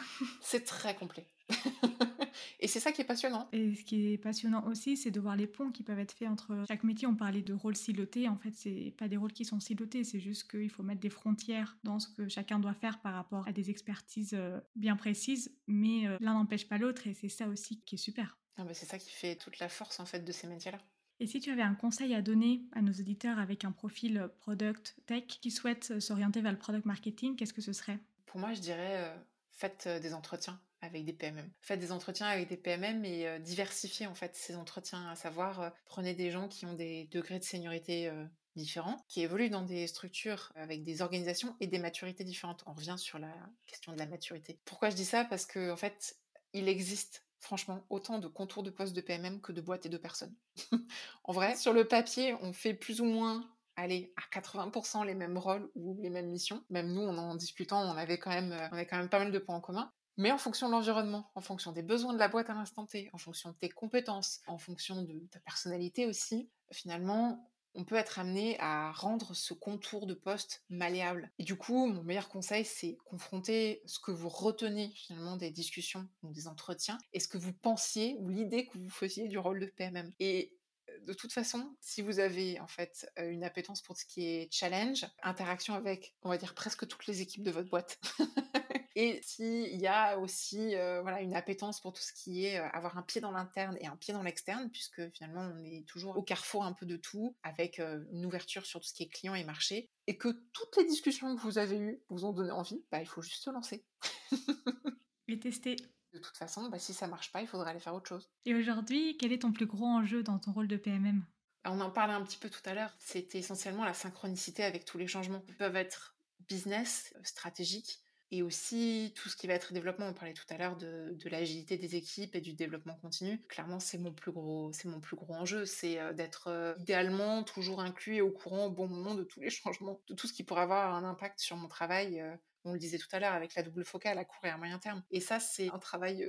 c'est 0.41 0.63
très 0.63 0.95
complet. 0.95 1.27
et 2.59 2.67
c'est 2.67 2.79
ça 2.79 2.91
qui 2.91 3.01
est 3.01 3.05
passionnant. 3.05 3.47
Et 3.51 3.75
ce 3.75 3.83
qui 3.83 4.13
est 4.13 4.17
passionnant 4.17 4.65
aussi, 4.67 4.97
c'est 4.97 5.11
de 5.11 5.19
voir 5.19 5.35
les 5.35 5.47
ponts 5.47 5.71
qui 5.71 5.83
peuvent 5.83 5.99
être 5.99 6.13
faits 6.13 6.27
entre 6.27 6.63
chaque 6.67 6.83
métier. 6.83 7.07
On 7.07 7.15
parlait 7.15 7.41
de 7.41 7.53
rôles 7.53 7.75
silotés. 7.75 8.27
En 8.27 8.37
fait, 8.37 8.51
c'est 8.53 8.93
pas 8.97 9.07
des 9.07 9.17
rôles 9.17 9.33
qui 9.33 9.45
sont 9.45 9.59
silotés, 9.59 10.03
c'est 10.03 10.19
juste 10.19 10.49
qu'il 10.49 10.69
faut 10.69 10.83
mettre 10.83 11.01
des 11.01 11.09
frontières 11.09 11.77
dans 11.83 11.99
ce 11.99 12.07
que 12.07 12.27
chacun 12.27 12.59
doit 12.59 12.73
faire 12.73 12.99
par 12.99 13.13
rapport 13.13 13.47
à 13.47 13.51
des 13.51 13.69
expertises 13.69 14.33
euh, 14.33 14.59
bien 14.75 14.95
précises. 14.95 15.55
Mais 15.67 16.07
euh, 16.07 16.17
l'un 16.19 16.33
n'empêche 16.33 16.67
pas 16.67 16.77
l'autre 16.77 17.07
et 17.07 17.13
c'est 17.13 17.29
ça 17.29 17.47
aussi 17.47 17.81
qui 17.81 17.95
est 17.95 17.99
super. 17.99 18.37
Ah 18.57 18.63
bah, 18.63 18.73
c'est 18.73 18.85
ça 18.85 18.97
qui 18.97 19.11
fait 19.11 19.35
toute 19.35 19.59
la 19.59 19.69
force 19.69 19.99
en 19.99 20.05
fait 20.05 20.21
de 20.21 20.31
ces 20.31 20.47
métiers-là. 20.47 20.79
Et 21.19 21.27
si 21.27 21.39
tu 21.39 21.49
avais 21.49 21.61
un 21.61 21.75
conseil 21.75 22.13
à 22.13 22.21
donner 22.21 22.63
à 22.73 22.81
nos 22.81 22.91
auditeurs 22.91 23.39
avec 23.39 23.63
un 23.63 23.71
profil 23.71 24.27
product 24.39 24.97
tech 25.05 25.25
qui 25.27 25.49
souhaitent 25.49 25.99
s'orienter 25.99 26.41
vers 26.41 26.51
le 26.51 26.57
product 26.57 26.85
marketing, 26.85 27.35
qu'est-ce 27.35 27.53
que 27.53 27.61
ce 27.61 27.71
serait? 27.71 27.99
Pour 28.25 28.39
moi, 28.39 28.53
je 28.53 28.59
dirais 28.59 29.05
euh, 29.05 29.15
faites 29.55 29.87
des 29.87 30.13
entretiens 30.13 30.59
avec 30.85 31.05
des 31.05 31.13
PMM. 31.13 31.49
Faites 31.61 31.79
des 31.79 31.91
entretiens 31.91 32.27
avec 32.27 32.47
des 32.47 32.57
PMM 32.57 33.03
et 33.05 33.27
euh, 33.27 33.39
diversifiez 33.39 34.07
en 34.07 34.15
fait 34.15 34.35
ces 34.35 34.55
entretiens, 34.55 35.09
à 35.09 35.15
savoir 35.15 35.61
euh, 35.61 35.69
prenez 35.85 36.13
des 36.13 36.31
gens 36.31 36.47
qui 36.47 36.65
ont 36.65 36.73
des 36.73 37.05
degrés 37.11 37.39
de 37.39 37.43
seniorité 37.43 38.07
euh, 38.07 38.25
différents, 38.55 38.97
qui 39.07 39.21
évoluent 39.21 39.49
dans 39.49 39.63
des 39.63 39.87
structures 39.87 40.51
avec 40.55 40.83
des 40.83 41.01
organisations 41.01 41.55
et 41.59 41.67
des 41.67 41.79
maturités 41.79 42.23
différentes. 42.23 42.63
On 42.67 42.73
revient 42.73 42.95
sur 42.97 43.19
la 43.19 43.33
question 43.65 43.91
de 43.91 43.97
la 43.97 44.05
maturité. 44.05 44.59
Pourquoi 44.65 44.89
je 44.89 44.95
dis 44.95 45.05
ça? 45.05 45.25
Parce 45.25 45.45
que 45.45 45.71
en 45.71 45.77
fait, 45.77 46.17
il 46.53 46.69
existe 46.69 47.25
franchement 47.39 47.85
autant 47.89 48.17
de 48.17 48.27
contours 48.27 48.63
de 48.63 48.69
postes 48.69 48.95
de 48.95 49.01
PMM 49.01 49.41
que 49.41 49.51
de 49.51 49.61
boîtes 49.61 49.85
et 49.85 49.89
de 49.89 49.97
personnes. 49.97 50.33
en 51.23 51.33
vrai, 51.33 51.55
sur 51.55 51.73
le 51.73 51.85
papier, 51.85 52.33
on 52.41 52.53
fait 52.53 52.73
plus 52.73 53.01
ou 53.01 53.05
moins 53.05 53.47
allez, 53.75 54.13
à 54.15 54.39
80% 54.39 55.05
les 55.05 55.15
mêmes 55.15 55.37
rôles 55.37 55.69
ou 55.75 55.97
les 56.01 56.09
mêmes 56.09 56.29
missions. 56.29 56.63
Même 56.69 56.93
nous, 56.93 57.01
en 57.01 57.35
discutant, 57.35 57.81
on 57.81 57.97
avait 57.97 58.17
quand 58.17 58.31
même, 58.31 58.51
on 58.71 58.73
avait 58.73 58.85
quand 58.85 58.97
même 58.97 59.09
pas 59.09 59.19
mal 59.19 59.31
de 59.31 59.39
points 59.39 59.55
en 59.55 59.61
commun. 59.61 59.91
Mais 60.17 60.31
en 60.31 60.37
fonction 60.37 60.67
de 60.67 60.71
l'environnement, 60.71 61.29
en 61.35 61.41
fonction 61.41 61.73
des 61.73 61.83
besoins 61.83 62.13
de 62.13 62.19
la 62.19 62.29
boîte 62.29 62.49
à 62.49 62.53
l'instant 62.53 62.85
T, 62.85 63.09
en 63.11 63.17
fonction 63.17 63.49
de 63.49 63.55
tes 63.55 63.69
compétences, 63.69 64.39
en 64.47 64.57
fonction 64.57 65.01
de 65.01 65.27
ta 65.29 65.39
personnalité 65.41 66.05
aussi, 66.05 66.49
finalement, 66.71 67.49
on 67.75 67.83
peut 67.83 67.95
être 67.95 68.19
amené 68.19 68.57
à 68.59 68.93
rendre 68.93 69.35
ce 69.35 69.53
contour 69.53 70.07
de 70.07 70.13
poste 70.13 70.63
malléable. 70.69 71.29
Et 71.37 71.43
du 71.43 71.57
coup, 71.57 71.87
mon 71.87 72.03
meilleur 72.03 72.29
conseil, 72.29 72.63
c'est 72.63 72.97
confronter 73.03 73.81
ce 73.85 73.99
que 73.99 74.11
vous 74.11 74.29
retenez 74.29 74.91
finalement 74.95 75.35
des 75.35 75.51
discussions 75.51 76.07
ou 76.23 76.31
des 76.31 76.47
entretiens 76.47 76.97
et 77.11 77.19
ce 77.19 77.27
que 77.27 77.37
vous 77.37 77.53
pensiez 77.53 78.15
ou 78.19 78.29
l'idée 78.29 78.67
que 78.67 78.77
vous 78.77 78.89
faisiez 78.89 79.27
du 79.27 79.37
rôle 79.37 79.59
de 79.59 79.65
PMM. 79.65 80.09
Et 80.19 80.53
euh, 80.53 80.64
de 81.01 81.13
toute 81.13 81.33
façon, 81.33 81.75
si 81.81 82.01
vous 82.01 82.19
avez 82.19 82.59
en 82.59 82.67
fait 82.67 83.09
euh, 83.19 83.29
une 83.29 83.43
appétence 83.43 83.81
pour 83.81 83.97
ce 83.97 84.05
qui 84.05 84.25
est 84.25 84.51
challenge, 84.51 85.05
interaction 85.23 85.73
avec, 85.75 86.15
on 86.23 86.29
va 86.29 86.37
dire, 86.37 86.53
presque 86.53 86.87
toutes 86.87 87.07
les 87.07 87.21
équipes 87.21 87.43
de 87.43 87.51
votre 87.51 87.69
boîte, 87.69 87.99
Et 88.97 89.19
s'il 89.23 89.75
y 89.75 89.87
a 89.87 90.17
aussi 90.17 90.73
euh, 90.73 91.01
voilà, 91.01 91.19
une 91.19 91.35
appétence 91.35 91.81
pour 91.81 91.91
tout 91.91 92.01
ce 92.01 92.13
qui 92.13 92.45
est 92.45 92.59
euh, 92.59 92.69
avoir 92.69 92.97
un 92.97 93.01
pied 93.01 93.19
dans 93.19 93.31
l'interne 93.31 93.77
et 93.81 93.87
un 93.87 93.97
pied 93.97 94.13
dans 94.13 94.23
l'externe, 94.23 94.69
puisque 94.71 95.09
finalement 95.11 95.51
on 95.53 95.65
est 95.65 95.85
toujours 95.85 96.17
au 96.17 96.23
carrefour 96.23 96.63
un 96.63 96.71
peu 96.71 96.85
de 96.85 96.95
tout, 96.95 97.35
avec 97.43 97.79
une 97.79 98.25
ouverture 98.25 98.65
sur 98.65 98.79
tout 98.79 98.87
ce 98.87 98.93
qui 98.93 99.03
est 99.03 99.09
client 99.09 99.35
et 99.35 99.43
marché, 99.43 99.89
et 100.07 100.17
que 100.17 100.29
toutes 100.53 100.77
les 100.77 100.85
discussions 100.85 101.35
que 101.35 101.41
vous 101.41 101.57
avez 101.57 101.77
eues 101.77 102.01
vous 102.07 102.23
ont 102.23 102.31
donné 102.31 102.51
envie, 102.51 102.85
bah, 102.89 103.01
il 103.01 103.05
faut 103.05 103.21
juste 103.21 103.43
se 103.43 103.49
lancer. 103.49 103.83
et 105.27 105.39
tester. 105.39 105.75
De 106.15 106.19
toute 106.19 106.37
façon, 106.37 106.69
bah, 106.69 106.79
si 106.79 106.93
ça 106.93 107.07
marche 107.07 107.33
pas, 107.33 107.41
il 107.41 107.47
faudra 107.47 107.71
aller 107.71 107.81
faire 107.81 107.93
autre 107.93 108.07
chose. 108.07 108.29
Et 108.45 108.55
aujourd'hui, 108.55 109.17
quel 109.17 109.33
est 109.33 109.41
ton 109.41 109.51
plus 109.51 109.65
gros 109.65 109.85
enjeu 109.85 110.23
dans 110.23 110.39
ton 110.39 110.53
rôle 110.53 110.69
de 110.69 110.77
PMM 110.77 111.25
bah, 111.65 111.71
On 111.73 111.81
en 111.81 111.91
parlait 111.91 112.13
un 112.13 112.23
petit 112.23 112.37
peu 112.37 112.49
tout 112.49 112.61
à 112.63 112.73
l'heure, 112.73 112.95
c'était 112.99 113.39
essentiellement 113.39 113.83
la 113.83 113.93
synchronicité 113.93 114.63
avec 114.63 114.85
tous 114.85 114.97
les 114.97 115.07
changements. 115.07 115.43
Ils 115.49 115.57
peuvent 115.57 115.75
être 115.75 116.15
business, 116.47 117.13
stratégiques, 117.23 117.99
et 118.31 118.41
aussi 118.41 119.13
tout 119.15 119.29
ce 119.29 119.35
qui 119.35 119.47
va 119.47 119.53
être 119.53 119.73
développement. 119.73 120.07
On 120.07 120.13
parlait 120.13 120.33
tout 120.33 120.45
à 120.49 120.57
l'heure 120.57 120.75
de, 120.75 121.17
l'agilité 121.25 121.77
des 121.77 121.95
équipes 121.95 122.35
et 122.35 122.41
du 122.41 122.53
développement 122.53 122.95
continu. 122.95 123.41
Clairement, 123.47 123.79
c'est 123.79 123.97
mon 123.97 124.11
plus 124.11 124.31
gros, 124.31 124.71
c'est 124.73 124.87
mon 124.87 124.99
plus 124.99 125.15
gros 125.15 125.33
enjeu, 125.33 125.65
c'est 125.65 125.99
euh, 125.99 126.13
d'être 126.13 126.47
euh, 126.47 126.73
idéalement 126.79 127.43
toujours 127.43 127.81
inclus 127.81 128.15
et 128.15 128.21
au 128.21 128.31
courant 128.31 128.65
au 128.65 128.71
bon 128.71 128.87
moment 128.87 129.15
de 129.15 129.23
tous 129.23 129.39
les 129.39 129.49
changements, 129.51 130.01
de 130.07 130.13
tout 130.13 130.27
ce 130.27 130.33
qui 130.33 130.43
pourrait 130.43 130.61
avoir 130.61 130.93
un 130.95 131.03
impact 131.03 131.39
sur 131.39 131.55
mon 131.57 131.67
travail. 131.67 132.21
Euh, 132.21 132.35
on 132.63 132.73
le 132.73 132.79
disait 132.79 132.97
tout 132.97 133.07
à 133.11 133.19
l'heure 133.19 133.33
avec 133.33 133.53
la 133.53 133.61
double 133.61 133.85
focale 133.85 134.17
à 134.17 134.25
court 134.25 134.43
et 134.43 134.49
à 134.49 134.57
moyen 134.57 134.79
terme. 134.79 135.03
Et 135.11 135.19
ça, 135.19 135.39
c'est 135.39 135.69
un 135.69 135.77
travail 135.77 136.27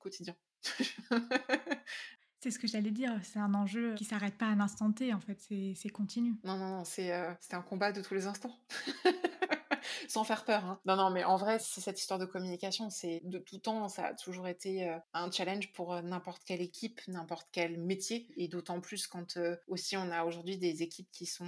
quotidien. 0.00 0.34
C'est 2.40 2.50
ce 2.50 2.58
que 2.58 2.66
j'allais 2.66 2.90
dire, 2.90 3.12
c'est 3.22 3.38
un 3.38 3.54
enjeu 3.54 3.94
qui 3.94 4.04
s'arrête 4.04 4.36
pas 4.36 4.46
à 4.46 4.50
un 4.50 4.60
instant 4.60 4.92
T, 4.92 5.12
en 5.12 5.20
fait, 5.20 5.40
c'est 5.40 5.88
continu. 5.88 6.34
Non, 6.44 6.56
non, 6.56 6.78
non, 6.78 6.84
c'est 6.84 7.12
un 7.12 7.62
combat 7.62 7.92
de 7.92 8.02
tous 8.02 8.14
les 8.14 8.26
instants. 8.26 8.56
sans 10.08 10.24
faire 10.24 10.44
peur. 10.44 10.64
Hein. 10.64 10.80
Non, 10.84 10.96
non, 10.96 11.10
mais 11.10 11.24
en 11.24 11.36
vrai, 11.36 11.58
c'est 11.58 11.80
cette 11.80 12.00
histoire 12.00 12.18
de 12.18 12.24
communication. 12.24 12.90
C'est 12.90 13.20
de 13.24 13.38
tout 13.38 13.58
temps, 13.58 13.88
ça 13.88 14.06
a 14.06 14.14
toujours 14.14 14.48
été 14.48 14.88
euh, 14.88 14.98
un 15.12 15.30
challenge 15.30 15.72
pour 15.72 15.94
euh, 15.94 16.02
n'importe 16.02 16.42
quelle 16.44 16.60
équipe, 16.60 17.00
n'importe 17.08 17.48
quel 17.52 17.78
métier, 17.78 18.28
et 18.36 18.48
d'autant 18.48 18.80
plus 18.80 19.06
quand 19.06 19.36
euh, 19.36 19.56
aussi 19.68 19.96
on 19.96 20.10
a 20.10 20.24
aujourd'hui 20.24 20.58
des 20.58 20.82
équipes 20.82 21.10
qui 21.12 21.26
sont, 21.26 21.46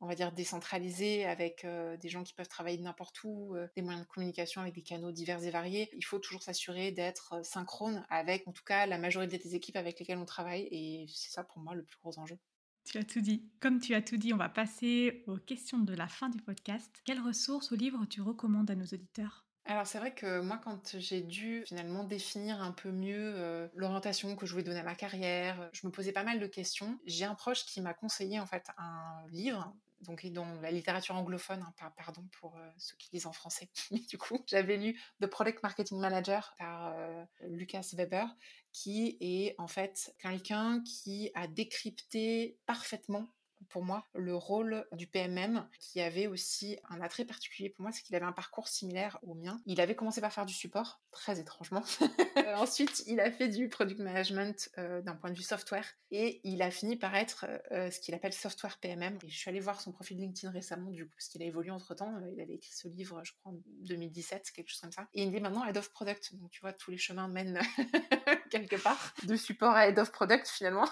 on 0.00 0.06
va 0.06 0.14
dire, 0.14 0.32
décentralisées, 0.32 1.26
avec 1.26 1.66
des 2.00 2.08
gens 2.08 2.22
qui 2.22 2.34
peuvent 2.34 2.48
travailler 2.48 2.78
n'importe 2.78 3.22
où, 3.24 3.54
des 3.76 3.82
moyens 3.82 4.06
de 4.06 4.10
communication 4.10 4.60
avec 4.60 4.74
des 4.74 4.82
canaux 4.82 5.12
divers 5.12 5.42
et 5.44 5.50
variés. 5.50 5.90
Il 5.96 6.04
faut 6.04 6.18
toujours 6.18 6.42
s'assurer 6.42 6.90
d'être 6.92 7.44
synchrone 7.44 8.04
avec, 8.10 8.46
en 8.48 8.52
tout 8.52 8.64
cas, 8.64 8.86
la 8.86 8.98
majorité 8.98 9.38
des 9.38 9.54
équipes 9.54 9.76
avec 9.76 9.98
lesquelles 9.98 10.18
on 10.18 10.24
travaille, 10.24 10.68
et 10.70 11.06
c'est 11.08 11.30
ça 11.30 11.44
pour 11.44 11.58
moi 11.58 11.74
le 11.74 11.82
plus 11.82 11.98
gros 11.98 12.18
enjeu. 12.18 12.38
Tu 12.84 12.98
as 12.98 13.04
tout 13.04 13.20
dit. 13.20 13.48
Comme 13.60 13.78
tu 13.78 13.94
as 13.94 14.02
tout 14.02 14.16
dit, 14.16 14.32
on 14.32 14.36
va 14.36 14.48
passer 14.48 15.22
aux 15.26 15.36
questions 15.36 15.78
de 15.78 15.94
la 15.94 16.08
fin 16.08 16.28
du 16.28 16.40
podcast. 16.40 16.90
Quelles 17.04 17.20
ressources 17.20 17.70
ou 17.70 17.76
livres 17.76 18.04
tu 18.08 18.20
recommandes 18.20 18.70
à 18.70 18.74
nos 18.74 18.86
auditeurs? 18.86 19.46
Alors 19.66 19.86
c'est 19.86 19.98
vrai 19.98 20.12
que 20.14 20.40
moi 20.40 20.58
quand 20.64 20.96
j'ai 20.98 21.20
dû 21.20 21.62
finalement 21.66 22.02
définir 22.02 22.60
un 22.60 22.72
peu 22.72 22.90
mieux 22.90 23.34
euh, 23.36 23.68
l'orientation 23.74 24.34
que 24.34 24.46
je 24.46 24.52
voulais 24.52 24.64
donner 24.64 24.80
à 24.80 24.84
ma 24.84 24.94
carrière, 24.94 25.70
je 25.72 25.86
me 25.86 25.92
posais 25.92 26.12
pas 26.12 26.24
mal 26.24 26.40
de 26.40 26.46
questions. 26.46 26.98
J'ai 27.06 27.24
un 27.24 27.34
proche 27.34 27.64
qui 27.66 27.80
m'a 27.80 27.94
conseillé 27.94 28.40
en 28.40 28.46
fait 28.46 28.66
un 28.78 29.24
livre 29.28 29.72
donc 30.00 30.26
dans 30.26 30.60
la 30.60 30.70
littérature 30.70 31.14
anglophone, 31.14 31.62
hein, 31.62 31.90
pardon 31.96 32.26
pour 32.40 32.56
euh, 32.56 32.70
ceux 32.78 32.96
qui 32.96 33.10
lisent 33.12 33.26
en 33.26 33.32
français. 33.32 33.68
Du 34.10 34.18
coup, 34.18 34.42
j'avais 34.46 34.76
lu 34.76 35.00
The 35.20 35.26
Product 35.26 35.62
Marketing 35.62 36.00
Manager 36.00 36.54
par 36.58 36.92
euh, 36.96 37.24
Lucas 37.48 37.86
Weber, 37.92 38.26
qui 38.72 39.16
est 39.20 39.54
en 39.58 39.68
fait 39.68 40.14
quelqu'un 40.18 40.82
qui 40.82 41.30
a 41.34 41.46
décrypté 41.46 42.58
parfaitement 42.66 43.32
pour 43.68 43.84
moi 43.84 44.06
le 44.14 44.34
rôle 44.34 44.86
du 44.92 45.06
PMM 45.06 45.68
qui 45.78 46.00
avait 46.00 46.26
aussi 46.26 46.78
un 46.88 47.00
attrait 47.00 47.24
particulier 47.24 47.70
pour 47.70 47.82
moi, 47.82 47.92
c'est 47.92 48.02
qu'il 48.02 48.16
avait 48.16 48.26
un 48.26 48.32
parcours 48.32 48.68
similaire 48.68 49.18
au 49.22 49.34
mien. 49.34 49.60
Il 49.66 49.80
avait 49.80 49.94
commencé 49.94 50.20
par 50.20 50.32
faire 50.32 50.46
du 50.46 50.54
support, 50.54 51.00
très 51.10 51.38
étrangement. 51.38 51.82
Euh, 52.36 52.54
ensuite, 52.56 53.02
il 53.06 53.20
a 53.20 53.30
fait 53.30 53.48
du 53.48 53.68
product 53.68 54.00
management 54.00 54.70
euh, 54.78 55.02
d'un 55.02 55.14
point 55.14 55.30
de 55.30 55.36
vue 55.36 55.42
software 55.42 55.84
et 56.10 56.40
il 56.44 56.62
a 56.62 56.70
fini 56.70 56.96
par 56.96 57.14
être 57.14 57.44
euh, 57.70 57.90
ce 57.90 58.00
qu'il 58.00 58.14
appelle 58.14 58.32
software 58.32 58.78
PMM. 58.78 59.18
Et 59.24 59.28
je 59.28 59.36
suis 59.36 59.50
allée 59.50 59.60
voir 59.60 59.80
son 59.80 59.92
profil 59.92 60.18
LinkedIn 60.18 60.50
récemment, 60.50 60.90
du 60.90 61.04
coup, 61.04 61.12
parce 61.16 61.28
qu'il 61.28 61.42
a 61.42 61.46
évolué 61.46 61.70
entre 61.70 61.94
temps. 61.94 62.14
il 62.32 62.40
avait 62.40 62.54
écrit 62.54 62.72
ce 62.72 62.88
livre, 62.88 63.20
je 63.24 63.32
crois, 63.32 63.52
en 63.52 63.56
2017, 63.82 64.52
quelque 64.52 64.68
chose 64.70 64.80
comme 64.80 64.92
ça. 64.92 65.08
Et 65.12 65.24
il 65.24 65.34
est 65.34 65.40
maintenant 65.40 65.66
head 65.66 65.76
of 65.76 65.90
product. 65.92 66.34
Donc, 66.36 66.50
tu 66.50 66.60
vois, 66.60 66.72
tous 66.72 66.90
les 66.90 66.98
chemins 66.98 67.28
mènent 67.28 67.60
quelque 68.50 68.76
part 68.76 69.14
de 69.24 69.36
support 69.36 69.74
à 69.74 69.88
head 69.88 69.98
of 69.98 70.10
product 70.12 70.48
finalement. 70.48 70.88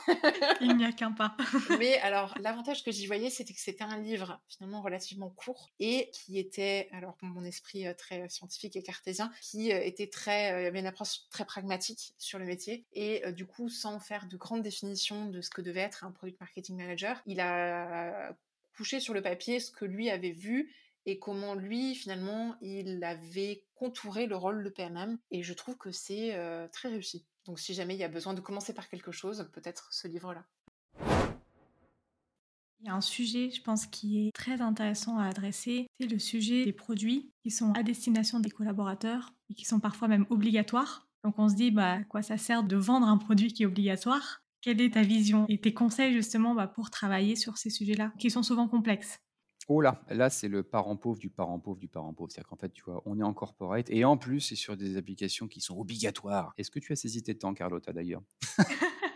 il 0.60 0.76
n'y 0.76 0.84
a 0.84 0.92
qu'un 0.92 1.12
pas. 1.12 1.36
Mais 1.78 1.98
alors, 2.00 2.34
l'avantage 2.58 2.82
que 2.82 2.90
j'y 2.90 3.06
voyais, 3.06 3.30
c'était 3.30 3.54
que 3.54 3.60
c'était 3.60 3.84
un 3.84 4.00
livre 4.00 4.40
finalement 4.48 4.82
relativement 4.82 5.30
court 5.30 5.70
et 5.78 6.10
qui 6.12 6.40
était, 6.40 6.88
alors 6.90 7.14
pour 7.14 7.28
mon 7.28 7.44
esprit 7.44 7.86
euh, 7.86 7.94
très 7.94 8.28
scientifique 8.28 8.74
et 8.74 8.82
cartésien, 8.82 9.30
qui 9.40 9.72
euh, 9.72 9.80
était 9.80 10.08
très, 10.08 10.52
euh, 10.52 10.66
avait 10.66 10.80
une 10.80 10.86
approche 10.86 11.28
très 11.30 11.44
pragmatique 11.44 12.14
sur 12.18 12.40
le 12.40 12.44
métier 12.44 12.84
et 12.92 13.30
du 13.30 13.46
coup, 13.46 13.68
sans 13.68 14.00
faire 14.00 14.26
de 14.26 14.36
grandes 14.36 14.62
définitions 14.62 15.26
de 15.26 15.40
ce 15.40 15.50
que 15.50 15.62
devait 15.62 15.82
être 15.82 16.04
un 16.04 16.10
product 16.10 16.40
marketing 16.40 16.76
manager, 16.76 17.22
il 17.26 17.38
a 17.38 18.36
couché 18.76 18.98
sur 18.98 19.14
le 19.14 19.22
papier 19.22 19.60
ce 19.60 19.70
que 19.70 19.84
lui 19.84 20.10
avait 20.10 20.32
vu 20.32 20.74
et 21.06 21.20
comment 21.20 21.54
lui, 21.54 21.94
finalement, 21.94 22.56
il 22.60 23.04
avait 23.04 23.62
contouré 23.76 24.26
le 24.26 24.36
rôle 24.36 24.64
de 24.64 24.68
PMM. 24.68 25.16
Et 25.30 25.44
je 25.44 25.54
trouve 25.54 25.76
que 25.76 25.92
c'est 25.92 26.36
très 26.72 26.88
réussi. 26.88 27.24
Donc 27.44 27.60
si 27.60 27.72
jamais 27.72 27.94
il 27.94 28.00
y 28.00 28.04
a 28.04 28.08
besoin 28.08 28.34
de 28.34 28.40
commencer 28.40 28.74
par 28.74 28.88
quelque 28.88 29.12
chose, 29.12 29.48
peut-être 29.52 29.92
ce 29.92 30.08
livre-là. 30.08 30.44
Il 32.80 32.86
y 32.86 32.90
a 32.90 32.94
un 32.94 33.00
sujet, 33.00 33.50
je 33.50 33.60
pense, 33.60 33.86
qui 33.86 34.26
est 34.26 34.32
très 34.32 34.60
intéressant 34.60 35.18
à 35.18 35.24
adresser, 35.24 35.88
c'est 35.98 36.06
le 36.06 36.18
sujet 36.18 36.64
des 36.64 36.72
produits 36.72 37.32
qui 37.42 37.50
sont 37.50 37.72
à 37.72 37.82
destination 37.82 38.38
des 38.38 38.50
collaborateurs 38.50 39.34
et 39.50 39.54
qui 39.54 39.64
sont 39.64 39.80
parfois 39.80 40.06
même 40.06 40.26
obligatoires. 40.30 41.08
Donc 41.24 41.38
on 41.38 41.48
se 41.48 41.56
dit, 41.56 41.72
bah, 41.72 42.04
quoi 42.04 42.22
ça 42.22 42.38
sert 42.38 42.62
de 42.62 42.76
vendre 42.76 43.08
un 43.08 43.16
produit 43.16 43.52
qui 43.52 43.64
est 43.64 43.66
obligatoire? 43.66 44.42
Quelle 44.60 44.80
est 44.80 44.94
ta 44.94 45.02
vision 45.02 45.44
et 45.48 45.60
tes 45.60 45.74
conseils 45.74 46.12
justement 46.12 46.54
bah, 46.54 46.68
pour 46.68 46.90
travailler 46.90 47.34
sur 47.34 47.58
ces 47.58 47.70
sujets-là, 47.70 48.12
qui 48.18 48.30
sont 48.30 48.44
souvent 48.44 48.68
complexes? 48.68 49.18
Oh 49.66 49.80
là, 49.80 50.00
là 50.08 50.30
c'est 50.30 50.48
le 50.48 50.62
parent 50.62 50.96
pauvre 50.96 51.18
du 51.18 51.30
parent 51.30 51.58
pauvre 51.58 51.78
du 51.78 51.88
parent 51.88 52.14
pauvre. 52.14 52.30
C'est-à-dire 52.30 52.48
qu'en 52.48 52.56
fait, 52.56 52.72
tu 52.72 52.84
vois, 52.84 53.02
on 53.04 53.18
est 53.18 53.24
en 53.24 53.34
corporate 53.34 53.90
et 53.90 54.04
en 54.04 54.16
plus, 54.16 54.40
c'est 54.40 54.56
sur 54.56 54.76
des 54.76 54.96
applications 54.96 55.48
qui 55.48 55.60
sont 55.60 55.76
obligatoires. 55.76 56.54
Est-ce 56.56 56.70
que 56.70 56.78
tu 56.78 56.92
as 56.92 56.96
saisi 56.96 57.24
tes 57.24 57.36
temps, 57.36 57.54
Carlotta, 57.54 57.92
d'ailleurs? 57.92 58.22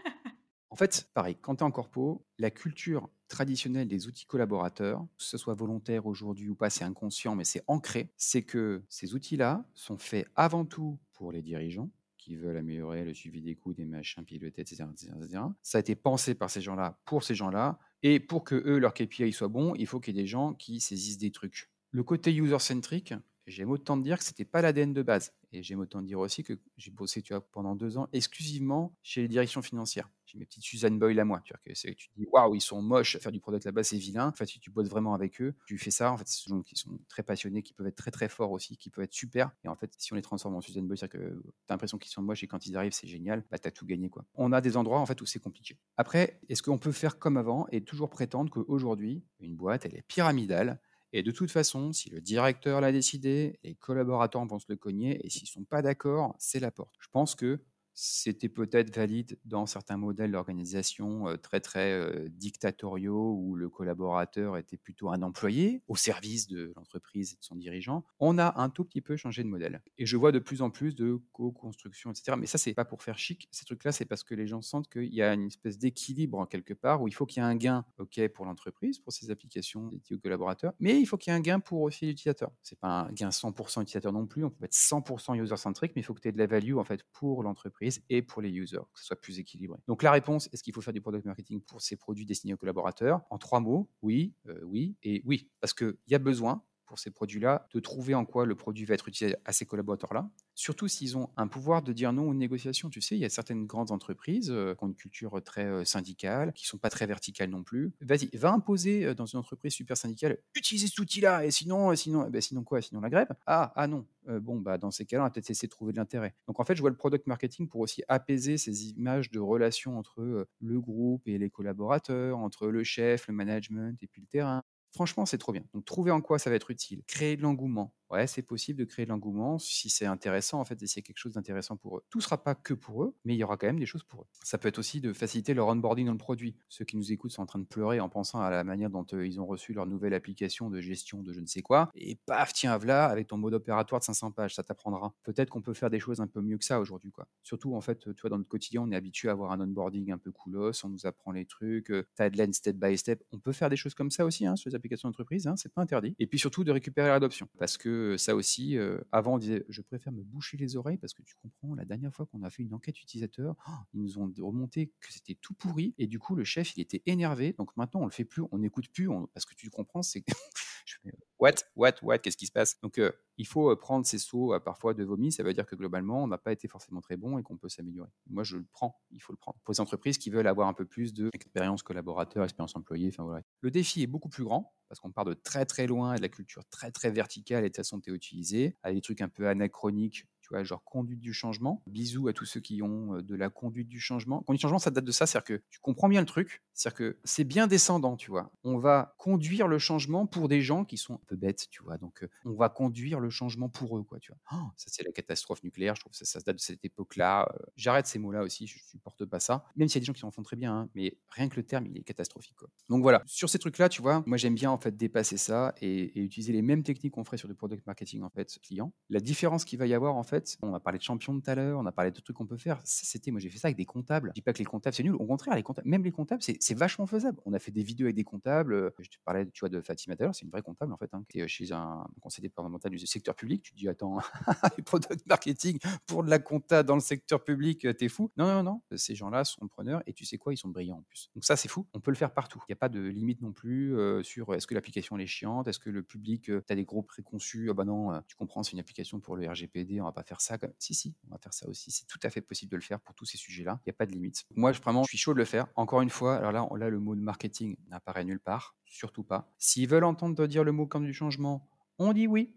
En 0.72 0.74
fait, 0.74 1.10
pareil, 1.12 1.36
quand 1.38 1.56
tu 1.56 1.60
es 1.60 1.66
en 1.66 1.70
corpo, 1.70 2.24
la 2.38 2.50
culture 2.50 3.10
traditionnelle 3.28 3.88
des 3.88 4.06
outils 4.06 4.24
collaborateurs, 4.24 5.06
que 5.18 5.22
ce 5.22 5.36
soit 5.36 5.52
volontaire 5.52 6.06
aujourd'hui 6.06 6.48
ou 6.48 6.54
pas, 6.54 6.70
c'est 6.70 6.82
inconscient, 6.82 7.36
mais 7.36 7.44
c'est 7.44 7.62
ancré, 7.66 8.10
c'est 8.16 8.40
que 8.42 8.82
ces 8.88 9.14
outils-là 9.14 9.66
sont 9.74 9.98
faits 9.98 10.26
avant 10.34 10.64
tout 10.64 10.98
pour 11.12 11.30
les 11.30 11.42
dirigeants, 11.42 11.90
qui 12.16 12.36
veulent 12.36 12.56
améliorer 12.56 13.04
le 13.04 13.12
suivi 13.12 13.42
des 13.42 13.54
coûts, 13.54 13.74
des 13.74 13.84
machins, 13.84 14.24
piloter, 14.24 14.62
etc., 14.62 14.84
etc., 14.90 15.42
Ça 15.60 15.76
a 15.76 15.80
été 15.82 15.94
pensé 15.94 16.34
par 16.34 16.48
ces 16.48 16.62
gens-là 16.62 16.98
pour 17.04 17.22
ces 17.22 17.34
gens-là. 17.34 17.78
Et 18.02 18.18
pour 18.18 18.42
que 18.42 18.54
eux, 18.54 18.78
leur 18.78 18.94
KPI 18.94 19.30
soit 19.34 19.48
bon, 19.48 19.74
il 19.74 19.86
faut 19.86 20.00
qu'il 20.00 20.16
y 20.16 20.20
ait 20.20 20.22
des 20.22 20.26
gens 20.26 20.54
qui 20.54 20.80
saisissent 20.80 21.18
des 21.18 21.32
trucs. 21.32 21.70
Le 21.90 22.02
côté 22.02 22.34
user-centric, 22.34 23.12
j'aime 23.46 23.70
autant 23.70 23.98
dire 23.98 24.16
que 24.16 24.24
c'était 24.24 24.46
pas 24.46 24.62
l'ADN 24.62 24.94
de 24.94 25.02
base. 25.02 25.34
Et 25.52 25.62
j'aime 25.62 25.80
autant 25.80 26.00
dire 26.00 26.18
aussi 26.18 26.42
que 26.42 26.58
j'ai 26.76 26.90
bossé 26.90 27.22
pendant 27.52 27.74
deux 27.74 27.98
ans 27.98 28.08
exclusivement 28.12 28.96
chez 29.02 29.22
les 29.22 29.28
directions 29.28 29.62
financières. 29.62 30.08
J'ai 30.24 30.38
mes 30.38 30.46
petites 30.46 30.62
Suzanne 30.62 30.98
Boyle 30.98 31.20
à 31.20 31.26
moi. 31.26 31.42
Tu, 31.44 31.52
vois, 31.52 31.60
que 31.62 31.90
tu 31.92 32.08
te 32.08 32.14
dis, 32.16 32.26
waouh, 32.32 32.54
ils 32.54 32.60
sont 32.60 32.80
moches, 32.80 33.18
faire 33.18 33.32
du 33.32 33.40
product 33.40 33.66
là-bas, 33.66 33.82
c'est 33.82 33.98
vilain. 33.98 34.28
En 34.28 34.32
fait, 34.32 34.46
si 34.46 34.60
tu 34.60 34.70
bosses 34.70 34.88
vraiment 34.88 35.12
avec 35.12 35.42
eux, 35.42 35.54
tu 35.66 35.76
fais 35.76 35.90
ça. 35.90 36.10
En 36.10 36.16
fait, 36.16 36.26
ce 36.26 36.42
sont 36.42 36.56
gens 36.56 36.62
qui 36.62 36.74
sont 36.74 36.98
très 37.08 37.22
passionnés, 37.22 37.62
qui 37.62 37.74
peuvent 37.74 37.86
être 37.86 37.96
très 37.96 38.10
très 38.10 38.30
forts 38.30 38.50
aussi, 38.50 38.78
qui 38.78 38.88
peuvent 38.88 39.04
être 39.04 39.12
super. 39.12 39.50
Et 39.62 39.68
en 39.68 39.76
fait, 39.76 39.92
si 39.98 40.12
on 40.12 40.16
les 40.16 40.22
transforme 40.22 40.54
en 40.54 40.62
Suzanne 40.62 40.86
Boyle, 40.86 40.96
c'est-à-dire 40.96 41.20
que 41.20 41.42
tu 41.42 41.48
as 41.68 41.74
l'impression 41.74 41.98
qu'ils 41.98 42.12
sont 42.12 42.22
moches 42.22 42.42
et 42.42 42.46
quand 42.46 42.66
ils 42.66 42.76
arrivent, 42.76 42.92
c'est 42.92 43.08
génial, 43.08 43.44
bah, 43.50 43.58
tu 43.58 43.68
as 43.68 43.70
tout 43.70 43.84
gagné. 43.84 44.08
Quoi. 44.08 44.24
On 44.34 44.52
a 44.52 44.62
des 44.62 44.78
endroits 44.78 45.00
en 45.00 45.06
fait 45.06 45.20
où 45.20 45.26
c'est 45.26 45.40
compliqué. 45.40 45.78
Après, 45.98 46.40
est-ce 46.48 46.62
qu'on 46.62 46.78
peut 46.78 46.92
faire 46.92 47.18
comme 47.18 47.36
avant 47.36 47.66
et 47.70 47.84
toujours 47.84 48.08
prétendre 48.08 48.50
qu'aujourd'hui, 48.50 49.22
une 49.40 49.56
boîte, 49.56 49.84
elle 49.84 49.96
est 49.96 50.02
pyramidale 50.02 50.80
et 51.12 51.22
de 51.22 51.30
toute 51.30 51.50
façon, 51.50 51.92
si 51.92 52.10
le 52.10 52.20
directeur 52.20 52.80
l'a 52.80 52.92
décidé, 52.92 53.58
les 53.62 53.74
collaborateurs 53.74 54.44
vont 54.46 54.58
se 54.58 54.66
le 54.68 54.76
cogner, 54.76 55.24
et 55.24 55.30
s'ils 55.30 55.44
ne 55.44 55.48
sont 55.48 55.64
pas 55.64 55.82
d'accord, 55.82 56.34
c'est 56.38 56.60
la 56.60 56.70
porte. 56.70 56.94
Je 57.00 57.08
pense 57.12 57.34
que 57.34 57.60
c'était 57.94 58.48
peut-être 58.48 58.94
valide 58.94 59.38
dans 59.44 59.66
certains 59.66 59.96
modèles 59.96 60.32
d'organisation 60.32 61.28
euh, 61.28 61.36
très 61.36 61.60
très 61.60 61.92
euh, 61.92 62.28
dictatoriaux 62.30 63.34
où 63.34 63.54
le 63.54 63.68
collaborateur 63.68 64.56
était 64.56 64.76
plutôt 64.76 65.10
un 65.10 65.22
employé 65.22 65.82
au 65.88 65.96
service 65.96 66.46
de 66.48 66.72
l'entreprise 66.76 67.32
et 67.32 67.36
de 67.36 67.44
son 67.44 67.56
dirigeant. 67.56 68.04
On 68.18 68.38
a 68.38 68.60
un 68.60 68.70
tout 68.70 68.84
petit 68.84 69.00
peu 69.00 69.16
changé 69.16 69.42
de 69.42 69.48
modèle. 69.48 69.82
Et 69.98 70.06
je 70.06 70.16
vois 70.16 70.32
de 70.32 70.38
plus 70.38 70.62
en 70.62 70.70
plus 70.70 70.94
de 70.94 71.20
co-construction, 71.32 72.10
etc. 72.10 72.36
Mais 72.38 72.46
ça, 72.46 72.58
c'est 72.58 72.74
pas 72.74 72.84
pour 72.84 73.02
faire 73.02 73.18
chic. 73.18 73.48
Ces 73.50 73.64
trucs-là, 73.64 73.92
c'est 73.92 74.04
parce 74.04 74.24
que 74.24 74.34
les 74.34 74.46
gens 74.46 74.62
sentent 74.62 74.88
qu'il 74.88 75.12
y 75.12 75.22
a 75.22 75.34
une 75.34 75.46
espèce 75.46 75.78
d'équilibre 75.78 76.46
quelque 76.48 76.74
part 76.74 77.02
où 77.02 77.08
il 77.08 77.14
faut 77.14 77.26
qu'il 77.26 77.42
y 77.42 77.46
ait 77.46 77.48
un 77.48 77.56
gain, 77.56 77.84
ok, 77.98 78.28
pour 78.28 78.44
l'entreprise, 78.44 78.98
pour 78.98 79.12
ses 79.12 79.30
applications 79.30 79.88
dédiées 79.88 80.16
aux 80.16 80.20
collaborateurs, 80.20 80.72
mais 80.80 80.98
il 80.98 81.06
faut 81.06 81.16
qu'il 81.16 81.32
y 81.32 81.36
ait 81.36 81.38
un 81.38 81.42
gain 81.42 81.60
pour 81.60 81.82
aussi 81.82 82.06
l'utilisateur. 82.06 82.50
C'est 82.62 82.78
pas 82.78 82.88
un 82.88 83.12
gain 83.12 83.28
100% 83.28 83.82
utilisateur 83.82 84.12
non 84.12 84.26
plus. 84.26 84.44
On 84.44 84.50
peut 84.50 84.64
être 84.64 84.72
100% 84.72 85.36
user-centric, 85.42 85.92
mais 85.94 86.02
il 86.02 86.04
faut 86.04 86.14
que 86.14 86.20
tu 86.20 86.28
aies 86.28 86.32
de 86.32 86.38
la 86.38 86.46
value 86.46 86.76
en 86.76 86.84
fait 86.84 87.04
pour 87.12 87.42
l'entreprise 87.42 87.81
et 88.08 88.22
pour 88.22 88.42
les 88.42 88.50
users, 88.50 88.78
que 88.92 89.00
ce 89.00 89.06
soit 89.06 89.20
plus 89.20 89.38
équilibré. 89.38 89.78
Donc 89.86 90.02
la 90.02 90.10
réponse, 90.10 90.48
est-ce 90.52 90.62
qu'il 90.62 90.74
faut 90.74 90.80
faire 90.80 90.92
du 90.92 91.00
product 91.00 91.24
marketing 91.24 91.60
pour 91.60 91.80
ces 91.80 91.96
produits 91.96 92.26
destinés 92.26 92.54
aux 92.54 92.58
collaborateurs? 92.58 93.20
En 93.30 93.38
trois 93.38 93.60
mots, 93.60 93.90
oui, 94.02 94.34
euh, 94.48 94.60
oui 94.64 94.96
et 95.02 95.22
oui. 95.24 95.50
Parce 95.60 95.74
qu'il 95.74 95.96
y 96.08 96.14
a 96.14 96.18
besoin 96.18 96.62
pour 96.92 96.98
ces 96.98 97.10
produits-là 97.10 97.66
de 97.72 97.80
trouver 97.80 98.14
en 98.14 98.26
quoi 98.26 98.44
le 98.44 98.54
produit 98.54 98.84
va 98.84 98.92
être 98.92 99.08
utilisé 99.08 99.34
à 99.46 99.54
ces 99.54 99.64
collaborateurs-là 99.64 100.28
surtout 100.54 100.88
s'ils 100.88 101.16
ont 101.16 101.30
un 101.36 101.48
pouvoir 101.48 101.82
de 101.82 101.92
dire 101.92 102.12
non 102.12 102.28
aux 102.28 102.34
négociations. 102.34 102.90
Tu 102.90 103.00
sais, 103.00 103.16
il 103.16 103.20
y 103.20 103.24
a 103.24 103.28
certaines 103.28 103.66
grandes 103.66 103.90
entreprises 103.90 104.50
euh, 104.50 104.74
qui 104.74 104.84
ont 104.84 104.88
une 104.88 104.94
culture 104.94 105.40
très 105.42 105.64
euh, 105.64 105.84
syndicale, 105.84 106.52
qui 106.52 106.66
sont 106.66 106.78
pas 106.78 106.90
très 106.90 107.06
verticales 107.06 107.50
non 107.50 107.62
plus. 107.62 107.92
Vas-y, 108.00 108.28
va 108.36 108.52
imposer 108.52 109.04
euh, 109.04 109.14
dans 109.14 109.26
une 109.26 109.38
entreprise 109.38 109.72
super 109.72 109.96
syndicale, 109.96 110.38
utilisez 110.54 110.88
cet 110.88 110.98
outil-là, 110.98 111.44
et 111.44 111.50
sinon, 111.50 111.94
sinon, 111.96 112.26
eh 112.26 112.30
ben, 112.30 112.40
sinon 112.40 112.64
quoi 112.64 112.80
Sinon 112.82 113.00
la 113.00 113.10
grève? 113.10 113.28
Ah, 113.46 113.72
ah 113.76 113.86
non. 113.86 114.06
bon, 114.26 114.58
bah 114.58 114.76
dans 114.76 114.90
ces 114.90 115.04
cas-là, 115.04 115.22
on 115.22 115.26
va 115.26 115.30
peut-être 115.30 115.50
essayer 115.50 115.68
de 115.68 115.72
trouver 115.72 115.92
de 115.92 115.98
l'intérêt. 115.98 116.34
Donc 116.46 116.58
en 116.58 116.64
fait, 116.64 116.74
je 116.74 116.80
vois 116.80 116.90
le 116.90 116.96
product 116.96 117.26
marketing 117.26 117.68
pour 117.68 117.80
aussi 117.80 118.02
apaiser 118.08 118.58
ces 118.58 118.90
images 118.90 119.30
de 119.30 119.38
relations 119.38 119.98
entre 119.98 120.48
le 120.60 120.80
groupe 120.80 121.26
et 121.28 121.38
les 121.38 121.50
collaborateurs, 121.50 122.38
entre 122.38 122.68
le 122.68 122.82
chef, 122.82 123.28
le 123.28 123.34
management 123.34 124.02
et 124.02 124.06
puis 124.06 124.20
le 124.20 124.26
terrain. 124.26 124.62
Franchement, 124.92 125.26
c'est 125.26 125.38
trop 125.38 125.52
bien. 125.52 125.64
Donc, 125.74 125.84
trouver 125.84 126.10
en 126.10 126.20
quoi 126.20 126.38
ça 126.38 126.50
va 126.50 126.56
être 126.56 126.70
utile, 126.70 127.02
créer 127.06 127.36
de 127.36 127.42
l'engouement, 127.42 127.94
ouais, 128.12 128.26
c'est 128.26 128.42
possible 128.42 128.78
de 128.78 128.84
créer 128.84 129.06
de 129.06 129.10
l'engouement 129.10 129.58
si 129.58 129.90
c'est 129.90 130.06
intéressant, 130.06 130.60
en 130.60 130.64
fait, 130.64 130.74
a 130.82 131.00
quelque 131.00 131.18
chose 131.18 131.32
d'intéressant 131.32 131.76
pour 131.76 131.96
eux. 131.96 132.04
Tout 132.10 132.18
ne 132.18 132.22
sera 132.22 132.42
pas 132.42 132.54
que 132.54 132.74
pour 132.74 133.02
eux, 133.02 133.16
mais 133.24 133.34
il 133.34 133.38
y 133.38 133.44
aura 133.44 133.56
quand 133.56 133.66
même 133.66 133.78
des 133.78 133.86
choses 133.86 134.04
pour 134.04 134.22
eux. 134.22 134.26
Ça 134.44 134.58
peut 134.58 134.68
être 134.68 134.78
aussi 134.78 135.00
de 135.00 135.12
faciliter 135.12 135.54
leur 135.54 135.68
onboarding 135.68 136.06
dans 136.06 136.12
le 136.12 136.18
produit. 136.18 136.56
Ceux 136.68 136.84
qui 136.84 136.96
nous 136.96 137.12
écoutent 137.12 137.32
sont 137.32 137.42
en 137.42 137.46
train 137.46 137.58
de 137.58 137.64
pleurer 137.64 138.00
en 138.00 138.08
pensant 138.08 138.40
à 138.40 138.50
la 138.50 138.64
manière 138.64 138.90
dont 138.90 139.04
ils 139.04 139.40
ont 139.40 139.46
reçu 139.46 139.72
leur 139.72 139.86
nouvelle 139.86 140.14
application 140.14 140.68
de 140.68 140.80
gestion 140.80 141.22
de 141.22 141.32
je 141.32 141.40
ne 141.40 141.46
sais 141.46 141.62
quoi. 141.62 141.90
Et 141.94 142.16
paf, 142.26 142.52
tiens, 142.52 142.76
voilà, 142.76 143.06
avec 143.06 143.28
ton 143.28 143.38
mode 143.38 143.54
opératoire 143.54 144.00
de 144.00 144.04
500 144.04 144.32
pages, 144.32 144.54
ça 144.54 144.62
t'apprendra. 144.62 145.14
Peut-être 145.22 145.50
qu'on 145.50 145.62
peut 145.62 145.74
faire 145.74 145.90
des 145.90 146.00
choses 146.00 146.20
un 146.20 146.26
peu 146.26 146.42
mieux 146.42 146.58
que 146.58 146.64
ça 146.64 146.80
aujourd'hui, 146.80 147.10
quoi. 147.10 147.26
Surtout, 147.42 147.74
en 147.74 147.80
fait, 147.80 147.98
tu 148.14 148.28
dans 148.28 148.38
notre 148.38 148.48
quotidien, 148.48 148.82
on 148.82 148.90
est 148.90 148.96
habitué 148.96 149.28
à 149.28 149.32
avoir 149.32 149.52
un 149.52 149.60
onboarding 149.60 150.12
un 150.12 150.18
peu 150.18 150.32
coolos, 150.32 150.84
on 150.84 150.88
nous 150.88 151.06
apprend 151.06 151.32
les 151.32 151.46
trucs, 151.46 151.92
timeline 152.14 152.52
step 152.52 152.76
by 152.76 152.96
step. 152.98 153.22
On 153.32 153.38
peut 153.38 153.52
faire 153.52 153.70
des 153.70 153.76
choses 153.76 153.94
comme 153.94 154.10
ça 154.10 154.24
aussi 154.24 154.46
hein, 154.46 154.56
d'entreprise, 154.88 155.46
hein, 155.46 155.56
c'est 155.56 155.72
pas 155.72 155.82
interdit. 155.82 156.14
Et 156.18 156.26
puis 156.26 156.38
surtout 156.38 156.64
de 156.64 156.72
récupérer 156.72 157.08
l'adoption. 157.08 157.48
Parce 157.58 157.76
que 157.76 158.16
ça 158.16 158.34
aussi, 158.34 158.76
avant, 159.10 159.34
on 159.34 159.38
disait 159.38 159.64
je 159.68 159.82
préfère 159.82 160.12
me 160.12 160.22
boucher 160.22 160.56
les 160.56 160.76
oreilles 160.76 160.98
parce 160.98 161.14
que 161.14 161.22
tu 161.22 161.34
comprends, 161.36 161.74
la 161.74 161.84
dernière 161.84 162.12
fois 162.14 162.26
qu'on 162.26 162.42
a 162.42 162.50
fait 162.50 162.62
une 162.62 162.74
enquête 162.74 163.00
utilisateur, 163.00 163.54
oh, 163.68 163.72
ils 163.94 164.02
nous 164.02 164.18
ont 164.18 164.32
remonté 164.38 164.92
que 165.00 165.12
c'était 165.12 165.34
tout 165.34 165.54
pourri 165.54 165.94
et 165.98 166.06
du 166.06 166.18
coup, 166.18 166.34
le 166.34 166.44
chef, 166.44 166.76
il 166.76 166.80
était 166.80 167.02
énervé. 167.06 167.54
Donc 167.54 167.76
maintenant, 167.76 168.02
on 168.02 168.06
le 168.06 168.10
fait 168.10 168.24
plus, 168.24 168.42
on 168.50 168.58
n'écoute 168.58 168.88
plus 168.88 169.08
parce 169.34 169.44
que 169.46 169.54
tu 169.54 169.70
comprends, 169.70 170.02
c'est 170.02 170.24
je 170.86 170.96
fais 171.02 171.12
what, 171.38 171.54
what, 171.76 171.94
what, 172.02 172.18
qu'est-ce 172.18 172.36
qui 172.36 172.46
se 172.46 172.52
passe? 172.52 172.80
Donc 172.80 172.98
il 173.38 173.46
faut 173.46 173.74
prendre 173.76 174.06
ces 174.06 174.18
sauts 174.18 174.58
parfois 174.60 174.94
de 174.94 175.04
vomi. 175.04 175.32
Ça 175.32 175.42
veut 175.42 175.52
dire 175.52 175.66
que 175.66 175.74
globalement, 175.76 176.22
on 176.22 176.26
n'a 176.26 176.38
pas 176.38 176.52
été 176.52 176.68
forcément 176.68 177.00
très 177.00 177.16
bon 177.16 177.38
et 177.38 177.42
qu'on 177.42 177.56
peut 177.56 177.68
s'améliorer. 177.68 178.10
Moi, 178.28 178.44
je 178.44 178.56
le 178.56 178.66
prends. 178.72 179.00
Il 179.10 179.20
faut 179.20 179.32
le 179.32 179.38
prendre. 179.38 179.58
Pour 179.64 179.72
les 179.72 179.80
entreprises 179.80 180.18
qui 180.18 180.30
veulent 180.30 180.46
avoir 180.46 180.68
un 180.68 180.74
peu 180.74 180.84
plus 180.84 181.14
d'expérience 181.14 181.82
collaborateur, 181.82 182.44
expérience 182.44 182.76
employée, 182.76 183.08
enfin 183.08 183.24
voilà. 183.24 183.42
Le 183.60 183.70
défi 183.70 184.02
est 184.02 184.06
beaucoup 184.06 184.28
plus 184.28 184.44
grand 184.44 184.74
parce 184.88 185.00
qu'on 185.00 185.10
part 185.10 185.24
de 185.24 185.32
très 185.32 185.64
très 185.64 185.86
loin 185.86 186.14
et 186.14 186.16
de 186.18 186.22
la 186.22 186.28
culture 186.28 186.64
très 186.66 186.90
très 186.90 187.10
verticale 187.10 187.64
et 187.64 187.70
de 187.70 187.76
façon 187.76 188.00
théotilisée, 188.00 188.76
à 188.82 188.92
des 188.92 189.00
trucs 189.00 189.22
un 189.22 189.28
peu 189.28 189.48
anachroniques 189.48 190.26
genre 190.62 190.82
conduite 190.84 191.20
du 191.20 191.32
changement. 191.32 191.82
Bisous 191.86 192.28
à 192.28 192.32
tous 192.32 192.44
ceux 192.44 192.60
qui 192.60 192.82
ont 192.82 193.16
euh, 193.16 193.22
de 193.22 193.34
la 193.34 193.50
conduite 193.50 193.88
du 193.88 194.00
changement. 194.00 194.40
Conduite 194.42 194.60
du 194.60 194.62
changement, 194.62 194.78
ça 194.78 194.90
date 194.90 195.04
de 195.04 195.12
ça, 195.12 195.26
c'est-à-dire 195.26 195.44
que 195.58 195.62
tu 195.70 195.80
comprends 195.80 196.08
bien 196.08 196.20
le 196.20 196.26
truc, 196.26 196.62
c'est-à-dire 196.74 196.96
que 196.96 197.18
c'est 197.24 197.44
bien 197.44 197.66
descendant, 197.66 198.16
tu 198.16 198.30
vois. 198.30 198.52
On 198.64 198.78
va 198.78 199.14
conduire 199.18 199.68
le 199.68 199.78
changement 199.78 200.26
pour 200.26 200.48
des 200.48 200.60
gens 200.60 200.84
qui 200.84 200.96
sont 200.96 201.14
un 201.14 201.20
peu 201.26 201.36
bêtes, 201.36 201.68
tu 201.70 201.82
vois. 201.82 201.98
Donc, 201.98 202.22
euh, 202.22 202.28
on 202.44 202.54
va 202.54 202.68
conduire 202.68 203.20
le 203.20 203.30
changement 203.30 203.68
pour 203.68 203.98
eux, 203.98 204.02
quoi, 204.02 204.18
tu 204.20 204.32
vois. 204.32 204.40
Oh, 204.52 204.70
ça, 204.76 204.88
c'est 204.90 205.02
la 205.02 205.12
catastrophe 205.12 205.62
nucléaire, 205.64 205.94
je 205.94 206.00
trouve 206.00 206.12
que 206.12 206.18
ça, 206.18 206.24
ça 206.24 206.40
date 206.40 206.56
de 206.56 206.60
cette 206.60 206.84
époque-là. 206.84 207.48
Euh, 207.54 207.58
j'arrête 207.76 208.06
ces 208.06 208.18
mots-là 208.18 208.42
aussi, 208.42 208.66
je 208.66 208.78
supporte 208.84 209.24
pas 209.24 209.40
ça. 209.40 209.64
Même 209.76 209.88
s'il 209.88 209.96
y 209.96 209.98
a 209.98 210.02
des 210.02 210.06
gens 210.06 210.12
qui 210.12 210.24
en 210.24 210.30
font 210.30 210.42
très 210.42 210.56
bien, 210.56 210.72
hein, 210.74 210.88
mais 210.94 211.16
rien 211.30 211.48
que 211.48 211.56
le 211.56 211.64
terme, 211.64 211.86
il 211.86 211.96
est 211.96 212.02
catastrophique. 212.02 212.52
Donc 212.88 213.02
voilà, 213.02 213.22
sur 213.26 213.48
ces 213.48 213.58
trucs-là, 213.58 213.88
tu 213.88 214.02
vois, 214.02 214.22
moi 214.26 214.36
j'aime 214.36 214.54
bien 214.54 214.70
en 214.70 214.78
fait 214.78 214.96
dépasser 214.96 215.36
ça 215.36 215.74
et, 215.80 216.18
et 216.18 216.22
utiliser 216.22 216.52
les 216.52 216.62
mêmes 216.62 216.82
techniques 216.82 217.14
qu'on 217.14 217.24
ferait 217.24 217.38
sur 217.38 217.48
du 217.48 217.54
product 217.54 217.86
marketing 217.86 218.22
en 218.22 218.30
fait 218.30 218.58
client. 218.62 218.92
La 219.08 219.20
différence 219.20 219.64
qu'il 219.64 219.78
va 219.78 219.86
y 219.86 219.94
avoir 219.94 220.16
en 220.16 220.22
fait, 220.22 220.41
on 220.62 220.70
va 220.70 220.80
parler 220.80 220.98
de 220.98 221.02
champion 221.04 221.38
tout 221.38 221.50
à 221.50 221.54
l'heure, 221.54 221.78
on 221.78 221.86
a 221.86 221.92
parlé 221.92 222.10
de 222.10 222.20
trucs 222.20 222.36
qu'on 222.36 222.46
peut 222.46 222.56
faire. 222.56 222.80
C'était, 222.84 223.30
moi 223.30 223.40
j'ai 223.40 223.50
fait 223.50 223.58
ça 223.58 223.68
avec 223.68 223.76
des 223.76 223.84
comptables. 223.84 224.30
Je 224.30 224.34
dis 224.34 224.42
pas 224.42 224.52
que 224.52 224.58
les 224.58 224.64
comptables 224.64 224.94
c'est 224.94 225.02
nul, 225.02 225.14
au 225.14 225.26
contraire, 225.26 225.54
les 225.54 225.64
même 225.84 226.04
les 226.04 226.10
comptables, 226.10 226.42
c'est 226.42 226.74
vachement 226.74 227.06
faisable. 227.06 227.40
On 227.46 227.52
a 227.52 227.58
fait 227.58 227.70
des 227.70 227.82
vidéos 227.82 228.06
avec 228.06 228.16
des 228.16 228.24
comptables. 228.24 228.74
Euh, 228.74 228.90
je 228.98 229.08
te 229.08 229.16
parlais, 229.24 229.46
tu 229.46 229.60
vois, 229.60 229.68
de 229.68 229.80
Fatima 229.80 230.16
tout 230.16 230.22
à 230.22 230.26
l'heure, 230.26 230.34
c'est 230.34 230.44
une 230.44 230.50
vraie 230.50 230.62
comptable 230.62 230.92
en 230.92 230.96
fait, 230.96 231.12
hein, 231.12 231.24
qui 231.28 231.40
est 231.40 231.48
chez 231.48 231.72
un 231.72 232.06
conseiller 232.20 232.48
départemental 232.48 232.90
du 232.90 232.98
secteur 233.06 233.34
public. 233.34 233.62
Tu 233.62 233.72
te 233.72 233.76
dis, 233.76 233.88
attends, 233.88 234.18
product 234.84 235.26
marketing 235.26 235.78
pour 236.06 236.24
de 236.24 236.30
la 236.30 236.38
compta 236.38 236.82
dans 236.82 236.94
le 236.94 237.00
secteur 237.00 237.42
public, 237.44 237.84
euh, 237.84 237.92
t'es 237.92 238.08
fou. 238.08 238.30
Non, 238.36 238.46
non, 238.46 238.62
non, 238.62 238.82
ces 238.96 239.14
gens-là 239.14 239.44
sont 239.44 239.66
preneurs 239.68 240.02
et 240.06 240.12
tu 240.12 240.24
sais 240.24 240.38
quoi, 240.38 240.52
ils 240.52 240.58
sont 240.58 240.68
brillants 240.68 240.98
en 240.98 241.02
plus. 241.02 241.30
Donc 241.34 241.44
ça, 241.44 241.56
c'est 241.56 241.68
fou. 241.68 241.86
On 241.94 242.00
peut 242.00 242.10
le 242.10 242.16
faire 242.16 242.32
partout. 242.32 242.62
Il 242.68 242.72
n'y 242.72 242.74
a 242.74 242.76
pas 242.76 242.88
de 242.88 243.00
limite 243.00 243.40
non 243.40 243.52
plus 243.52 243.96
euh, 243.96 244.22
sur 244.22 244.54
est-ce 244.54 244.66
que 244.66 244.74
l'application 244.74 245.18
est 245.18 245.26
chiante, 245.26 245.68
est-ce 245.68 245.78
que 245.78 245.90
le 245.90 246.02
public, 246.02 246.44
tu 246.44 246.62
as 246.68 246.74
des 246.74 246.84
gros 246.84 247.02
préconçus, 247.02 247.68
ah 247.70 247.74
bah 247.74 247.84
non, 247.84 248.22
tu 248.26 248.36
comprends, 248.36 248.62
c'est 248.62 248.72
une 248.72 248.80
application 248.80 249.20
pour 249.20 249.36
le 249.36 249.48
RGPD, 249.48 250.00
on 250.00 250.04
va 250.04 250.12
pas 250.12 250.21
faire 250.22 250.40
ça. 250.40 250.58
Comme... 250.58 250.72
Si, 250.78 250.94
si, 250.94 251.14
on 251.26 251.30
va 251.30 251.38
faire 251.38 251.54
ça 251.54 251.68
aussi 251.68 251.90
c'est 251.90 252.06
tout 252.06 252.18
à 252.22 252.30
fait 252.30 252.40
possible 252.40 252.70
de 252.70 252.76
le 252.76 252.82
faire 252.82 253.00
pour 253.00 253.14
tous 253.14 253.24
ces 253.24 253.38
sujets-là. 253.38 253.78
Il 253.80 253.88
n'y 253.88 253.90
a 253.90 253.94
pas 253.94 254.06
de 254.06 254.12
limite. 254.12 254.44
Moi, 254.54 254.72
je, 254.72 254.80
vraiment, 254.80 255.02
je 255.04 255.08
suis 255.08 255.18
chaud 255.18 255.34
de 255.34 255.38
le 255.38 255.44
faire. 255.44 255.66
Encore 255.76 256.02
une 256.02 256.10
fois, 256.10 256.36
alors 256.36 256.76
là, 256.76 256.88
le 256.88 256.98
mot 256.98 257.14
de 257.14 257.20
marketing 257.20 257.76
n'apparaît 257.88 258.24
nulle 258.24 258.40
part, 258.40 258.76
surtout 258.84 259.24
pas. 259.24 259.50
S'ils 259.58 259.88
veulent 259.88 260.04
entendre 260.04 260.46
dire 260.46 260.64
le 260.64 260.72
mot 260.72 260.86
comme 260.86 261.04
du 261.04 261.14
changement, 261.14 261.68
on 261.98 262.12
dit 262.12 262.26
oui. 262.26 262.54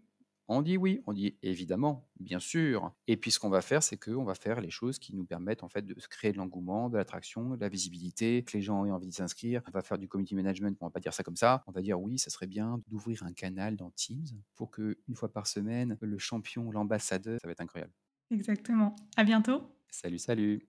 On 0.48 0.62
dit 0.62 0.76
oui, 0.76 1.02
on 1.06 1.12
dit 1.12 1.36
évidemment, 1.42 2.08
bien 2.20 2.38
sûr. 2.38 2.92
Et 3.08 3.16
puis 3.16 3.32
ce 3.32 3.40
qu'on 3.40 3.48
va 3.48 3.62
faire, 3.62 3.82
c'est 3.82 3.96
qu'on 3.96 4.22
va 4.22 4.34
faire 4.34 4.60
les 4.60 4.70
choses 4.70 5.00
qui 5.00 5.14
nous 5.14 5.24
permettent 5.24 5.64
en 5.64 5.68
fait 5.68 5.82
de 5.82 5.94
créer 6.08 6.32
de 6.32 6.36
l'engouement, 6.36 6.88
de 6.88 6.96
l'attraction, 6.96 7.56
de 7.56 7.60
la 7.60 7.68
visibilité, 7.68 8.44
que 8.44 8.56
les 8.56 8.62
gens 8.62 8.84
aient 8.84 8.92
envie 8.92 9.08
de 9.08 9.12
s'inscrire. 9.12 9.62
On 9.66 9.72
va 9.72 9.82
faire 9.82 9.98
du 9.98 10.06
community 10.06 10.36
management, 10.36 10.76
on 10.80 10.86
va 10.86 10.90
pas 10.90 11.00
dire 11.00 11.12
ça 11.12 11.24
comme 11.24 11.36
ça. 11.36 11.64
On 11.66 11.72
va 11.72 11.82
dire 11.82 12.00
oui, 12.00 12.18
ça 12.18 12.30
serait 12.30 12.46
bien 12.46 12.80
d'ouvrir 12.86 13.24
un 13.24 13.32
canal 13.32 13.76
dans 13.76 13.90
Teams 13.90 14.26
pour 14.54 14.70
que 14.70 14.98
une 15.08 15.16
fois 15.16 15.32
par 15.32 15.48
semaine, 15.48 15.98
le 16.00 16.18
champion, 16.18 16.70
l'ambassadeur, 16.70 17.40
ça 17.40 17.48
va 17.48 17.52
être 17.52 17.60
incroyable. 17.60 17.92
Exactement. 18.30 18.94
À 19.16 19.24
bientôt. 19.24 19.62
Salut, 19.90 20.18
salut. 20.18 20.68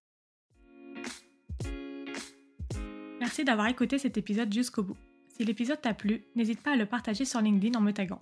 Merci 3.20 3.44
d'avoir 3.44 3.68
écouté 3.68 4.00
cet 4.00 4.18
épisode 4.18 4.52
jusqu'au 4.52 4.84
bout. 4.84 4.98
Si 5.30 5.44
l'épisode 5.44 5.82
t'a 5.82 5.94
plu, 5.94 6.24
n'hésite 6.36 6.62
pas 6.62 6.74
à 6.74 6.76
le 6.76 6.88
partager 6.88 7.26
sur 7.26 7.42
LinkedIn 7.42 7.78
en 7.78 7.82
me 7.82 7.92
taguant. 7.92 8.22